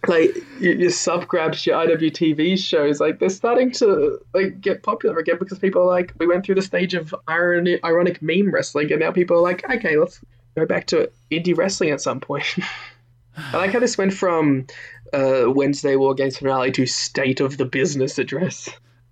like 0.07 0.35
your, 0.59 0.73
your 0.73 0.89
sub 0.89 1.27
grabs, 1.27 1.65
your 1.65 1.77
IWTV 1.77 2.59
shows, 2.59 2.99
like 2.99 3.19
they're 3.19 3.29
starting 3.29 3.71
to 3.73 4.19
like 4.33 4.59
get 4.59 4.83
popular 4.83 5.17
again 5.17 5.37
because 5.39 5.59
people 5.59 5.83
are 5.83 5.87
like, 5.87 6.11
we 6.19 6.27
went 6.27 6.45
through 6.45 6.55
the 6.55 6.61
stage 6.61 6.93
of 6.93 7.15
irony, 7.27 7.79
ironic 7.85 8.21
meme 8.21 8.51
wrestling, 8.51 8.91
and 8.91 8.99
now 8.99 9.11
people 9.11 9.37
are 9.37 9.41
like, 9.41 9.63
okay, 9.69 9.95
let's 9.95 10.19
go 10.59 10.65
back 10.65 10.87
to 10.87 11.09
indie 11.31 11.57
wrestling 11.57 11.91
at 11.91 12.01
some 12.01 12.19
point. 12.19 12.45
I 13.37 13.57
like 13.57 13.71
how 13.71 13.79
this 13.79 13.97
went 13.97 14.13
from 14.13 14.67
uh, 15.13 15.45
Wednesday 15.47 15.95
War 15.95 16.13
Games 16.13 16.37
finale 16.37 16.71
to 16.73 16.85
State 16.85 17.39
of 17.39 17.57
the 17.57 17.65
Business 17.65 18.17
address. 18.17 18.69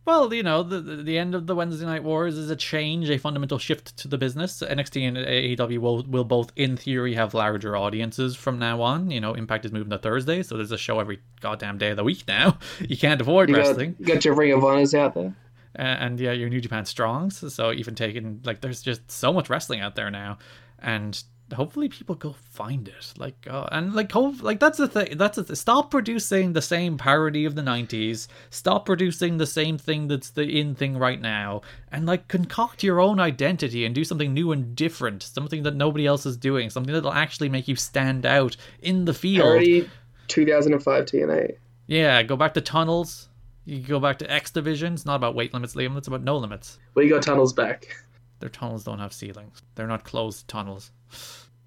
Well, 0.08 0.34
you 0.34 0.42
know, 0.42 0.64
the, 0.64 0.80
the 0.80 1.18
end 1.18 1.36
of 1.36 1.48
the 1.48 1.56
Wednesday 1.56 1.86
Night 1.86 2.02
Wars 2.04 2.38
is 2.38 2.50
a 2.50 2.56
change, 2.56 3.10
a 3.10 3.18
fundamental 3.18 3.58
shift 3.58 3.98
to 3.98 4.08
the 4.08 4.18
business. 4.18 4.64
NXT 4.66 5.06
and 5.06 5.18
AEW 5.18 5.80
will, 5.80 6.04
will 6.04 6.24
both, 6.24 6.50
in 6.56 6.78
theory, 6.78 7.14
have 7.16 7.34
larger 7.34 7.76
audiences 7.76 8.34
from 8.34 8.58
now 8.58 8.82
on. 8.82 9.12
You 9.12 9.20
know, 9.20 9.34
Impact 9.34 9.66
is 9.66 9.74
moving 9.74 9.90
to 9.90 9.98
Thursday, 9.98 10.44
so 10.44 10.56
there's 10.56 10.72
a 10.72 10.78
show 10.78 11.02
every 11.02 11.20
goddamn 11.42 11.78
day 11.78 11.90
of 11.90 11.98
the 11.98 12.06
week 12.06 12.24
now. 12.26 12.58
You 12.80 12.96
can't 12.96 13.20
avoid 13.20 13.50
You 13.50 13.56
got, 13.56 13.68
wrestling. 13.68 13.96
you 14.00 14.06
got 14.06 14.24
your 14.24 14.34
Ring 14.34 14.54
of 14.54 14.64
Honors 14.64 14.96
out 14.96 15.14
there. 15.14 15.36
Uh, 15.78 15.82
and 15.82 16.18
yeah, 16.22 16.32
your 16.32 16.48
New 16.48 16.62
Japan 16.62 16.86
Strongs. 16.86 17.54
So 17.54 17.74
even 17.74 17.94
taking 17.94 18.40
like, 18.46 18.62
there's 18.62 18.82
just 18.82 19.12
so 19.12 19.34
much 19.34 19.50
wrestling 19.50 19.82
out 19.82 19.96
there 19.96 20.10
now, 20.10 20.38
and 20.80 21.22
hopefully 21.54 21.90
people 21.90 22.16
go 22.16 22.36
find 22.52 22.88
it. 22.88 23.14
Like, 23.18 23.48
uh, 23.50 23.68
and 23.72 23.94
like, 23.94 24.12
hope 24.12 24.42
like 24.42 24.60
that's 24.60 24.78
the 24.78 24.88
thing. 24.88 25.18
That's 25.18 25.38
the 25.38 25.44
th- 25.44 25.58
stop 25.58 25.92
producing 25.92 26.54
the 26.54 26.62
same 26.62 26.98
parody 26.98 27.46
of 27.46 27.56
the 27.56 27.62
'90s. 27.62 28.28
Stop 28.50 28.86
producing 28.86 29.38
the 29.38 29.46
same 29.46 29.78
thing 29.78 30.08
that's 30.08 30.32
the 30.32 30.44
in 30.44 30.76
thing 30.76 30.98
right 30.98 31.20
now, 31.20 31.62
and 31.92 32.06
like 32.06 32.28
concoct 32.28 32.84
your 32.84 33.00
own 33.00 33.20
identity 33.20 33.86
and 33.86 33.96
do 33.96 34.04
something 34.04 34.34
new 34.34 34.52
and 34.52 34.76
different. 34.76 35.24
Something 35.24 35.64
that 35.64 35.76
nobody 35.76 36.06
else 36.06 36.26
is 36.26 36.38
doing. 36.38 36.70
Something 36.70 36.94
that'll 36.94 37.14
actually 37.14 37.50
make 37.50 37.68
you 37.68 37.76
stand 37.76 38.26
out 38.26 38.58
in 38.82 39.06
the 39.06 39.14
field. 39.14 39.46
Parody 39.46 39.90
2005 40.28 41.06
TNA. 41.06 41.58
Yeah, 41.88 42.22
go 42.24 42.36
back 42.36 42.54
to 42.56 42.62
tunnels. 42.62 43.30
You 43.66 43.80
go 43.80 44.00
back 44.00 44.18
to 44.20 44.32
X 44.32 44.52
Division. 44.52 44.94
It's 44.94 45.06
not 45.06 45.16
about 45.16 45.36
weight 45.36 45.54
limits, 45.54 45.76
Liam. 45.76 45.98
It's 45.98 46.08
about 46.08 46.24
no 46.24 46.38
limits. 46.38 46.80
We 46.96 47.10
got 47.10 47.22
tunnels 47.22 47.54
back. 47.54 47.88
Their 48.40 48.50
tunnels 48.50 48.84
don't 48.84 49.00
have 49.00 49.14
ceilings. 49.14 49.62
They're 49.76 49.88
not 49.88 50.04
closed 50.04 50.48
tunnels. 50.48 50.92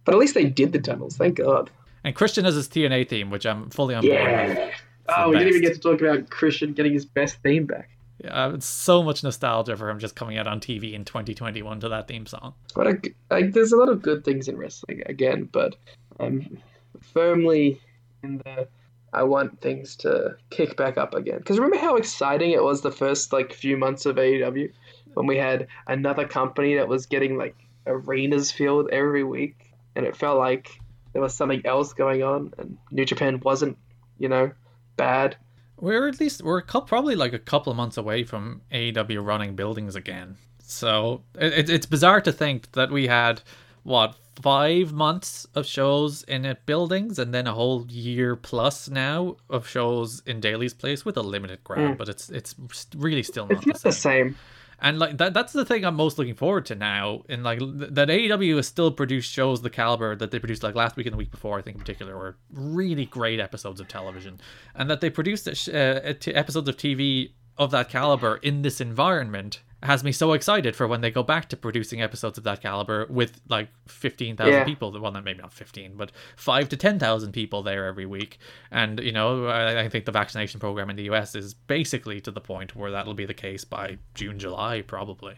But 0.04 0.14
at 0.14 0.20
least 0.20 0.34
they 0.34 0.44
did 0.44 0.72
the 0.72 0.78
tunnels, 0.78 1.16
thank 1.16 1.36
God. 1.36 1.70
And 2.04 2.14
Christian 2.14 2.44
has 2.44 2.54
his 2.54 2.68
TNA 2.68 3.08
theme, 3.08 3.30
which 3.30 3.44
I'm 3.44 3.70
fully 3.70 3.94
on 3.94 4.02
board 4.02 4.14
with. 4.14 4.58
Yeah. 4.58 4.70
Oh, 5.08 5.30
we 5.30 5.38
didn't 5.38 5.48
even 5.48 5.62
get 5.62 5.74
to 5.74 5.80
talk 5.80 6.00
about 6.00 6.30
Christian 6.30 6.72
getting 6.72 6.92
his 6.92 7.04
best 7.04 7.36
theme 7.42 7.66
back. 7.66 7.90
Uh, 8.26 8.52
it's 8.54 8.66
so 8.66 9.02
much 9.02 9.22
nostalgia 9.22 9.76
for 9.76 9.88
him 9.88 9.98
just 9.98 10.14
coming 10.14 10.38
out 10.38 10.46
on 10.46 10.60
TV 10.60 10.92
in 10.92 11.04
2021 11.04 11.80
to 11.80 11.88
that 11.88 12.06
theme 12.06 12.26
song. 12.26 12.54
But 12.74 12.86
I, 12.86 12.90
like, 13.30 13.52
there's 13.52 13.72
a 13.72 13.76
lot 13.76 13.88
of 13.88 14.02
good 14.02 14.24
things 14.24 14.46
in 14.46 14.56
wrestling 14.56 15.02
again, 15.06 15.48
but 15.50 15.76
I'm 16.18 16.58
firmly 17.00 17.80
in 18.22 18.38
the 18.38 18.68
I 19.12 19.24
want 19.24 19.60
things 19.60 19.96
to 19.96 20.36
kick 20.50 20.76
back 20.76 20.96
up 20.96 21.14
again. 21.14 21.38
Because 21.38 21.58
remember 21.58 21.78
how 21.78 21.96
exciting 21.96 22.52
it 22.52 22.62
was 22.62 22.82
the 22.82 22.92
first 22.92 23.32
like 23.32 23.52
few 23.52 23.76
months 23.76 24.06
of 24.06 24.16
AEW 24.16 24.70
when 25.14 25.26
we 25.26 25.36
had 25.36 25.68
another 25.86 26.26
company 26.26 26.76
that 26.76 26.88
was 26.88 27.06
getting 27.06 27.36
like 27.36 27.56
arenas 27.86 28.50
filled 28.52 28.88
every 28.90 29.24
week, 29.24 29.72
and 29.96 30.06
it 30.06 30.16
felt 30.16 30.38
like 30.38 30.80
there 31.12 31.22
was 31.22 31.34
something 31.34 31.62
else 31.64 31.92
going 31.92 32.22
on, 32.22 32.52
and 32.58 32.78
New 32.90 33.04
Japan 33.04 33.40
wasn't, 33.40 33.76
you 34.18 34.28
know, 34.28 34.52
bad. 34.96 35.36
We're 35.78 36.08
at 36.08 36.20
least 36.20 36.42
we're 36.42 36.58
a 36.58 36.62
cou- 36.62 36.82
probably 36.82 37.16
like 37.16 37.32
a 37.32 37.38
couple 37.38 37.70
of 37.70 37.76
months 37.76 37.96
away 37.96 38.22
from 38.24 38.60
AEW 38.72 39.24
running 39.24 39.56
buildings 39.56 39.96
again. 39.96 40.36
So 40.62 41.22
it, 41.34 41.52
it- 41.54 41.70
it's 41.70 41.86
bizarre 41.86 42.20
to 42.20 42.32
think 42.32 42.72
that 42.72 42.90
we 42.90 43.06
had 43.06 43.40
what 43.82 44.14
five 44.42 44.92
months 44.92 45.46
of 45.54 45.66
shows 45.66 46.22
in 46.24 46.44
it 46.44 46.64
buildings 46.66 47.18
and 47.18 47.34
then 47.34 47.46
a 47.46 47.52
whole 47.52 47.86
year 47.90 48.36
plus 48.36 48.88
now 48.88 49.36
of 49.50 49.66
shows 49.66 50.22
in 50.26 50.40
Daily's 50.40 50.72
Place 50.74 51.04
with 51.04 51.16
a 51.16 51.22
limited 51.22 51.64
crowd, 51.64 51.88
hmm. 51.90 51.94
but 51.94 52.08
it's 52.08 52.28
it's 52.30 52.54
really 52.96 53.22
still 53.22 53.46
not 53.46 53.58
It's 53.58 53.66
not 53.66 53.76
the 53.82 53.88
the 53.88 53.92
same. 53.92 54.36
And 54.80 54.98
like 54.98 55.18
that 55.18 55.34
that's 55.34 55.52
the 55.52 55.64
thing 55.64 55.84
I'm 55.84 55.94
most 55.94 56.18
looking 56.18 56.34
forward 56.34 56.66
to 56.66 56.74
now. 56.74 57.22
And 57.28 57.42
like 57.42 57.58
th- 57.58 57.90
that 57.90 58.08
AEW 58.08 58.56
has 58.56 58.66
still 58.66 58.90
produced 58.90 59.30
shows 59.30 59.62
the 59.62 59.70
caliber 59.70 60.16
that 60.16 60.30
they 60.30 60.38
produced 60.38 60.62
like 60.62 60.74
last 60.74 60.96
week 60.96 61.06
and 61.06 61.12
the 61.12 61.18
week 61.18 61.30
before, 61.30 61.58
I 61.58 61.62
think 61.62 61.76
in 61.76 61.80
particular, 61.80 62.16
were 62.16 62.36
really 62.52 63.06
great 63.06 63.40
episodes 63.40 63.80
of 63.80 63.88
television. 63.88 64.40
And 64.74 64.88
that 64.90 65.00
they 65.00 65.10
produced 65.10 65.46
uh, 65.48 65.70
episodes 65.72 66.68
of 66.68 66.76
TV 66.76 67.32
of 67.58 67.70
that 67.72 67.90
caliber 67.90 68.36
in 68.38 68.62
this 68.62 68.80
environment 68.80 69.60
has 69.82 70.04
me 70.04 70.12
so 70.12 70.32
excited 70.32 70.76
for 70.76 70.86
when 70.86 71.00
they 71.00 71.10
go 71.10 71.22
back 71.22 71.48
to 71.48 71.56
producing 71.56 72.02
episodes 72.02 72.36
of 72.38 72.44
that 72.44 72.60
caliber 72.60 73.06
with 73.08 73.40
like 73.48 73.68
15,000 73.88 74.52
Yeah. 74.52 74.64
people. 74.64 74.92
Well, 75.00 75.12
not 75.12 75.24
maybe 75.24 75.40
not 75.40 75.52
15, 75.52 75.96
but 75.96 76.12
5 76.36 76.68
to 76.68 76.76
10,000 76.76 77.32
people 77.32 77.62
there 77.62 77.86
every 77.86 78.06
week. 78.06 78.38
And, 78.70 79.00
you 79.00 79.12
know, 79.12 79.46
I, 79.46 79.82
I 79.84 79.88
think 79.88 80.04
the 80.04 80.12
vaccination 80.12 80.60
program 80.60 80.90
in 80.90 80.96
the 80.96 81.04
US 81.10 81.34
is 81.34 81.54
basically 81.54 82.20
to 82.20 82.30
the 82.30 82.40
point 82.40 82.76
where 82.76 82.90
that'll 82.90 83.14
be 83.14 83.26
the 83.26 83.34
case 83.34 83.64
by 83.64 83.98
June, 84.14 84.38
July, 84.38 84.82
probably. 84.82 85.36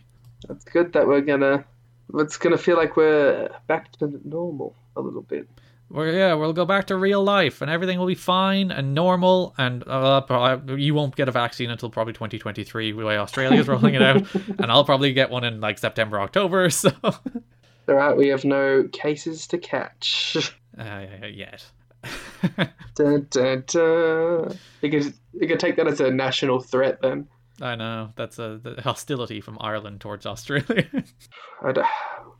It's 0.51 0.65
good 0.65 0.93
that 0.95 1.07
we're 1.07 1.21
gonna. 1.21 1.65
It's 2.15 2.37
gonna 2.37 2.59
feel 2.59 2.77
like 2.77 2.97
we're 2.97 3.49
back 3.69 3.93
to 3.99 4.21
normal 4.25 4.75
a 4.97 5.01
little 5.01 5.23
bit. 5.23 5.49
Well, 5.93 6.07
yeah, 6.07 6.33
we'll 6.33 6.55
go 6.55 6.65
back 6.65 6.87
to 6.87 6.97
real 6.97 7.23
life 7.23 7.61
and 7.61 7.71
everything 7.71 7.99
will 7.99 8.07
be 8.07 8.15
fine 8.15 8.71
and 8.71 8.95
normal. 8.95 9.55
And 9.59 9.87
uh, 9.87 10.59
you 10.75 10.95
won't 10.95 11.15
get 11.15 11.29
a 11.29 11.33
vaccine 11.33 11.71
until 11.71 11.91
probably 11.91 12.15
2023, 12.15 12.93
the 12.93 13.05
way 13.05 13.19
Australia's 13.19 13.69
rolling 13.69 13.95
it 13.95 14.03
out. 14.03 14.27
And 14.59 14.71
I'll 14.71 14.85
probably 14.85 15.13
get 15.13 15.31
one 15.31 15.45
in 15.45 15.61
like 15.61 15.79
September, 15.79 16.21
October. 16.21 16.71
So, 16.71 16.91
uh, 17.05 17.13
All 17.89 17.95
right, 17.95 18.17
we 18.17 18.29
have 18.29 18.45
no 18.45 18.89
cases 18.93 19.47
to 19.49 19.59
catch. 19.59 20.37
yet. 20.79 21.65
dun, 22.95 23.27
dun, 23.31 23.65
dun. 23.67 24.59
You 24.81 24.91
could 24.91 25.15
you 25.35 25.49
could 25.49 25.61
take 25.61 25.77
that 25.77 25.87
as 25.87 26.01
a 26.01 26.11
national 26.11 26.61
threat 26.61 27.03
then. 27.03 27.29
I 27.61 27.77
know 27.77 28.11
that's 28.17 28.39
a 28.39 28.59
the 28.63 28.81
hostility 28.81 29.41
from 29.41 29.59
Ireland 29.61 30.01
towards 30.01 30.25
Australia. 30.27 30.89
I 31.63 31.73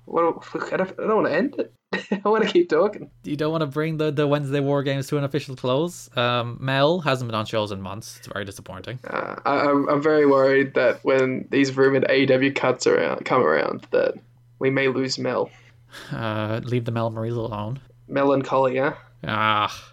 what, 0.05 0.25
I 0.73 0.77
don't, 0.77 0.91
I 0.91 1.07
don't 1.07 1.23
want 1.23 1.29
to 1.29 1.35
end 1.35 1.57
it. 1.59 1.73
I 2.25 2.29
want 2.29 2.45
to 2.45 2.51
keep 2.51 2.69
talking. 2.69 3.11
you 3.25 3.37
don't 3.37 3.53
want 3.53 3.63
to 3.63 3.67
bring 3.67 3.99
the, 3.99 4.11
the 4.11 4.27
Wednesday 4.27 4.61
War 4.61 4.83
Games 4.83 5.07
to 5.09 5.19
an 5.19 5.25
official 5.25 5.55
close. 5.57 6.15
Um, 6.17 6.57
Mel 6.61 7.01
hasn't 7.01 7.29
been 7.29 7.35
on 7.35 7.45
shows 7.45 7.71
in 7.71 7.81
months. 7.83 8.19
It's 8.19 8.27
very 8.29 8.45
disappointing. 8.45 8.99
Uh, 9.05 9.37
I, 9.45 9.61
I'm, 9.61 9.89
I'm 9.89 10.03
very 10.03 10.27
worried 10.27 10.75
that 10.75 11.05
when 11.05 11.47
these 11.51 11.77
rumored 11.77 12.05
AEW 12.05 12.55
cuts 12.55 12.87
around 12.87 13.25
come 13.25 13.43
around, 13.43 13.87
that 13.91 14.15
we 14.59 14.71
may 14.71 14.89
lose 14.89 15.19
Mel. 15.19 15.51
Uh, 16.11 16.61
leave 16.65 16.85
the 16.85 16.93
Mel 16.93 17.11
Marie 17.11 17.31
alone. 17.31 17.81
Melancholy, 18.09 18.79
huh? 18.79 18.95
Ah. 19.27 19.93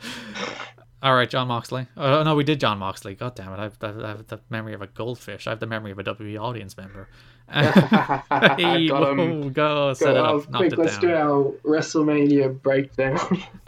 All 1.02 1.14
right, 1.14 1.28
Jon 1.28 1.48
Moxley. 1.48 1.86
Oh 1.96 2.22
no, 2.22 2.34
we 2.34 2.44
did 2.44 2.58
Jon 2.58 2.78
Moxley. 2.78 3.14
God 3.14 3.34
damn 3.34 3.52
it! 3.52 3.58
I've, 3.58 3.76
I've, 3.80 4.02
I 4.02 4.08
have 4.08 4.26
the 4.26 4.40
memory 4.50 4.74
of 4.74 4.82
a 4.82 4.86
goldfish. 4.86 5.46
I 5.46 5.50
have 5.50 5.60
the 5.60 5.66
memory 5.66 5.92
of 5.92 5.98
a 5.98 6.04
WWE 6.04 6.40
audience 6.40 6.76
member. 6.76 7.08
Hey, 8.56 8.88
Got 8.88 9.08
'em. 9.10 9.18
whoa, 9.42 9.50
go 9.50 9.92
set 9.94 10.16
it 10.16 10.18
Oh, 10.18 10.38
up, 10.38 10.52
quick, 10.52 10.72
it 10.72 10.78
let's 10.78 10.98
down. 10.98 11.00
do 11.00 11.14
our 11.14 11.52
WrestleMania 11.64 12.60
breakdown. 12.62 13.18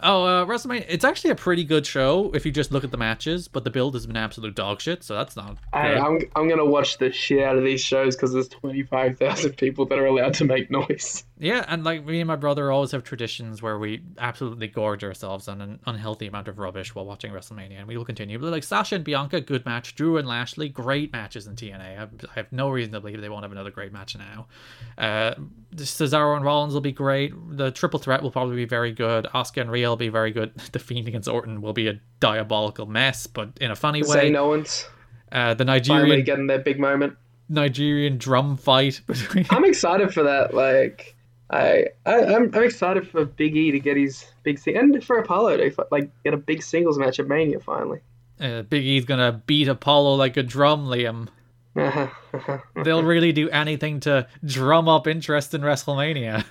Oh, 0.03 0.25
uh, 0.25 0.47
WrestleMania! 0.47 0.85
It's 0.89 1.05
actually 1.05 1.31
a 1.31 1.35
pretty 1.37 1.65
good 1.65 1.87
show 1.87 2.31
if 2.35 2.45
you 2.47 2.53
just 2.53 2.73
look 2.73 2.85
at 2.85 2.91
the 2.91 2.97
matches, 2.97 3.49
but 3.49 3.65
the 3.65 3.71
build 3.71 3.95
has 3.95 4.07
been 4.07 4.17
absolute 4.17 4.55
dog 4.55 4.81
shit, 4.81 5.03
so 5.05 5.15
that's 5.15 5.37
not. 5.37 5.59
Hey, 5.73 5.95
good. 5.95 5.99
I'm 5.99 6.19
I'm 6.37 6.49
gonna 6.49 6.65
watch 6.67 6.99
the 6.99 7.13
shit 7.13 7.43
out 7.43 7.57
of 7.57 7.65
these 7.65 7.81
shows 7.81 8.17
because 8.17 8.33
there's 8.33 8.49
twenty 8.49 8.83
five 8.83 9.19
thousand 9.19 9.57
people 9.57 9.87
that 9.87 9.99
are 9.99 10.07
allowed 10.07 10.35
to 10.35 10.45
make 10.45 10.71
noise. 10.71 11.25
Yeah, 11.41 11.65
and 11.69 11.85
like 11.85 12.05
me 12.05 12.21
and 12.21 12.27
my 12.27 12.37
brother 12.37 12.73
always 12.73 12.91
have 12.91 13.05
traditions 13.05 13.63
where 13.63 13.79
we 13.79 14.03
absolutely 14.19 14.67
gorge 14.67 15.05
ourselves 15.05 15.47
on 15.47 15.61
an 15.61 15.79
unhealthy 15.87 16.27
amount 16.27 16.49
of 16.49 16.59
rubbish 16.59 16.95
while 16.95 17.05
watching 17.05 17.31
WrestleMania, 17.33 17.79
and 17.79 17.87
we 17.87 17.97
will 17.97 18.05
continue. 18.05 18.39
But 18.39 18.51
like 18.51 18.65
Sasha 18.65 18.97
and 18.97 19.05
Bianca, 19.05 19.41
good 19.41 19.65
match. 19.65 19.95
Drew 19.95 20.17
and 20.17 20.27
Lashley, 20.27 20.69
great 20.69 21.13
matches 21.13 21.47
in 21.47 21.55
TNA. 21.55 21.81
I 21.81 21.93
have, 21.93 22.11
I 22.25 22.35
have 22.35 22.53
no 22.53 22.71
reason 22.71 22.93
to 22.93 23.01
believe 23.01 23.21
they 23.21 23.29
won't 23.29 23.45
have 23.45 23.53
another 23.53 23.71
great 23.71 23.93
match 23.93 24.17
now. 24.17 24.49
Uh, 24.97 25.35
Cesaro 25.77 26.35
and 26.37 26.45
Rollins 26.45 26.75
will 26.75 26.81
be 26.81 26.93
great. 26.93 27.33
The 27.57 27.71
triple 27.71 28.01
threat 28.01 28.23
will 28.23 28.33
probably 28.33 28.57
be 28.57 28.65
very 28.65 28.93
good. 28.93 29.27
Asuka 29.35 29.61
and 29.61 29.71
Rhea 29.71 29.89
will 29.89 29.97
be 29.97 30.09
very 30.09 30.33
good. 30.33 30.53
The 30.73 30.79
Fiend 30.79 31.09
against 31.09 31.29
Orton 31.29 31.63
will 31.63 31.73
be 31.73 31.89
a 31.89 32.01
diabolical 32.21 32.87
mess, 32.87 33.27
but 33.27 33.51
in 33.61 33.71
a 33.71 33.77
funny 33.77 34.03
way. 34.03 34.31
Zayn 34.31 34.37
Owens 34.37 34.87
Uh, 35.33 35.55
the 35.55 35.65
Nigerian 35.65 36.05
finally 36.05 36.23
getting 36.23 36.47
their 36.47 36.59
big 36.59 36.79
moment. 36.79 37.17
Nigerian 37.49 38.19
drum 38.19 38.57
fight 38.57 39.01
between. 39.07 39.47
I'm 39.51 39.65
excited 39.65 40.13
for 40.13 40.25
that. 40.25 40.53
Like, 40.53 41.17
I, 41.51 41.87
I 42.05 42.25
I'm, 42.25 42.55
I'm 42.55 42.63
excited 42.63 43.09
for 43.09 43.25
Big 43.25 43.57
E 43.57 43.71
to 43.71 43.81
get 43.81 43.97
his 43.97 44.27
big 44.43 44.59
thing, 44.59 44.77
and 44.77 45.03
for 45.05 45.19
Apollo 45.19 45.57
to 45.57 45.87
like 45.91 46.11
get 46.25 46.35
a 46.35 46.37
big 46.37 46.63
singles 46.63 46.99
match 46.99 47.19
at 47.19 47.27
Mania 47.27 47.61
finally. 47.61 48.01
Uh, 48.41 48.63
Big 48.63 48.85
E's 48.85 49.05
gonna 49.05 49.43
beat 49.47 49.69
Apollo 49.69 50.15
like 50.15 50.37
a 50.37 50.43
drum, 50.43 50.87
Liam. 50.87 51.29
They'll 52.85 53.03
really 53.03 53.33
do 53.33 53.49
anything 53.51 54.01
to 54.01 54.27
drum 54.45 54.89
up 54.89 55.07
interest 55.07 55.55
in 55.55 55.63
WrestleMania. 55.63 56.45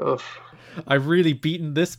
Oof. 0.00 0.40
I've 0.86 1.06
really 1.06 1.32
beaten 1.32 1.74
this 1.74 1.98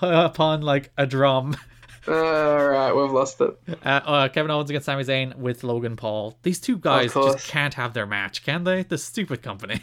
upon 0.00 0.62
like 0.62 0.92
a 0.96 1.06
drum. 1.06 1.56
All 2.06 2.68
right, 2.68 2.92
we've 2.92 3.10
lost 3.10 3.40
it. 3.40 3.56
Uh, 3.82 3.88
uh, 3.88 4.28
Kevin 4.28 4.50
Owens 4.50 4.68
against 4.68 4.84
Sami 4.84 5.04
Zayn 5.04 5.36
with 5.36 5.64
Logan 5.64 5.96
Paul. 5.96 6.38
These 6.42 6.60
two 6.60 6.76
guys 6.76 7.14
just 7.14 7.48
can't 7.48 7.72
have 7.74 7.94
their 7.94 8.06
match, 8.06 8.44
can 8.44 8.64
they? 8.64 8.82
The 8.82 8.98
stupid 8.98 9.42
company. 9.42 9.80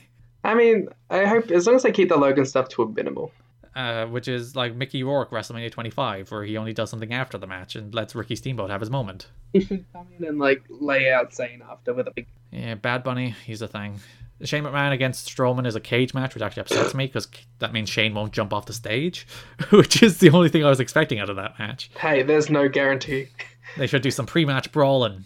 I 0.52 0.54
mean, 0.54 0.89
I 1.10 1.24
hope 1.24 1.49
as 1.49 1.66
long 1.66 1.78
as 1.78 1.84
they 1.84 1.93
keep 1.93 2.10
the 2.10 2.18
Logan 2.18 2.45
stuff 2.45 2.68
to 2.70 2.84
a 2.84 2.89
minimal. 2.89 3.32
Uh, 3.74 4.06
which 4.08 4.28
is 4.28 4.54
like 4.54 4.76
Mickey 4.76 5.02
Rourke 5.02 5.32
WrestleMania 5.32 5.72
25, 5.72 6.30
where 6.30 6.43
he 6.43 6.58
only 6.58 6.74
does 6.74 6.89
something 6.89 7.14
after 7.14 7.38
the 7.38 7.47
match 7.47 7.78
and 7.78 7.95
lets 7.95 8.14
Ricky 8.14 8.36
Steamboat 8.36 8.70
have 8.70 8.82
his 8.82 8.89
moment. 8.89 9.28
He 9.54 9.62
should 9.66 9.86
come 9.93 10.08
in 10.20 10.26
and 10.26 10.39
like 10.39 10.62
lay 10.70 11.10
out 11.10 11.32
Zayn 11.32 11.62
after 11.62 11.93
with 11.93 12.10
a 12.10 12.12
big. 12.12 12.28
Yeah, 12.52 12.76
Bad 12.76 13.02
Bunny, 13.02 13.34
he's 13.45 13.62
a 13.62 13.68
thing. 13.70 14.02
Shane 14.43 14.66
McMahon 14.66 14.91
against 14.91 15.30
Strowman 15.30 15.66
is 15.66 15.76
a 15.78 15.80
cage 15.80 16.14
match, 16.14 16.34
which 16.34 16.43
actually 16.43 16.64
upsets 16.64 16.93
me 16.93 17.06
because 17.06 17.30
that 17.60 17.72
means 17.72 17.89
Shane 17.89 18.14
won't 18.14 18.34
jump 18.34 18.52
off 18.52 18.66
the 18.66 18.74
stage, 18.74 19.26
which 19.70 20.04
is 20.04 20.18
the 20.18 20.32
only 20.32 20.49
thing 20.49 20.66
I 20.66 20.70
was 20.70 20.82
expecting 20.82 21.20
out 21.20 21.30
of 21.30 21.38
that 21.38 21.58
match. 21.58 21.91
Hey, 21.97 22.24
there's 22.24 22.49
no 22.49 22.68
guarantee. 22.68 23.30
They 23.78 23.88
should 23.88 24.02
do 24.02 24.12
some 24.12 24.26
pre-match 24.26 24.74
brawling. 24.74 25.24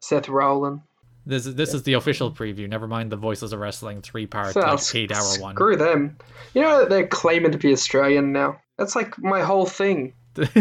Seth 0.00 0.28
Rollins. 0.28 0.80
This 1.26 1.46
is 1.46 1.54
this 1.54 1.72
is 1.72 1.82
the 1.84 1.94
official 1.94 2.30
preview. 2.30 2.68
Never 2.68 2.86
mind 2.86 3.10
the 3.10 3.16
Voices 3.16 3.52
of 3.52 3.60
Wrestling 3.60 4.02
three-part 4.02 4.52
So, 4.52 4.60
like, 4.60 4.72
s- 4.74 4.94
eight-hour 4.94 5.40
one. 5.40 5.54
Screw 5.54 5.76
them. 5.76 6.18
You 6.52 6.62
know 6.62 6.84
they're 6.84 7.06
claiming 7.06 7.52
to 7.52 7.58
be 7.58 7.72
Australian 7.72 8.32
now. 8.32 8.60
That's 8.76 8.94
like 8.94 9.18
my 9.18 9.40
whole 9.42 9.66
thing. 9.66 10.12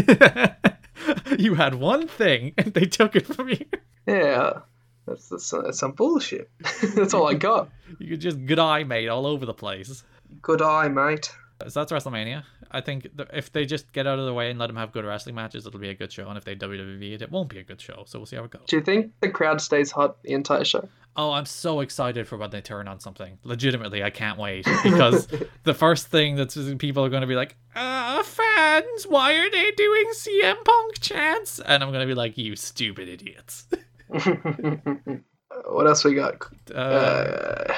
you 1.38 1.56
had 1.56 1.76
one 1.76 2.08
thing 2.08 2.54
and 2.58 2.74
they 2.74 2.86
took 2.86 3.16
it 3.16 3.26
from 3.28 3.50
you. 3.50 3.66
Yeah, 4.06 4.60
that's, 5.08 5.30
that's, 5.30 5.50
that's 5.52 5.80
some 5.80 5.92
bullshit. 5.94 6.50
that's 6.96 7.14
all 7.14 7.28
I 7.28 7.34
got. 7.36 7.70
You 8.00 8.10
could 8.10 8.22
just 8.22 8.44
good 8.48 8.58
eye 8.58 8.84
mate 8.86 9.08
all 9.08 9.28
over 9.28 9.46
the 9.46 9.54
place. 9.54 10.04
Good 10.42 10.64
eye, 10.64 10.88
mate. 10.88 11.32
So 11.68 11.80
that's 11.80 11.92
WrestleMania. 11.92 12.44
I 12.72 12.82
think 12.82 13.08
if 13.32 13.52
they 13.52 13.66
just 13.66 13.92
get 13.94 14.08
out 14.08 14.20
of 14.20 14.26
the 14.26 14.34
way 14.34 14.50
and 14.50 14.60
let 14.60 14.68
them 14.68 14.76
have 14.76 14.92
good 14.92 15.06
wrestling 15.06 15.36
matches, 15.36 15.66
it'll 15.66 15.80
be 15.80 15.90
a 15.90 15.94
good 15.94 16.12
show. 16.12 16.28
And 16.28 16.38
if 16.38 16.44
they 16.44 16.56
WWE 16.56 17.14
it, 17.14 17.22
it 17.22 17.32
won't 17.32 17.50
be 17.50 17.60
a 17.60 17.64
good 17.64 17.80
show. 17.80 18.04
So 18.06 18.20
we'll 18.20 18.26
see 18.26 18.36
how 18.36 18.44
it 18.44 18.52
goes. 18.52 18.64
Do 18.68 18.76
you 18.76 18.82
think 18.82 19.12
the 19.22 19.30
crowd 19.30 19.62
stays 19.62 19.92
hot 19.92 20.22
the 20.24 20.34
entire 20.34 20.66
show? 20.66 20.88
Oh, 21.16 21.32
I'm 21.32 21.46
so 21.46 21.82
excited 21.82 22.28
for 22.28 22.38
when 22.38 22.50
they 22.50 22.62
turn 22.62 22.88
on 22.88 23.00
something. 23.00 23.38
Legitimately, 23.44 24.04
I 24.04 24.10
can't 24.10 24.40
wait 24.40 24.66
because 24.84 25.28
the 25.64 25.74
first 25.74 26.08
thing 26.08 26.36
that 26.38 26.76
people 26.80 27.06
are 27.06 27.10
going 27.10 27.22
to 27.22 27.28
be 27.28 27.36
like, 27.36 27.56
uh, 27.76 28.24
fans, 28.24 29.06
why 29.08 29.36
are 29.36 29.50
they 29.50 29.72
doing 29.72 30.06
CM 30.16 30.66
Punk 30.66 31.00
chants? 31.00 31.60
And 31.60 31.84
I'm 31.84 31.90
going 31.92 32.02
to 32.02 32.08
be 32.08 32.16
like, 32.16 32.38
you 32.38 32.56
stupid 32.56 33.08
idiots. 33.10 33.68
What 35.66 35.88
else 35.88 36.04
we 36.04 36.16
got? 36.16 36.36
Uh, 36.74 36.78
Uh, 36.80 37.74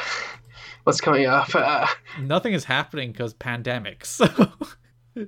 what's 0.85 1.01
coming 1.01 1.25
up? 1.25 1.49
Uh, 1.55 1.87
nothing 2.21 2.53
is 2.53 2.63
happening 2.63 3.11
because 3.11 3.33
pandemics. 3.33 4.21
So 5.17 5.25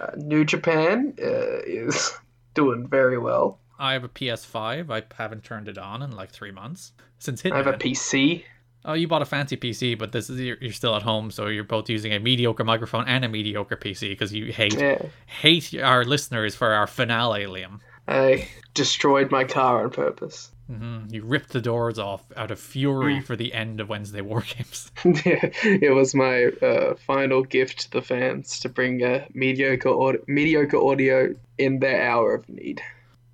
uh, 0.00 0.10
New 0.16 0.44
Japan 0.44 1.14
uh, 1.18 1.60
is 1.66 2.12
doing 2.54 2.86
very 2.86 3.16
well. 3.18 3.58
I 3.78 3.94
have 3.94 4.04
a 4.04 4.08
PS5. 4.08 4.90
I 4.90 5.02
haven't 5.16 5.44
turned 5.44 5.66
it 5.68 5.78
on 5.78 6.02
in 6.02 6.10
like 6.12 6.30
three 6.30 6.50
months 6.52 6.92
since 7.18 7.40
Hitman. 7.42 7.52
I 7.52 7.56
have 7.56 7.66
a 7.68 7.72
PC. 7.72 8.44
Oh, 8.84 8.92
you 8.92 9.08
bought 9.08 9.22
a 9.22 9.24
fancy 9.24 9.56
PC, 9.56 9.98
but 9.98 10.12
this 10.12 10.28
is 10.28 10.38
you're, 10.38 10.58
you're 10.60 10.72
still 10.72 10.94
at 10.94 11.02
home, 11.02 11.30
so 11.30 11.46
you're 11.46 11.64
both 11.64 11.88
using 11.88 12.12
a 12.12 12.18
mediocre 12.20 12.64
microphone 12.64 13.08
and 13.08 13.24
a 13.24 13.28
mediocre 13.28 13.76
PC 13.76 14.10
because 14.10 14.34
you 14.34 14.52
hate 14.52 14.74
Yeah. 14.78 15.00
hate 15.26 15.74
our 15.80 16.04
listeners 16.04 16.54
for 16.54 16.72
our 16.72 16.86
finale, 16.86 17.44
Liam. 17.44 17.80
I 18.06 18.46
destroyed 18.74 19.30
my 19.30 19.44
car 19.44 19.84
on 19.84 19.90
purpose. 19.90 20.50
Hmm 20.66 21.04
You 21.10 21.24
ripped 21.24 21.50
the 21.50 21.60
doors 21.60 21.98
off 21.98 22.24
out 22.36 22.50
of 22.50 22.58
fury 22.58 23.20
for 23.20 23.36
the 23.36 23.52
end 23.52 23.80
of 23.80 23.88
Wednesday 23.88 24.20
War 24.22 24.42
Games. 24.42 24.90
Yeah, 25.04 25.50
it 25.62 25.94
was 25.94 26.14
my 26.14 26.46
uh, 26.62 26.94
final 27.06 27.42
gift 27.42 27.80
to 27.80 27.90
the 27.90 28.02
fans 28.02 28.58
to 28.60 28.68
bring 28.68 29.02
uh, 29.02 29.26
mediocre 29.34 29.90
aud- 29.90 30.22
mediocre 30.26 30.78
audio 30.78 31.34
in 31.58 31.80
their 31.80 32.02
hour 32.08 32.34
of 32.34 32.48
need. 32.48 32.80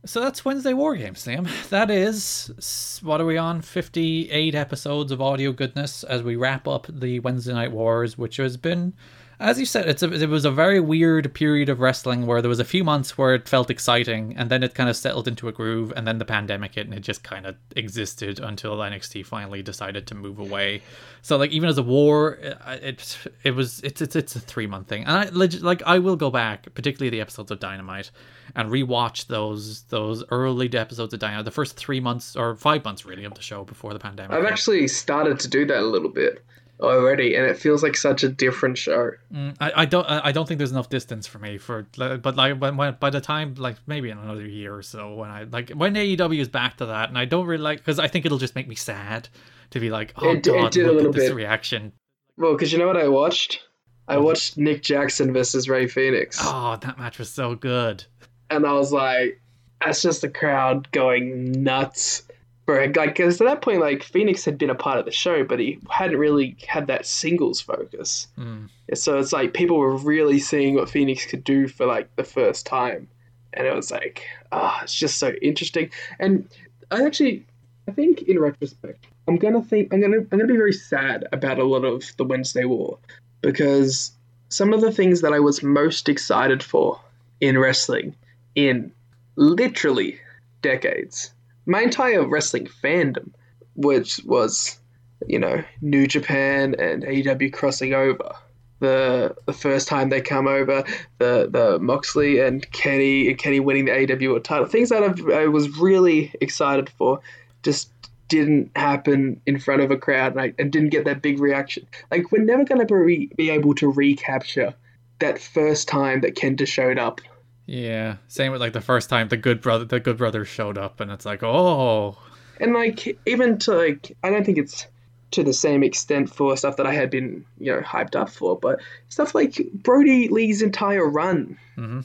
So 0.07 0.21
that's 0.21 0.45
Wednesday 0.47 0.73
War 0.73 0.97
Games, 0.97 1.25
Liam. 1.27 1.47
That 1.69 1.91
is 1.91 3.01
what 3.03 3.21
are 3.21 3.27
we 3.27 3.37
on? 3.37 3.61
Fifty-eight 3.61 4.55
episodes 4.55 5.13
of 5.13 5.21
audio 5.21 5.53
goodness 5.53 6.05
as 6.05 6.23
we 6.23 6.37
wrap 6.37 6.67
up 6.67 6.87
the 6.89 7.21
Wednesday 7.21 7.53
Night 7.53 7.71
Wars, 7.73 8.17
which 8.17 8.39
has 8.39 8.57
been, 8.57 8.95
as 9.41 9.59
you 9.59 9.65
said, 9.65 9.89
it's 9.89 10.03
a, 10.03 10.13
it 10.13 10.29
was 10.29 10.45
a 10.45 10.51
very 10.51 10.81
weird 10.81 11.33
period 11.33 11.71
of 11.71 11.81
wrestling 11.81 12.27
where 12.27 12.43
there 12.43 12.49
was 12.51 12.61
a 12.61 12.65
few 12.65 12.85
months 12.85 13.17
where 13.17 13.35
it 13.35 13.49
felt 13.49 13.71
exciting, 13.71 14.37
and 14.37 14.51
then 14.51 14.63
it 14.63 14.75
kind 14.75 14.91
of 14.91 14.97
settled 14.97 15.27
into 15.27 15.49
a 15.49 15.53
groove, 15.53 15.95
and 15.97 16.07
then 16.07 16.19
the 16.19 16.27
pandemic 16.27 16.75
hit, 16.75 16.87
and 16.87 16.95
it 16.95 17.01
just 17.01 17.25
kind 17.25 17.47
of 17.47 17.57
existed 17.75 18.39
until 18.39 18.77
NXT 18.77 19.25
finally 19.25 19.63
decided 19.63 20.07
to 20.09 20.15
move 20.15 20.39
away. 20.39 20.83
So 21.23 21.39
like 21.39 21.53
even 21.53 21.71
as 21.71 21.79
a 21.79 21.83
war, 21.83 22.35
it 22.35 22.59
it, 22.83 23.19
it 23.43 23.51
was 23.53 23.81
it's 23.81 24.03
it's 24.03 24.15
it's 24.15 24.37
a 24.37 24.41
three 24.41 24.67
month 24.67 24.89
thing, 24.89 25.05
and 25.05 25.17
I 25.17 25.29
legit, 25.33 25.63
like 25.63 25.83
I 25.87 25.99
will 25.99 26.17
go 26.17 26.31
back, 26.31 26.73
particularly 26.75 27.09
the 27.09 27.23
episodes 27.23 27.51
of 27.51 27.61
Dynamite, 27.61 28.11
and 28.55 28.71
rewatch 28.71 29.29
those 29.29 29.85
those 29.85 30.23
early 30.31 30.71
episodes 30.71 31.15
of 31.15 31.21
Dynamite, 31.21 31.47
the 31.47 31.51
first 31.51 31.77
three 31.77 32.01
months 32.01 32.37
or 32.37 32.57
five 32.57 32.85
months 32.85 33.07
really 33.07 33.25
of 33.25 33.35
the 33.35 33.43
show 33.43 33.65
before 33.65 33.95
the 33.95 34.01
pandemic. 34.01 34.37
I've 34.37 34.45
actually 34.45 34.87
started 34.87 35.41
to 35.41 35.49
do 35.49 35.65
that 35.65 35.79
a 35.79 35.87
little 35.87 36.11
bit 36.11 36.45
already, 36.81 37.35
and 37.35 37.47
it 37.47 37.57
feels 37.59 37.83
like 37.83 37.97
such 37.97 38.23
a 38.25 38.29
different 38.29 38.79
show. 38.79 39.13
Mm, 39.33 39.57
I, 39.61 39.73
I 39.77 39.85
don't 39.85 40.05
I 40.09 40.33
don't 40.33 40.47
think 40.49 40.59
there's 40.59 40.71
enough 40.73 40.89
distance 40.89 41.27
for 41.27 41.39
me 41.39 41.59
for 41.59 41.87
but 41.97 42.37
like 42.37 42.59
when, 42.59 42.77
when 42.77 42.97
by 42.99 43.11
the 43.11 43.21
time 43.21 43.55
like 43.57 43.77
maybe 43.87 44.11
in 44.11 44.19
another 44.19 44.47
year 44.47 44.75
or 44.75 44.83
so 44.83 45.15
when 45.15 45.31
I 45.31 45.45
like 45.45 45.71
when 45.71 45.95
AEW 45.95 46.39
is 46.41 46.49
back 46.49 46.77
to 46.79 46.87
that 46.87 47.09
and 47.09 47.19
I 47.19 47.25
don't 47.25 47.47
really 47.47 47.63
like 47.63 47.79
because 47.79 47.99
I 47.99 48.09
think 48.09 48.27
it'll 48.27 48.39
just 48.39 48.55
make 48.55 48.67
me 48.69 48.75
sad 48.75 49.29
to 49.71 49.81
be 49.81 49.91
like 49.91 50.15
oh 50.17 50.31
It 50.33 50.43
d- 50.43 50.51
it 50.51 50.55
god 50.55 50.73
did 50.73 50.85
a 50.85 50.87
look 50.89 50.97
little 50.97 51.11
at 51.11 51.15
this 51.17 51.29
bit. 51.29 51.37
reaction 51.37 51.93
Well, 52.37 52.53
because 52.53 52.73
you 52.73 52.79
know 52.79 52.87
what 52.87 52.97
I 52.97 53.09
watched? 53.09 53.61
I 54.09 54.17
watched 54.19 54.57
Nick 54.59 54.83
Jackson 54.83 55.33
versus 55.33 55.69
Rey 55.69 55.87
Fénix, 55.87 56.39
oh 56.41 56.77
that 56.81 56.99
match 56.99 57.19
was 57.19 57.31
so 57.31 57.55
good 57.55 58.05
and 58.51 58.67
I 58.67 58.73
was 58.73 58.93
like, 58.93 59.41
that's 59.85 60.03
just 60.03 60.23
the 60.23 60.29
crowd 60.29 60.91
going 60.91 61.63
nuts. 61.63 62.23
For 62.71 62.87
like, 62.95 62.95
because 63.17 63.41
at 63.41 63.47
that 63.47 63.63
point, 63.63 63.81
like 63.81 64.05
Fénix 64.05 64.45
had 64.45 64.57
been 64.57 64.71
a 64.71 64.77
part 64.77 65.01
of 65.01 65.05
the 65.05 65.11
show, 65.11 65.43
but 65.43 65.59
he 65.59 65.81
hadn't 65.91 66.19
really 66.19 66.57
had 66.69 66.87
that 66.87 67.05
singles 67.05 67.61
focus. 67.61 68.29
Mm. 68.39 68.69
So 68.95 69.19
it's 69.19 69.33
like 69.33 69.55
people 69.55 69.77
were 69.77 69.97
really 69.97 70.39
seeing 70.39 70.77
what 70.77 70.89
Fénix 70.89 71.29
could 71.29 71.43
do 71.43 71.67
for 71.67 71.85
like 71.85 72.15
the 72.15 72.23
first 72.23 72.67
time, 72.67 73.09
and 73.55 73.67
it 73.67 73.75
was 73.75 73.91
like, 73.91 74.25
ah, 74.53 74.83
it's 74.85 74.95
just 74.95 75.19
so 75.19 75.33
interesting. 75.43 75.91
And 76.21 76.49
I 76.93 77.05
actually, 77.05 77.45
I 77.89 77.91
think 77.91 78.23
in 78.23 78.39
retrospect, 78.39 79.05
I'm 79.27 79.37
gonna 79.37 79.63
think 79.63 79.93
I'm 79.93 80.01
gonna 80.01 80.19
I'm 80.19 80.39
gonna 80.39 80.47
be 80.47 80.57
very 80.57 80.73
sad 80.73 81.27
about 81.33 81.59
a 81.59 81.65
lot 81.65 81.85
of 81.85 82.05
the 82.19 82.25
Wednesday 82.25 82.67
War 82.67 82.99
because 83.41 84.13
some 84.49 84.73
of 84.73 84.81
the 84.81 84.93
things 84.93 85.23
that 85.23 85.33
I 85.33 85.41
was 85.41 85.61
most 85.61 86.09
excited 86.09 86.63
for 86.63 87.01
in 87.41 87.59
wrestling 87.59 88.15
in 88.55 88.93
literally 89.35 90.21
decades, 90.63 91.33
my 91.71 91.83
entire 91.83 92.27
wrestling 92.27 92.67
fandom, 92.67 93.31
which 93.75 94.21
was 94.25 94.79
you 95.27 95.39
know 95.39 95.63
New 95.81 96.07
Japan 96.07 96.75
and 96.79 97.05
AEW 97.05 97.53
crossing 97.53 97.95
over 97.95 98.35
the 98.81 99.37
the 99.47 99.53
first 99.53 99.87
time 99.87 100.09
they 100.09 100.21
come 100.21 100.49
over, 100.49 100.85
the 101.19 101.49
the 101.51 101.79
Moxley 101.79 102.41
and 102.41 102.71
Kenny 102.73 103.29
and 103.29 103.39
Kenny 103.39 103.61
winning 103.61 103.85
the 103.85 103.93
AEW 103.93 104.43
title, 104.43 104.67
things 104.67 104.89
that 104.89 105.03
I've, 105.03 105.29
I 105.31 105.47
was 105.47 105.79
really 105.79 106.35
excited 106.41 106.91
for, 106.91 107.21
just 107.63 107.93
didn't 108.29 108.71
happen 108.77 109.41
in 109.47 109.59
front 109.59 109.83
of 109.83 109.91
a 109.91 109.97
crowd 109.97 110.33
and, 110.33 110.41
I, 110.41 110.55
and 110.59 110.73
didn't 110.73 110.91
get 110.91 111.05
that 111.05 111.21
big 111.21 111.41
reaction. 111.41 111.87
Like 112.11 112.31
we're 112.33 112.45
never 112.45 112.65
going 112.65 112.87
to 112.87 113.05
be, 113.05 113.31
be 113.37 113.51
able 113.51 113.75
to 113.75 113.91
recapture 113.91 114.75
that 115.19 115.39
first 115.39 115.89
time 115.89 116.21
that 116.21 116.37
Kenta 116.37 116.67
showed 116.67 116.99
up. 116.99 117.21
Yeah, 117.67 118.17
same 118.29 118.51
with 118.53 118.61
like 118.61 118.73
the 118.73 118.81
first 118.81 119.09
time 119.09 119.29
the 119.29 119.37
good 119.37 119.61
brother 119.61 119.85
the 119.85 120.01
good 120.01 120.17
brothers 120.17 120.49
showed 120.49 120.77
up, 120.79 121.01
and 121.01 121.11
it's 121.11 121.25
like, 121.25 121.43
oh, 121.43 122.17
And 122.59 122.73
like 122.75 123.19
even 123.27 123.59
to 123.61 123.75
like 123.75 124.17
I 124.23 124.31
don't 124.31 124.45
think 124.45 124.59
it's 124.59 124.87
to 125.33 125.45
the 125.45 125.53
same 125.53 125.85
extent 125.85 126.29
for 126.35 126.57
stuff 126.57 126.77
that 126.77 126.87
I 126.87 126.93
had 126.93 127.09
been, 127.11 127.45
you 127.61 127.73
know, 127.73 127.81
hyped 127.83 128.17
up 128.17 128.31
for, 128.31 128.59
but 128.59 128.81
stuff 129.09 129.33
like 129.35 129.61
Brodie 129.73 130.27
Lee's 130.29 130.61
entire 130.63 131.09
run. 131.09 131.57
Mhm. 131.79 132.05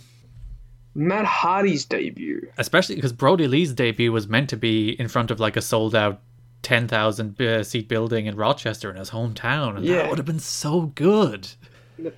Matt 0.93 1.25
Hardy's 1.25 1.83
debut. 1.85 2.47
especially 2.57 2.95
because 2.95 3.11
Brody 3.11 3.47
Lee's 3.47 3.73
debut 3.73 4.11
was 4.11 4.27
meant 4.29 4.49
to 4.51 4.57
be 4.57 4.91
in 4.91 5.07
front 5.07 5.29
of 5.31 5.39
like 5.39 5.57
a 5.57 5.61
sold 5.61 5.93
out 5.95 6.21
ten 6.61 6.87
thousand 6.87 7.41
uh, 7.41 7.63
seat 7.63 7.87
building 7.89 8.27
in 8.27 8.35
Rochester 8.35 8.89
in 8.91 8.95
his 8.97 9.09
hometown, 9.09 9.75
and 9.77 9.85
Yeah. 9.85 9.95
that 10.03 10.09
would 10.09 10.19
have 10.19 10.25
been 10.27 10.39
so 10.39 10.91
good. 10.95 11.49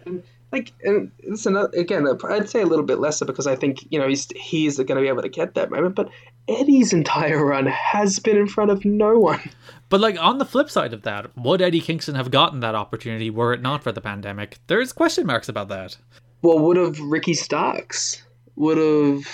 And, 0.05 0.23
like 0.51 0.73
and 0.83 1.11
listen 1.27 1.57
again 1.75 2.07
i'd 2.29 2.49
say 2.49 2.61
a 2.61 2.65
little 2.65 2.85
bit 2.85 2.99
lesser 2.99 3.25
because 3.25 3.47
i 3.47 3.55
think 3.55 3.85
you 3.89 3.99
know 3.99 4.07
he's 4.07 4.27
he's 4.35 4.77
going 4.77 4.95
to 4.95 5.01
be 5.01 5.07
able 5.07 5.21
to 5.21 5.29
get 5.29 5.55
that 5.55 5.69
moment 5.69 5.93
but 5.95 6.09
eddie's 6.47 6.93
entire 6.93 7.45
run 7.45 7.65
has 7.65 8.19
been 8.19 8.37
in 8.37 8.47
front 8.47 8.71
of 8.71 8.85
no 8.85 9.17
one 9.17 9.41
But 9.89 10.01
like 10.01 10.17
on 10.19 10.37
the 10.37 10.45
flip 10.45 10.69
side 10.69 10.93
of 10.93 11.03
that, 11.03 11.31
would 11.37 11.61
Eddie 11.61 11.79
Kingston 11.79 12.15
have 12.15 12.29
gotten 12.29 12.59
that 12.59 12.75
opportunity 12.75 13.29
were 13.29 13.53
it 13.53 13.61
not 13.61 13.83
for 13.83 13.93
the 13.93 14.01
pandemic? 14.01 14.57
There's 14.67 14.91
question 14.91 15.25
marks 15.25 15.47
about 15.47 15.69
that. 15.69 15.97
well 16.41 16.59
would 16.59 16.77
have 16.77 16.99
ricky 16.99 17.33
starks 17.33 18.21
would 18.55 18.77
have 18.77 19.25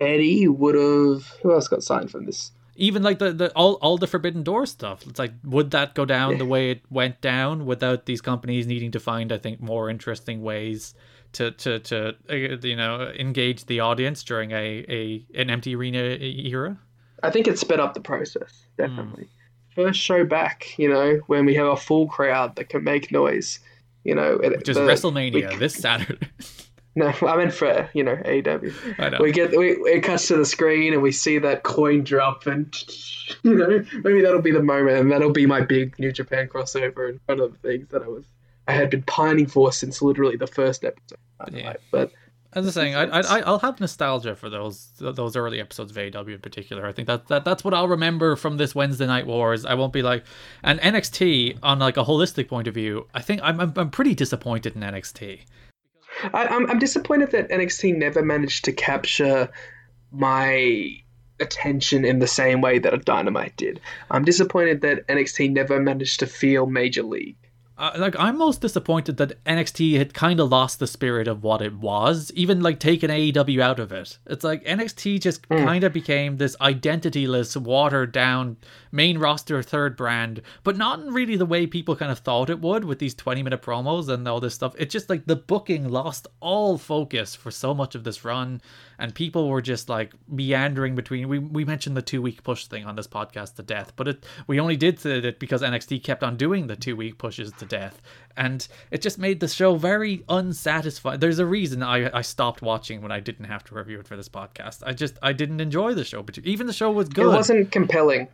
eddie 0.00 0.46
would 0.46 0.74
have 0.74 1.26
who 1.42 1.52
else 1.52 1.68
got 1.68 1.82
signed 1.82 2.10
from 2.10 2.26
this 2.26 2.52
Even 2.80 3.02
like 3.02 3.18
the, 3.18 3.32
the 3.32 3.52
all 3.54 3.74
all 3.74 3.98
the 3.98 4.06
Forbidden 4.06 4.42
Door 4.44 4.66
stuff. 4.66 5.06
It's 5.06 5.18
like 5.18 5.32
would 5.44 5.72
that 5.72 5.94
go 5.94 6.04
down 6.04 6.38
the 6.38 6.46
way 6.46 6.70
it 6.70 6.82
went 6.90 7.20
down 7.20 7.66
without 7.66 8.06
these 8.06 8.20
companies 8.20 8.66
needing 8.66 8.92
to 8.92 9.00
find, 9.00 9.32
I 9.32 9.38
think, 9.38 9.60
more 9.60 9.90
interesting 9.90 10.42
ways 10.42 10.94
to 11.32 11.50
to 11.50 11.78
to 11.80 12.14
uh, 12.30 12.34
you 12.34 12.76
know 12.76 13.12
engage 13.18 13.66
the 13.66 13.80
audience 13.80 14.22
during 14.24 14.52
a 14.52 14.84
a 14.88 15.26
an 15.34 15.50
empty 15.50 15.74
arena 15.76 15.98
era. 15.98 16.78
i 17.22 17.30
think 17.30 17.46
it 17.46 17.58
sped 17.58 17.80
up 17.80 17.92
the 17.92 18.00
process 18.00 18.64
definitely 18.78 19.28
first 19.74 20.00
show 20.00 20.24
back 20.24 20.78
you 20.78 20.88
know 20.88 21.20
when 21.26 21.44
we 21.44 21.54
have 21.54 21.66
a 21.66 21.76
full 21.76 22.06
crowd 22.08 22.56
that 22.56 22.70
can 22.70 22.82
make 22.82 23.12
noise 23.12 23.58
you 24.04 24.14
know 24.14 24.38
it, 24.42 24.56
Which 24.56 24.70
is 24.70 24.76
the- 24.76 24.82
WrestleMania 24.82 25.50
we- 25.52 25.56
this 25.56 25.74
Saturday. 25.74 26.28
No, 26.98 27.14
I 27.22 27.36
meant 27.36 27.52
for 27.52 27.88
you 27.94 28.02
know 28.02 28.16
AEW. 28.16 28.98
I 28.98 29.08
know. 29.10 29.18
We 29.20 29.30
get 29.30 29.56
we 29.56 29.70
it 29.70 30.02
cuts 30.02 30.26
to 30.28 30.36
the 30.36 30.44
screen 30.44 30.92
and 30.92 31.00
we 31.00 31.12
see 31.12 31.38
that 31.38 31.62
coin 31.62 32.02
drop 32.02 32.46
and 32.46 32.74
you 33.42 33.54
know 33.54 33.84
maybe 34.02 34.20
that'll 34.20 34.42
be 34.42 34.50
the 34.50 34.62
moment 34.62 34.98
and 34.98 35.12
that'll 35.12 35.32
be 35.32 35.46
my 35.46 35.60
big 35.60 35.96
New 35.98 36.10
Japan 36.10 36.48
crossover 36.48 37.08
in 37.08 37.20
front 37.26 37.40
of 37.40 37.52
the 37.52 37.58
things 37.58 37.88
that 37.90 38.02
I 38.02 38.08
was 38.08 38.24
I 38.66 38.72
had 38.72 38.90
been 38.90 39.02
pining 39.02 39.46
for 39.46 39.72
since 39.72 40.02
literally 40.02 40.36
the 40.36 40.48
first 40.48 40.84
episode. 40.84 41.18
Yeah. 41.52 41.74
But 41.90 42.12
As 42.52 42.64
I 42.64 42.66
was 42.66 42.74
saying, 42.74 42.96
I, 42.96 43.04
I 43.04 43.40
I'll 43.40 43.60
have 43.60 43.78
nostalgia 43.78 44.34
for 44.34 44.50
those 44.50 44.90
those 44.98 45.36
early 45.36 45.60
episodes 45.60 45.90
of 45.90 45.96
AEW 45.96 46.34
in 46.34 46.40
particular. 46.40 46.84
I 46.86 46.92
think 46.92 47.06
that, 47.06 47.28
that 47.28 47.44
that's 47.44 47.62
what 47.62 47.74
I'll 47.74 47.88
remember 47.88 48.34
from 48.36 48.56
this 48.56 48.74
Wednesday 48.74 49.06
Night 49.06 49.26
Wars. 49.26 49.64
I 49.64 49.74
won't 49.74 49.92
be 49.92 50.02
like, 50.02 50.24
and 50.64 50.80
NXT 50.80 51.58
on 51.62 51.78
like 51.78 51.96
a 51.96 52.04
holistic 52.04 52.48
point 52.48 52.66
of 52.66 52.74
view. 52.74 53.06
I 53.14 53.22
think 53.22 53.40
I'm 53.44 53.60
I'm, 53.60 53.72
I'm 53.76 53.90
pretty 53.90 54.14
disappointed 54.14 54.74
in 54.74 54.82
NXT. 54.82 55.42
I, 56.22 56.46
I'm 56.46 56.70
I'm 56.70 56.78
disappointed 56.78 57.32
that 57.32 57.50
NXT 57.50 57.96
never 57.96 58.22
managed 58.22 58.64
to 58.66 58.72
capture 58.72 59.50
my 60.10 61.00
attention 61.40 62.04
in 62.04 62.18
the 62.18 62.26
same 62.26 62.60
way 62.60 62.78
that 62.78 62.94
a 62.94 62.98
Dynamite 62.98 63.56
did. 63.56 63.80
I'm 64.10 64.24
disappointed 64.24 64.80
that 64.80 65.06
NXT 65.06 65.52
never 65.52 65.80
managed 65.80 66.20
to 66.20 66.26
feel 66.26 66.66
Major 66.66 67.02
League. 67.02 67.36
Uh, 67.78 67.92
like 67.96 68.16
I'm 68.18 68.36
most 68.36 68.60
disappointed 68.60 69.18
that 69.18 69.42
NXT 69.44 69.98
had 69.98 70.12
kind 70.12 70.40
of 70.40 70.48
lost 70.48 70.80
the 70.80 70.86
spirit 70.88 71.28
of 71.28 71.44
what 71.44 71.62
it 71.62 71.74
was, 71.74 72.32
even 72.34 72.60
like 72.60 72.80
taking 72.80 73.08
AEW 73.08 73.60
out 73.60 73.78
of 73.78 73.92
it. 73.92 74.18
It's 74.26 74.42
like 74.42 74.64
NXT 74.64 75.20
just 75.20 75.48
kind 75.48 75.84
of 75.84 75.92
became 75.92 76.38
this 76.38 76.56
identityless, 76.56 77.56
watered 77.56 78.10
down 78.10 78.56
main 78.90 79.18
roster 79.18 79.62
third 79.62 79.96
brand, 79.96 80.42
but 80.64 80.76
not 80.76 80.98
in 80.98 81.14
really 81.14 81.36
the 81.36 81.46
way 81.46 81.68
people 81.68 81.94
kind 81.94 82.10
of 82.10 82.18
thought 82.18 82.50
it 82.50 82.60
would 82.60 82.84
with 82.84 82.98
these 82.98 83.14
20 83.14 83.44
minute 83.44 83.62
promos 83.62 84.08
and 84.08 84.26
all 84.26 84.40
this 84.40 84.56
stuff. 84.56 84.74
It 84.76 84.90
just 84.90 85.08
like 85.08 85.26
the 85.26 85.36
booking 85.36 85.88
lost 85.88 86.26
all 86.40 86.78
focus 86.78 87.36
for 87.36 87.52
so 87.52 87.74
much 87.74 87.94
of 87.94 88.02
this 88.02 88.24
run, 88.24 88.60
and 88.98 89.14
people 89.14 89.48
were 89.48 89.62
just 89.62 89.88
like 89.88 90.12
meandering 90.28 90.94
between. 90.94 91.28
We 91.28 91.38
we 91.38 91.64
mentioned 91.64 91.96
the 91.96 92.02
two 92.02 92.20
week 92.20 92.42
push 92.42 92.66
thing 92.66 92.84
on 92.84 92.96
this 92.96 93.06
podcast 93.06 93.54
to 93.56 93.62
death, 93.62 93.92
but 93.96 94.08
it 94.08 94.26
we 94.46 94.58
only 94.58 94.76
did 94.76 95.04
it 95.06 95.38
because 95.38 95.62
NXT 95.62 96.02
kept 96.02 96.22
on 96.22 96.36
doing 96.36 96.66
the 96.66 96.76
two 96.76 96.96
week 96.96 97.18
pushes 97.18 97.52
to 97.52 97.64
death, 97.64 98.00
and 98.36 98.66
it 98.90 99.00
just 99.00 99.18
made 99.18 99.40
the 99.40 99.48
show 99.48 99.76
very 99.76 100.24
unsatisfying. 100.28 101.20
There's 101.20 101.38
a 101.38 101.46
reason 101.46 101.82
I 101.82 102.10
I 102.16 102.22
stopped 102.22 102.62
watching 102.62 103.00
when 103.02 103.12
I 103.12 103.20
didn't 103.20 103.46
have 103.46 103.64
to 103.64 103.74
review 103.74 104.00
it 104.00 104.08
for 104.08 104.16
this 104.16 104.28
podcast. 104.28 104.82
I 104.84 104.92
just 104.92 105.18
I 105.22 105.32
didn't 105.32 105.60
enjoy 105.60 105.94
the 105.94 106.04
show, 106.04 106.22
but 106.22 106.38
even 106.38 106.66
the 106.66 106.72
show 106.72 106.90
was 106.90 107.08
good 107.08 107.26
It 107.26 107.36
wasn't 107.36 107.70
compelling. 107.70 108.28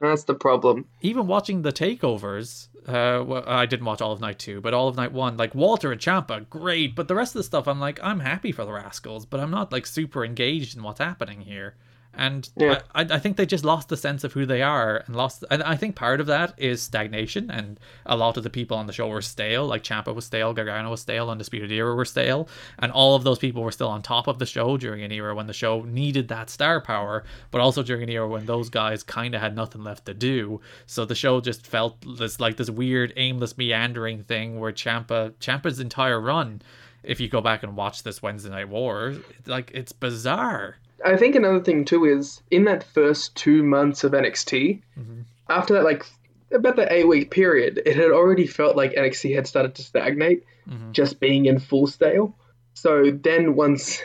That's 0.00 0.24
the 0.24 0.34
problem. 0.34 0.86
even 1.00 1.26
watching 1.26 1.62
the 1.62 1.72
takeovers, 1.72 2.68
uh, 2.86 3.24
well, 3.24 3.42
I 3.46 3.66
didn't 3.66 3.84
watch 3.86 4.00
all 4.00 4.12
of 4.12 4.20
night 4.20 4.38
two, 4.38 4.60
but 4.60 4.72
all 4.72 4.88
of 4.88 4.96
night 4.96 5.12
one, 5.12 5.36
like 5.36 5.54
Walter 5.54 5.90
and 5.90 6.00
Ciampa, 6.00 6.48
great. 6.48 6.94
But 6.94 7.08
the 7.08 7.14
rest 7.16 7.34
of 7.34 7.40
the 7.40 7.44
stuff, 7.44 7.66
I'm 7.66 7.80
like, 7.80 7.98
I'm 8.02 8.20
happy 8.20 8.52
for 8.52 8.64
the 8.64 8.72
Rascals, 8.72 9.26
but 9.26 9.40
I'm 9.40 9.50
not 9.50 9.72
like 9.72 9.86
super 9.86 10.24
engaged 10.24 10.76
in 10.76 10.82
what's 10.82 11.00
happening 11.00 11.40
here. 11.40 11.74
And 12.18 12.50
Yeah. 12.56 12.80
I, 12.94 13.02
I 13.02 13.18
think 13.20 13.36
they 13.36 13.46
just 13.46 13.64
lost 13.64 13.88
the 13.88 13.96
sense 13.96 14.24
of 14.24 14.32
who 14.32 14.44
they 14.44 14.60
are, 14.60 15.04
and 15.06 15.14
lost. 15.14 15.44
And 15.52 15.62
I 15.62 15.76
think 15.76 15.94
part 15.94 16.20
of 16.20 16.26
that 16.26 16.52
is 16.58 16.82
stagnation, 16.82 17.48
and 17.48 17.78
a 18.04 18.16
lot 18.16 18.36
of 18.36 18.42
the 18.42 18.50
people 18.50 18.76
on 18.76 18.88
the 18.88 18.92
show 18.92 19.06
were 19.06 19.22
stale. 19.22 19.66
Like 19.66 19.84
Ciampa 19.84 20.12
was 20.12 20.24
stale, 20.24 20.52
Gargano 20.52 20.90
was 20.90 21.00
stale, 21.00 21.30
Undisputed 21.30 21.70
Era 21.70 21.94
were 21.94 22.04
stale, 22.04 22.48
and 22.80 22.90
all 22.90 23.14
of 23.14 23.22
those 23.22 23.38
people 23.38 23.62
were 23.62 23.70
still 23.70 23.88
on 23.88 24.02
top 24.02 24.26
of 24.26 24.40
the 24.40 24.46
show 24.46 24.76
during 24.76 25.04
an 25.04 25.12
era 25.12 25.32
when 25.32 25.46
the 25.46 25.52
show 25.52 25.82
needed 25.82 26.26
that 26.28 26.50
star 26.50 26.80
power, 26.80 27.22
but 27.52 27.60
also 27.60 27.84
during 27.84 28.02
an 28.02 28.08
era 28.10 28.26
when 28.26 28.46
those 28.46 28.68
guys 28.68 29.04
kind 29.04 29.36
of 29.36 29.40
had 29.40 29.54
nothing 29.54 29.84
left 29.84 30.04
to 30.06 30.14
do. 30.14 30.60
So 30.86 31.04
the 31.04 31.14
show 31.14 31.40
just 31.40 31.66
felt 31.66 32.04
this 32.18 32.40
like 32.40 32.56
this 32.56 32.68
weird, 32.68 33.12
aimless, 33.16 33.56
meandering 33.56 34.24
thing 34.24 34.58
where 34.58 34.72
Ciampa 34.72 35.34
Ciampa's 35.34 35.78
entire 35.78 36.20
run. 36.20 36.62
If 37.04 37.20
you 37.20 37.28
go 37.28 37.40
back 37.40 37.62
and 37.62 37.76
watch 37.76 38.02
this 38.02 38.20
Wednesday 38.20 38.50
Night 38.50 38.68
War, 38.68 39.14
like 39.46 39.70
it's 39.72 39.92
bizarre. 39.92 40.78
I 41.04 41.16
think 41.16 41.34
another 41.34 41.60
thing 41.60 41.84
too 41.84 42.04
is 42.04 42.42
in 42.50 42.64
that 42.64 42.82
first 42.82 43.34
two 43.36 43.62
months 43.62 44.04
of 44.04 44.12
NXT, 44.12 44.82
mm-hmm. 44.98 45.20
after 45.48 45.74
that 45.74 45.84
like 45.84 46.04
about 46.52 46.76
the 46.76 46.92
eight 46.92 47.06
week 47.06 47.30
period, 47.30 47.80
it 47.84 47.96
had 47.96 48.10
already 48.10 48.46
felt 48.46 48.76
like 48.76 48.92
NXT 48.94 49.34
had 49.34 49.46
started 49.46 49.74
to 49.76 49.82
stagnate, 49.82 50.44
mm-hmm. 50.68 50.92
just 50.92 51.20
being 51.20 51.46
in 51.46 51.58
full 51.58 51.86
stale. 51.86 52.34
So 52.74 53.10
then 53.10 53.54
once 53.54 54.00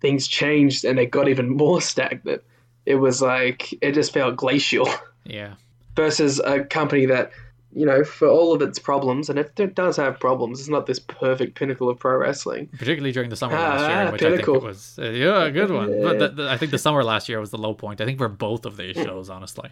things 0.00 0.26
changed 0.26 0.84
and 0.84 0.98
it 0.98 1.10
got 1.10 1.28
even 1.28 1.48
more 1.48 1.80
stagnant, 1.92 2.42
it 2.84 2.96
was 2.96 3.22
like 3.22 3.72
it 3.82 3.92
just 3.92 4.12
felt 4.12 4.36
glacial 4.36 4.88
Yeah. 5.24 5.54
versus 5.94 6.38
a 6.38 6.64
company 6.64 7.06
that 7.06 7.30
you 7.72 7.84
know 7.84 8.04
for 8.04 8.28
all 8.28 8.52
of 8.54 8.62
its 8.62 8.78
problems 8.78 9.28
and 9.28 9.38
it, 9.38 9.52
it 9.58 9.74
does 9.74 9.96
have 9.96 10.18
problems 10.20 10.60
it's 10.60 10.68
not 10.68 10.86
this 10.86 10.98
perfect 11.00 11.56
pinnacle 11.56 11.88
of 11.88 11.98
pro 11.98 12.16
wrestling 12.16 12.66
particularly 12.78 13.12
during 13.12 13.28
the 13.28 13.36
summer 13.36 13.56
Ah, 13.56 13.58
last 13.58 13.80
year, 13.90 14.06
ah, 14.08 14.12
which 14.12 14.22
I 14.22 14.36
think 14.36 14.62
was 14.62 14.98
uh, 15.00 15.10
yeah 15.10 15.44
a 15.44 15.50
good 15.50 15.70
one. 15.70 15.88
But 16.02 16.12
Yeah. 16.12 16.18
the, 16.18 16.28
the- 16.28 16.50
I 16.50 16.56
think 16.56 16.70
the 16.70 16.78
summer 16.78 17.02
last 17.04 17.28
year 17.28 17.40
was 17.40 17.50
the 17.50 17.58
low 17.58 17.74
point. 17.74 18.00
I 18.00 18.04
think 18.04 18.18
for 18.18 18.28
both 18.28 18.66
of 18.66 18.76
these 18.76 18.94
shows, 18.96 19.28
honestly. 19.28 19.68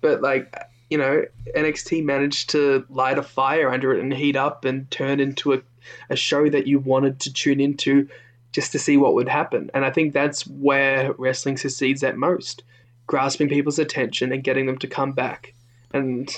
but 0.00 0.20
like 0.20 0.54
you 0.90 0.98
know 0.98 1.24
NXT 1.56 2.04
managed 2.04 2.50
to 2.50 2.84
light 2.90 3.18
a 3.18 3.22
fire 3.22 3.70
under 3.70 3.92
it 3.94 4.00
and 4.00 4.12
heat 4.12 4.36
up 4.36 4.64
and 4.66 4.90
turn 4.90 5.18
into 5.18 5.54
a, 5.54 5.62
a 6.10 6.16
show 6.16 6.48
that 6.50 6.66
you 6.66 6.78
wanted 6.78 7.18
to 7.20 7.32
tune 7.32 7.60
into 7.60 8.08
just 8.52 8.72
to 8.72 8.78
see 8.78 8.98
what 8.98 9.14
would 9.14 9.28
happen 9.28 9.70
and 9.72 9.86
I 9.86 9.90
think 9.90 10.12
that's 10.12 10.46
where 10.46 11.12
wrestling 11.14 11.56
succeeds 11.56 12.04
at 12.04 12.18
most 12.18 12.62
grasping 13.06 13.48
people's 13.48 13.78
attention 13.78 14.30
and 14.32 14.44
getting 14.44 14.66
them 14.66 14.76
to 14.78 14.86
come 14.86 15.12
back 15.12 15.54
and 15.94 16.28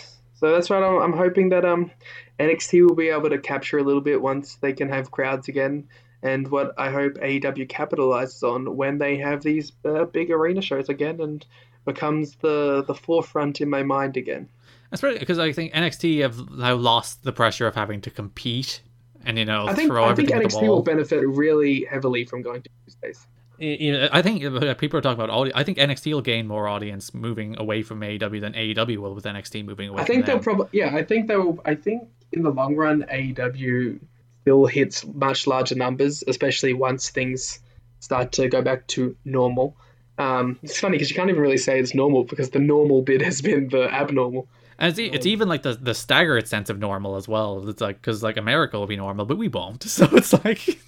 so 0.44 0.52
that's 0.52 0.68
what 0.68 0.82
I'm, 0.82 1.00
I'm 1.00 1.12
hoping 1.14 1.48
that 1.50 1.64
um 1.64 1.90
NXT 2.38 2.86
will 2.86 2.94
be 2.94 3.08
able 3.08 3.30
to 3.30 3.38
capture 3.38 3.78
a 3.78 3.82
little 3.82 4.02
bit 4.02 4.20
once 4.20 4.56
they 4.56 4.74
can 4.74 4.90
have 4.90 5.10
crowds 5.10 5.48
again 5.48 5.88
and 6.22 6.46
what 6.48 6.74
I 6.76 6.90
hope 6.90 7.14
AEW 7.14 7.66
capitalizes 7.68 8.42
on 8.42 8.76
when 8.76 8.98
they 8.98 9.16
have 9.16 9.42
these 9.42 9.72
uh, 9.86 10.04
big 10.04 10.30
arena 10.30 10.60
shows 10.60 10.90
again 10.90 11.20
and 11.22 11.46
becomes 11.86 12.36
the 12.36 12.84
the 12.86 12.94
forefront 12.94 13.62
in 13.62 13.70
my 13.70 13.82
mind 13.82 14.18
again. 14.18 14.50
That's 14.90 15.02
right, 15.02 15.18
because 15.18 15.38
I 15.38 15.52
think 15.52 15.72
NXT 15.72 16.20
have 16.20 16.50
now 16.50 16.74
lost 16.74 17.24
the 17.24 17.32
pressure 17.32 17.66
of 17.66 17.74
having 17.74 18.02
to 18.02 18.10
compete 18.10 18.82
and 19.24 19.38
you 19.38 19.46
know 19.46 19.66
I 19.66 19.72
think 19.72 19.90
throw 19.90 20.04
I 20.04 20.14
think 20.14 20.30
everything 20.30 20.44
at 20.44 20.50
the 20.50 20.66
NXT 20.66 20.68
will 20.68 20.82
benefit 20.82 21.26
really 21.26 21.86
heavily 21.90 22.26
from 22.26 22.42
going 22.42 22.60
to 22.60 22.68
Tuesdays. 22.84 23.26
You 23.64 23.92
know, 23.92 24.08
I 24.12 24.22
think 24.22 24.44
uh, 24.44 24.74
people 24.74 24.98
are 24.98 25.02
talking 25.02 25.22
about 25.22 25.30
audi- 25.30 25.52
I 25.54 25.64
think 25.64 25.78
NXT 25.78 26.12
will 26.12 26.20
gain 26.20 26.46
more 26.46 26.68
audience 26.68 27.14
moving 27.14 27.58
away 27.58 27.82
from 27.82 28.00
AEW 28.00 28.40
than 28.40 28.52
AEW 28.52 28.98
will 28.98 29.14
with 29.14 29.24
NXT 29.24 29.64
moving 29.64 29.88
away. 29.88 30.02
I 30.02 30.04
think 30.04 30.24
from 30.24 30.34
they'll 30.34 30.42
probably 30.42 30.68
yeah. 30.72 30.94
I 30.94 31.02
think 31.02 31.28
they'll. 31.28 31.58
I 31.64 31.74
think 31.74 32.08
in 32.32 32.42
the 32.42 32.50
long 32.50 32.76
run, 32.76 33.04
AEW 33.10 34.00
still 34.42 34.66
hits 34.66 35.06
much 35.06 35.46
larger 35.46 35.74
numbers, 35.74 36.22
especially 36.26 36.74
once 36.74 37.10
things 37.10 37.60
start 38.00 38.32
to 38.32 38.48
go 38.48 38.60
back 38.60 38.86
to 38.88 39.16
normal. 39.24 39.76
Um, 40.18 40.58
it's 40.62 40.78
funny 40.78 40.96
because 40.96 41.10
you 41.10 41.16
can't 41.16 41.30
even 41.30 41.40
really 41.40 41.56
say 41.56 41.80
it's 41.80 41.94
normal 41.94 42.24
because 42.24 42.50
the 42.50 42.58
normal 42.58 43.02
bit 43.02 43.22
has 43.22 43.40
been 43.40 43.68
the 43.68 43.92
abnormal. 43.92 44.48
And 44.78 44.90
it's, 44.90 44.98
it's 44.98 45.26
even 45.26 45.48
like 45.48 45.62
the 45.62 45.74
the 45.74 45.94
staggered 45.94 46.48
sense 46.48 46.68
of 46.68 46.78
normal 46.78 47.16
as 47.16 47.28
well. 47.28 47.68
It's 47.68 47.80
like 47.80 47.96
because 48.00 48.22
like 48.22 48.36
America 48.36 48.78
will 48.78 48.86
be 48.86 48.96
normal, 48.96 49.24
but 49.24 49.38
we 49.38 49.48
won't. 49.48 49.84
So 49.88 50.08
it's 50.12 50.32
like 50.44 50.78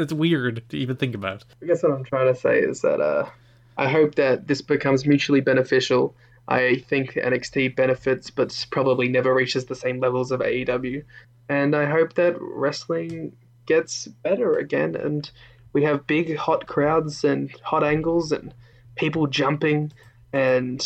it's 0.00 0.12
weird 0.12 0.62
to 0.70 0.76
even 0.76 0.96
think 0.96 1.14
about. 1.14 1.44
I 1.62 1.66
guess 1.66 1.82
what 1.82 1.92
I'm 1.92 2.04
trying 2.04 2.32
to 2.32 2.38
say 2.38 2.58
is 2.58 2.80
that 2.82 3.00
uh, 3.00 3.28
I 3.76 3.88
hope 3.88 4.16
that 4.16 4.46
this 4.46 4.60
becomes 4.60 5.06
mutually 5.06 5.40
beneficial. 5.40 6.14
I 6.48 6.76
think 6.88 7.12
NXT 7.14 7.76
benefits, 7.76 8.30
but 8.30 8.66
probably 8.70 9.08
never 9.08 9.32
reaches 9.32 9.66
the 9.66 9.74
same 9.74 10.00
levels 10.00 10.32
of 10.32 10.40
AEW. 10.40 11.04
And 11.48 11.74
I 11.74 11.86
hope 11.86 12.14
that 12.14 12.36
wrestling 12.40 13.36
gets 13.66 14.06
better 14.06 14.54
again, 14.54 14.96
and 14.96 15.30
we 15.72 15.84
have 15.84 16.06
big, 16.06 16.36
hot 16.36 16.66
crowds 16.66 17.24
and 17.24 17.50
hot 17.62 17.84
angles, 17.84 18.32
and 18.32 18.52
people 18.96 19.26
jumping, 19.28 19.92
and 20.32 20.80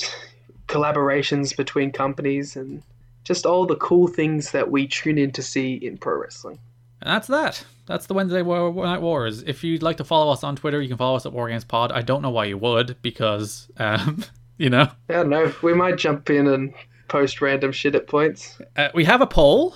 collaborations 0.69 1.57
between 1.57 1.93
companies, 1.93 2.57
and 2.57 2.83
just 3.25 3.47
all 3.47 3.67
the 3.67 3.77
cool 3.77 4.07
things 4.07 4.53
that 4.53 4.71
we 4.71 4.87
tune 4.87 5.19
in 5.19 5.33
to 5.33 5.43
see 5.43 5.75
in 5.75 5.97
pro 5.97 6.19
wrestling. 6.21 6.59
And 7.01 7.11
that's 7.11 7.29
that. 7.29 7.65
That's 7.87 8.07
the 8.07 8.15
Wednesday 8.15 8.43
War- 8.43 8.73
Night 8.73 9.03
Wars. 9.03 9.43
If 9.43 9.63
you'd 9.63 9.83
like 9.83 9.99
to 9.99 10.05
follow 10.05 10.33
us 10.33 10.43
on 10.43 10.57
Twitter, 10.57 10.81
you 10.81 10.89
can 10.89 10.97
follow 10.97 11.17
us 11.17 11.27
at 11.27 11.33
WarGamesPod. 11.33 11.93
I 11.93 12.01
don't 12.03 12.23
know 12.23 12.31
why 12.31 12.47
you 12.47 12.57
would, 12.59 12.97
because 13.03 13.69
um, 13.77 14.25
you 14.59 14.71
know 14.71 14.89
I 15.09 15.23
don't. 15.23 15.63
We 15.63 15.75
might 15.75 15.97
jump 15.97 16.31
in 16.31 16.47
and 16.47 16.73
post 17.07 17.43
random 17.43 17.71
shit 17.71 17.95
at 17.95 18.07
points. 18.09 18.59
Uh, 18.77 18.89
we 18.95 19.05
have 19.05 19.21
a 19.21 19.27
poll, 19.27 19.75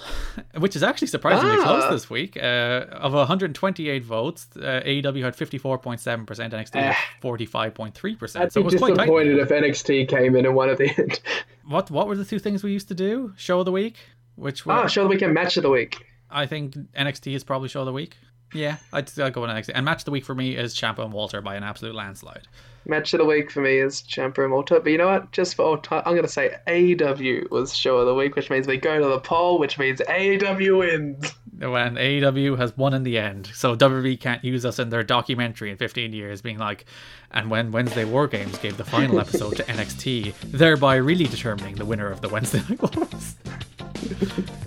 which 0.57 0.75
is 0.75 0.83
actually 0.83 1.09
surprisingly 1.09 1.57
Ah. 1.59 1.63
close 1.63 1.91
this 1.91 2.09
week. 2.09 2.37
Uh, 2.39 2.87
of 2.91 3.13
128 3.13 4.03
votes, 4.03 4.47
uh, 4.57 4.81
AEW 4.85 5.23
had 5.23 5.37
54.7%, 5.37 6.27
NXT 6.27 6.75
had 6.75 6.97
45.3%. 7.23 8.41
I'd 8.41 8.53
So 8.53 8.61
it 8.61 8.63
be 8.63 8.65
was 8.65 8.75
quite 8.77 8.89
tight. 8.95 9.05
disappointed 9.05 9.39
if 9.39 9.49
NXT 9.51 10.09
came 10.09 10.35
in 10.37 10.47
and 10.47 10.55
won 10.55 10.71
at 10.71 10.79
the 10.79 10.89
end. 10.99 11.21
What 11.67 11.91
what 11.91 12.09
were 12.09 12.17
the 12.17 12.25
two 12.25 12.39
things 12.39 12.63
we 12.63 12.73
used 12.73 12.89
to 12.89 12.95
do? 12.95 13.35
Show 13.37 13.59
of 13.61 13.67
the 13.67 13.73
week, 13.73 13.97
which 14.37 14.65
were, 14.65 14.73
Ah, 14.73 14.87
show 14.87 15.03
of 15.03 15.09
the 15.09 15.15
week 15.15 15.23
and 15.23 15.35
match 15.35 15.59
of 15.59 15.63
the 15.63 15.71
week. 15.71 16.03
I 16.31 16.47
think 16.47 16.74
NXT 16.93 17.35
is 17.35 17.45
probably 17.45 17.68
show 17.68 17.81
of 17.81 17.87
the 17.87 17.93
week. 17.93 18.16
Yeah, 18.55 18.76
I'd, 18.93 19.18
I'd 19.18 19.33
go 19.33 19.43
with 19.43 19.51
NXT. 19.51 19.70
And 19.74 19.85
match 19.85 20.01
of 20.01 20.05
the 20.07 20.11
week 20.11 20.24
for 20.24 20.35
me 20.35 20.57
is 20.57 20.74
Ciampa 20.74 21.01
and 21.05 21.12
Walter 21.12 21.41
by 21.41 21.55
an 21.57 21.64
absolute 21.64 21.95
landslide. 21.95 22.49
Match 22.89 23.12
of 23.12 23.18
the 23.18 23.26
week 23.26 23.51
for 23.51 23.61
me 23.61 23.78
is 23.78 24.03
Ciampa 24.03 24.39
and 24.39 24.51
Malta. 24.51 24.80
But 24.80 24.91
you 24.91 24.99
know 24.99 25.09
what? 25.09 25.30
Just 25.30 25.55
for 25.55 25.62
old 25.62 25.84
time, 25.84 26.03
I'm 26.07 26.12
going 26.12 26.22
to 26.22 26.28
say 26.28 26.57
AEW 26.66 27.51
was 27.51 27.76
show 27.76 27.99
of 27.99 28.07
the 28.07 28.14
week, 28.14 28.34
which 28.34 28.49
means 28.49 28.66
we 28.66 28.78
go 28.78 28.99
to 28.99 29.09
the 29.09 29.20
poll, 29.20 29.59
which 29.59 29.78
means 29.78 30.01
AEW 30.01 30.78
wins. 30.78 31.34
When 31.59 31.97
AEW 31.97 32.57
has 32.57 32.76
won 32.76 32.95
in 32.95 33.03
the 33.03 33.18
end, 33.18 33.51
so 33.53 33.76
WWE 33.76 34.18
can't 34.18 34.43
use 34.45 34.64
us 34.64 34.78
in 34.78 34.91
their 34.91 35.03
documentary 35.03 35.70
in 35.70 35.76
15 35.76 36.12
years, 36.12 36.41
being 36.41 36.57
like, 36.57 36.86
and 37.32 37.51
when 37.51 37.72
Wednesday 37.72 38.05
War 38.05 38.26
Games 38.26 38.57
gave 38.59 38.76
the 38.76 38.84
final 38.84 39.20
episode 39.20 39.57
to 39.57 39.64
NXT, 39.64 40.34
thereby 40.53 40.97
really 40.97 41.26
determining 41.26 41.74
the 41.74 41.84
winner 41.84 42.11
of 42.11 42.20
the 42.20 42.28
Wednesday 42.28 42.62
Night 42.68 42.80
Wars. 42.80 43.36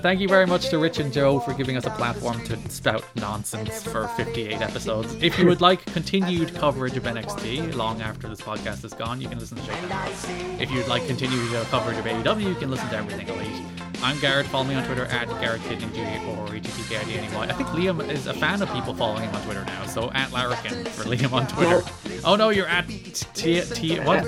Thank 0.01 0.19
you 0.19 0.27
very 0.27 0.45
much 0.45 0.69
to 0.69 0.77
Rich 0.77 0.99
and 0.99 1.13
Joe 1.13 1.39
for 1.39 1.53
giving 1.53 1.77
us 1.77 1.85
a 1.85 1.91
platform 1.91 2.43
to 2.45 2.57
spout 2.69 3.05
nonsense 3.15 3.83
for 3.83 4.07
58 4.09 4.61
episodes. 4.61 5.13
If 5.21 5.39
you 5.39 5.45
would 5.47 5.61
like 5.61 5.85
continued 5.85 6.53
coverage 6.55 6.97
of 6.97 7.03
NXT 7.03 7.75
long 7.75 8.01
after 8.01 8.10
this 8.19 8.41
podcast 8.41 8.83
is 8.85 8.93
gone, 8.93 9.19
you 9.21 9.27
can 9.29 9.39
listen 9.39 9.57
to 9.57 9.63
Shake 9.63 10.61
If 10.61 10.71
you'd 10.71 10.87
like 10.87 11.05
continued 11.07 11.53
uh, 11.55 11.63
coverage 11.65 11.97
of 11.97 12.05
AEW, 12.05 12.47
you 12.47 12.55
can 12.55 12.69
listen 12.69 12.87
to 12.89 12.97
Everything 12.97 13.27
Elite. 13.27 13.63
I'm 14.03 14.19
Garrett. 14.19 14.47
Follow 14.47 14.63
me 14.65 14.73
on 14.75 14.83
Twitter 14.85 15.05
at 15.05 15.27
Garrett 15.41 15.61
Kidney 15.63 15.85
or 16.27 16.47
ETTKIDNY. 16.47 17.35
I 17.35 17.53
think 17.53 17.69
Liam 17.69 18.07
is 18.09 18.27
a 18.27 18.33
fan 18.33 18.61
of 18.61 18.71
people 18.73 18.93
following 18.95 19.23
him 19.23 19.35
on 19.35 19.41
Twitter 19.43 19.63
now, 19.65 19.85
so 19.85 20.11
at 20.13 20.29
Larrikin 20.31 20.85
for 20.87 21.03
Liam 21.03 21.31
on 21.33 21.47
Twitter. 21.47 21.81
Oh 22.25 22.35
no, 22.35 22.49
you're 22.49 22.67
at 22.67 22.87
T 22.87 23.61
T 23.61 23.99
what? 23.99 24.25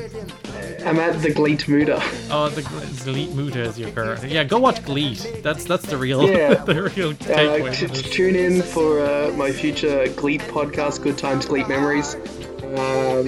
I'm 0.86 1.00
at 1.00 1.22
the 1.22 1.30
Gleet 1.30 1.68
Muda. 1.68 2.00
Oh, 2.30 2.50
the 2.50 2.62
Gleet 2.62 3.34
Muta 3.34 3.62
is 3.62 3.80
your 3.80 3.90
girl. 3.92 4.18
Yeah, 4.26 4.44
go 4.44 4.60
watch 4.60 4.82
Gleet. 4.84 5.42
That's 5.42 5.64
that's 5.66 5.86
the 5.88 5.98
real 5.98 6.30
Yeah. 6.30 6.54
the 6.66 6.84
real 6.96 7.10
Uh, 7.12 7.14
takeaway. 7.14 7.76
t- 7.76 7.88
t- 7.88 8.10
tune 8.10 8.36
in 8.36 8.62
for 8.62 9.00
uh, 9.02 9.32
my 9.36 9.52
future 9.52 10.06
Gleet 10.10 10.42
podcast, 10.42 11.02
Good 11.02 11.18
Times, 11.18 11.46
Gleet 11.48 11.68
Memories. 11.68 12.16
Um, 12.64 13.28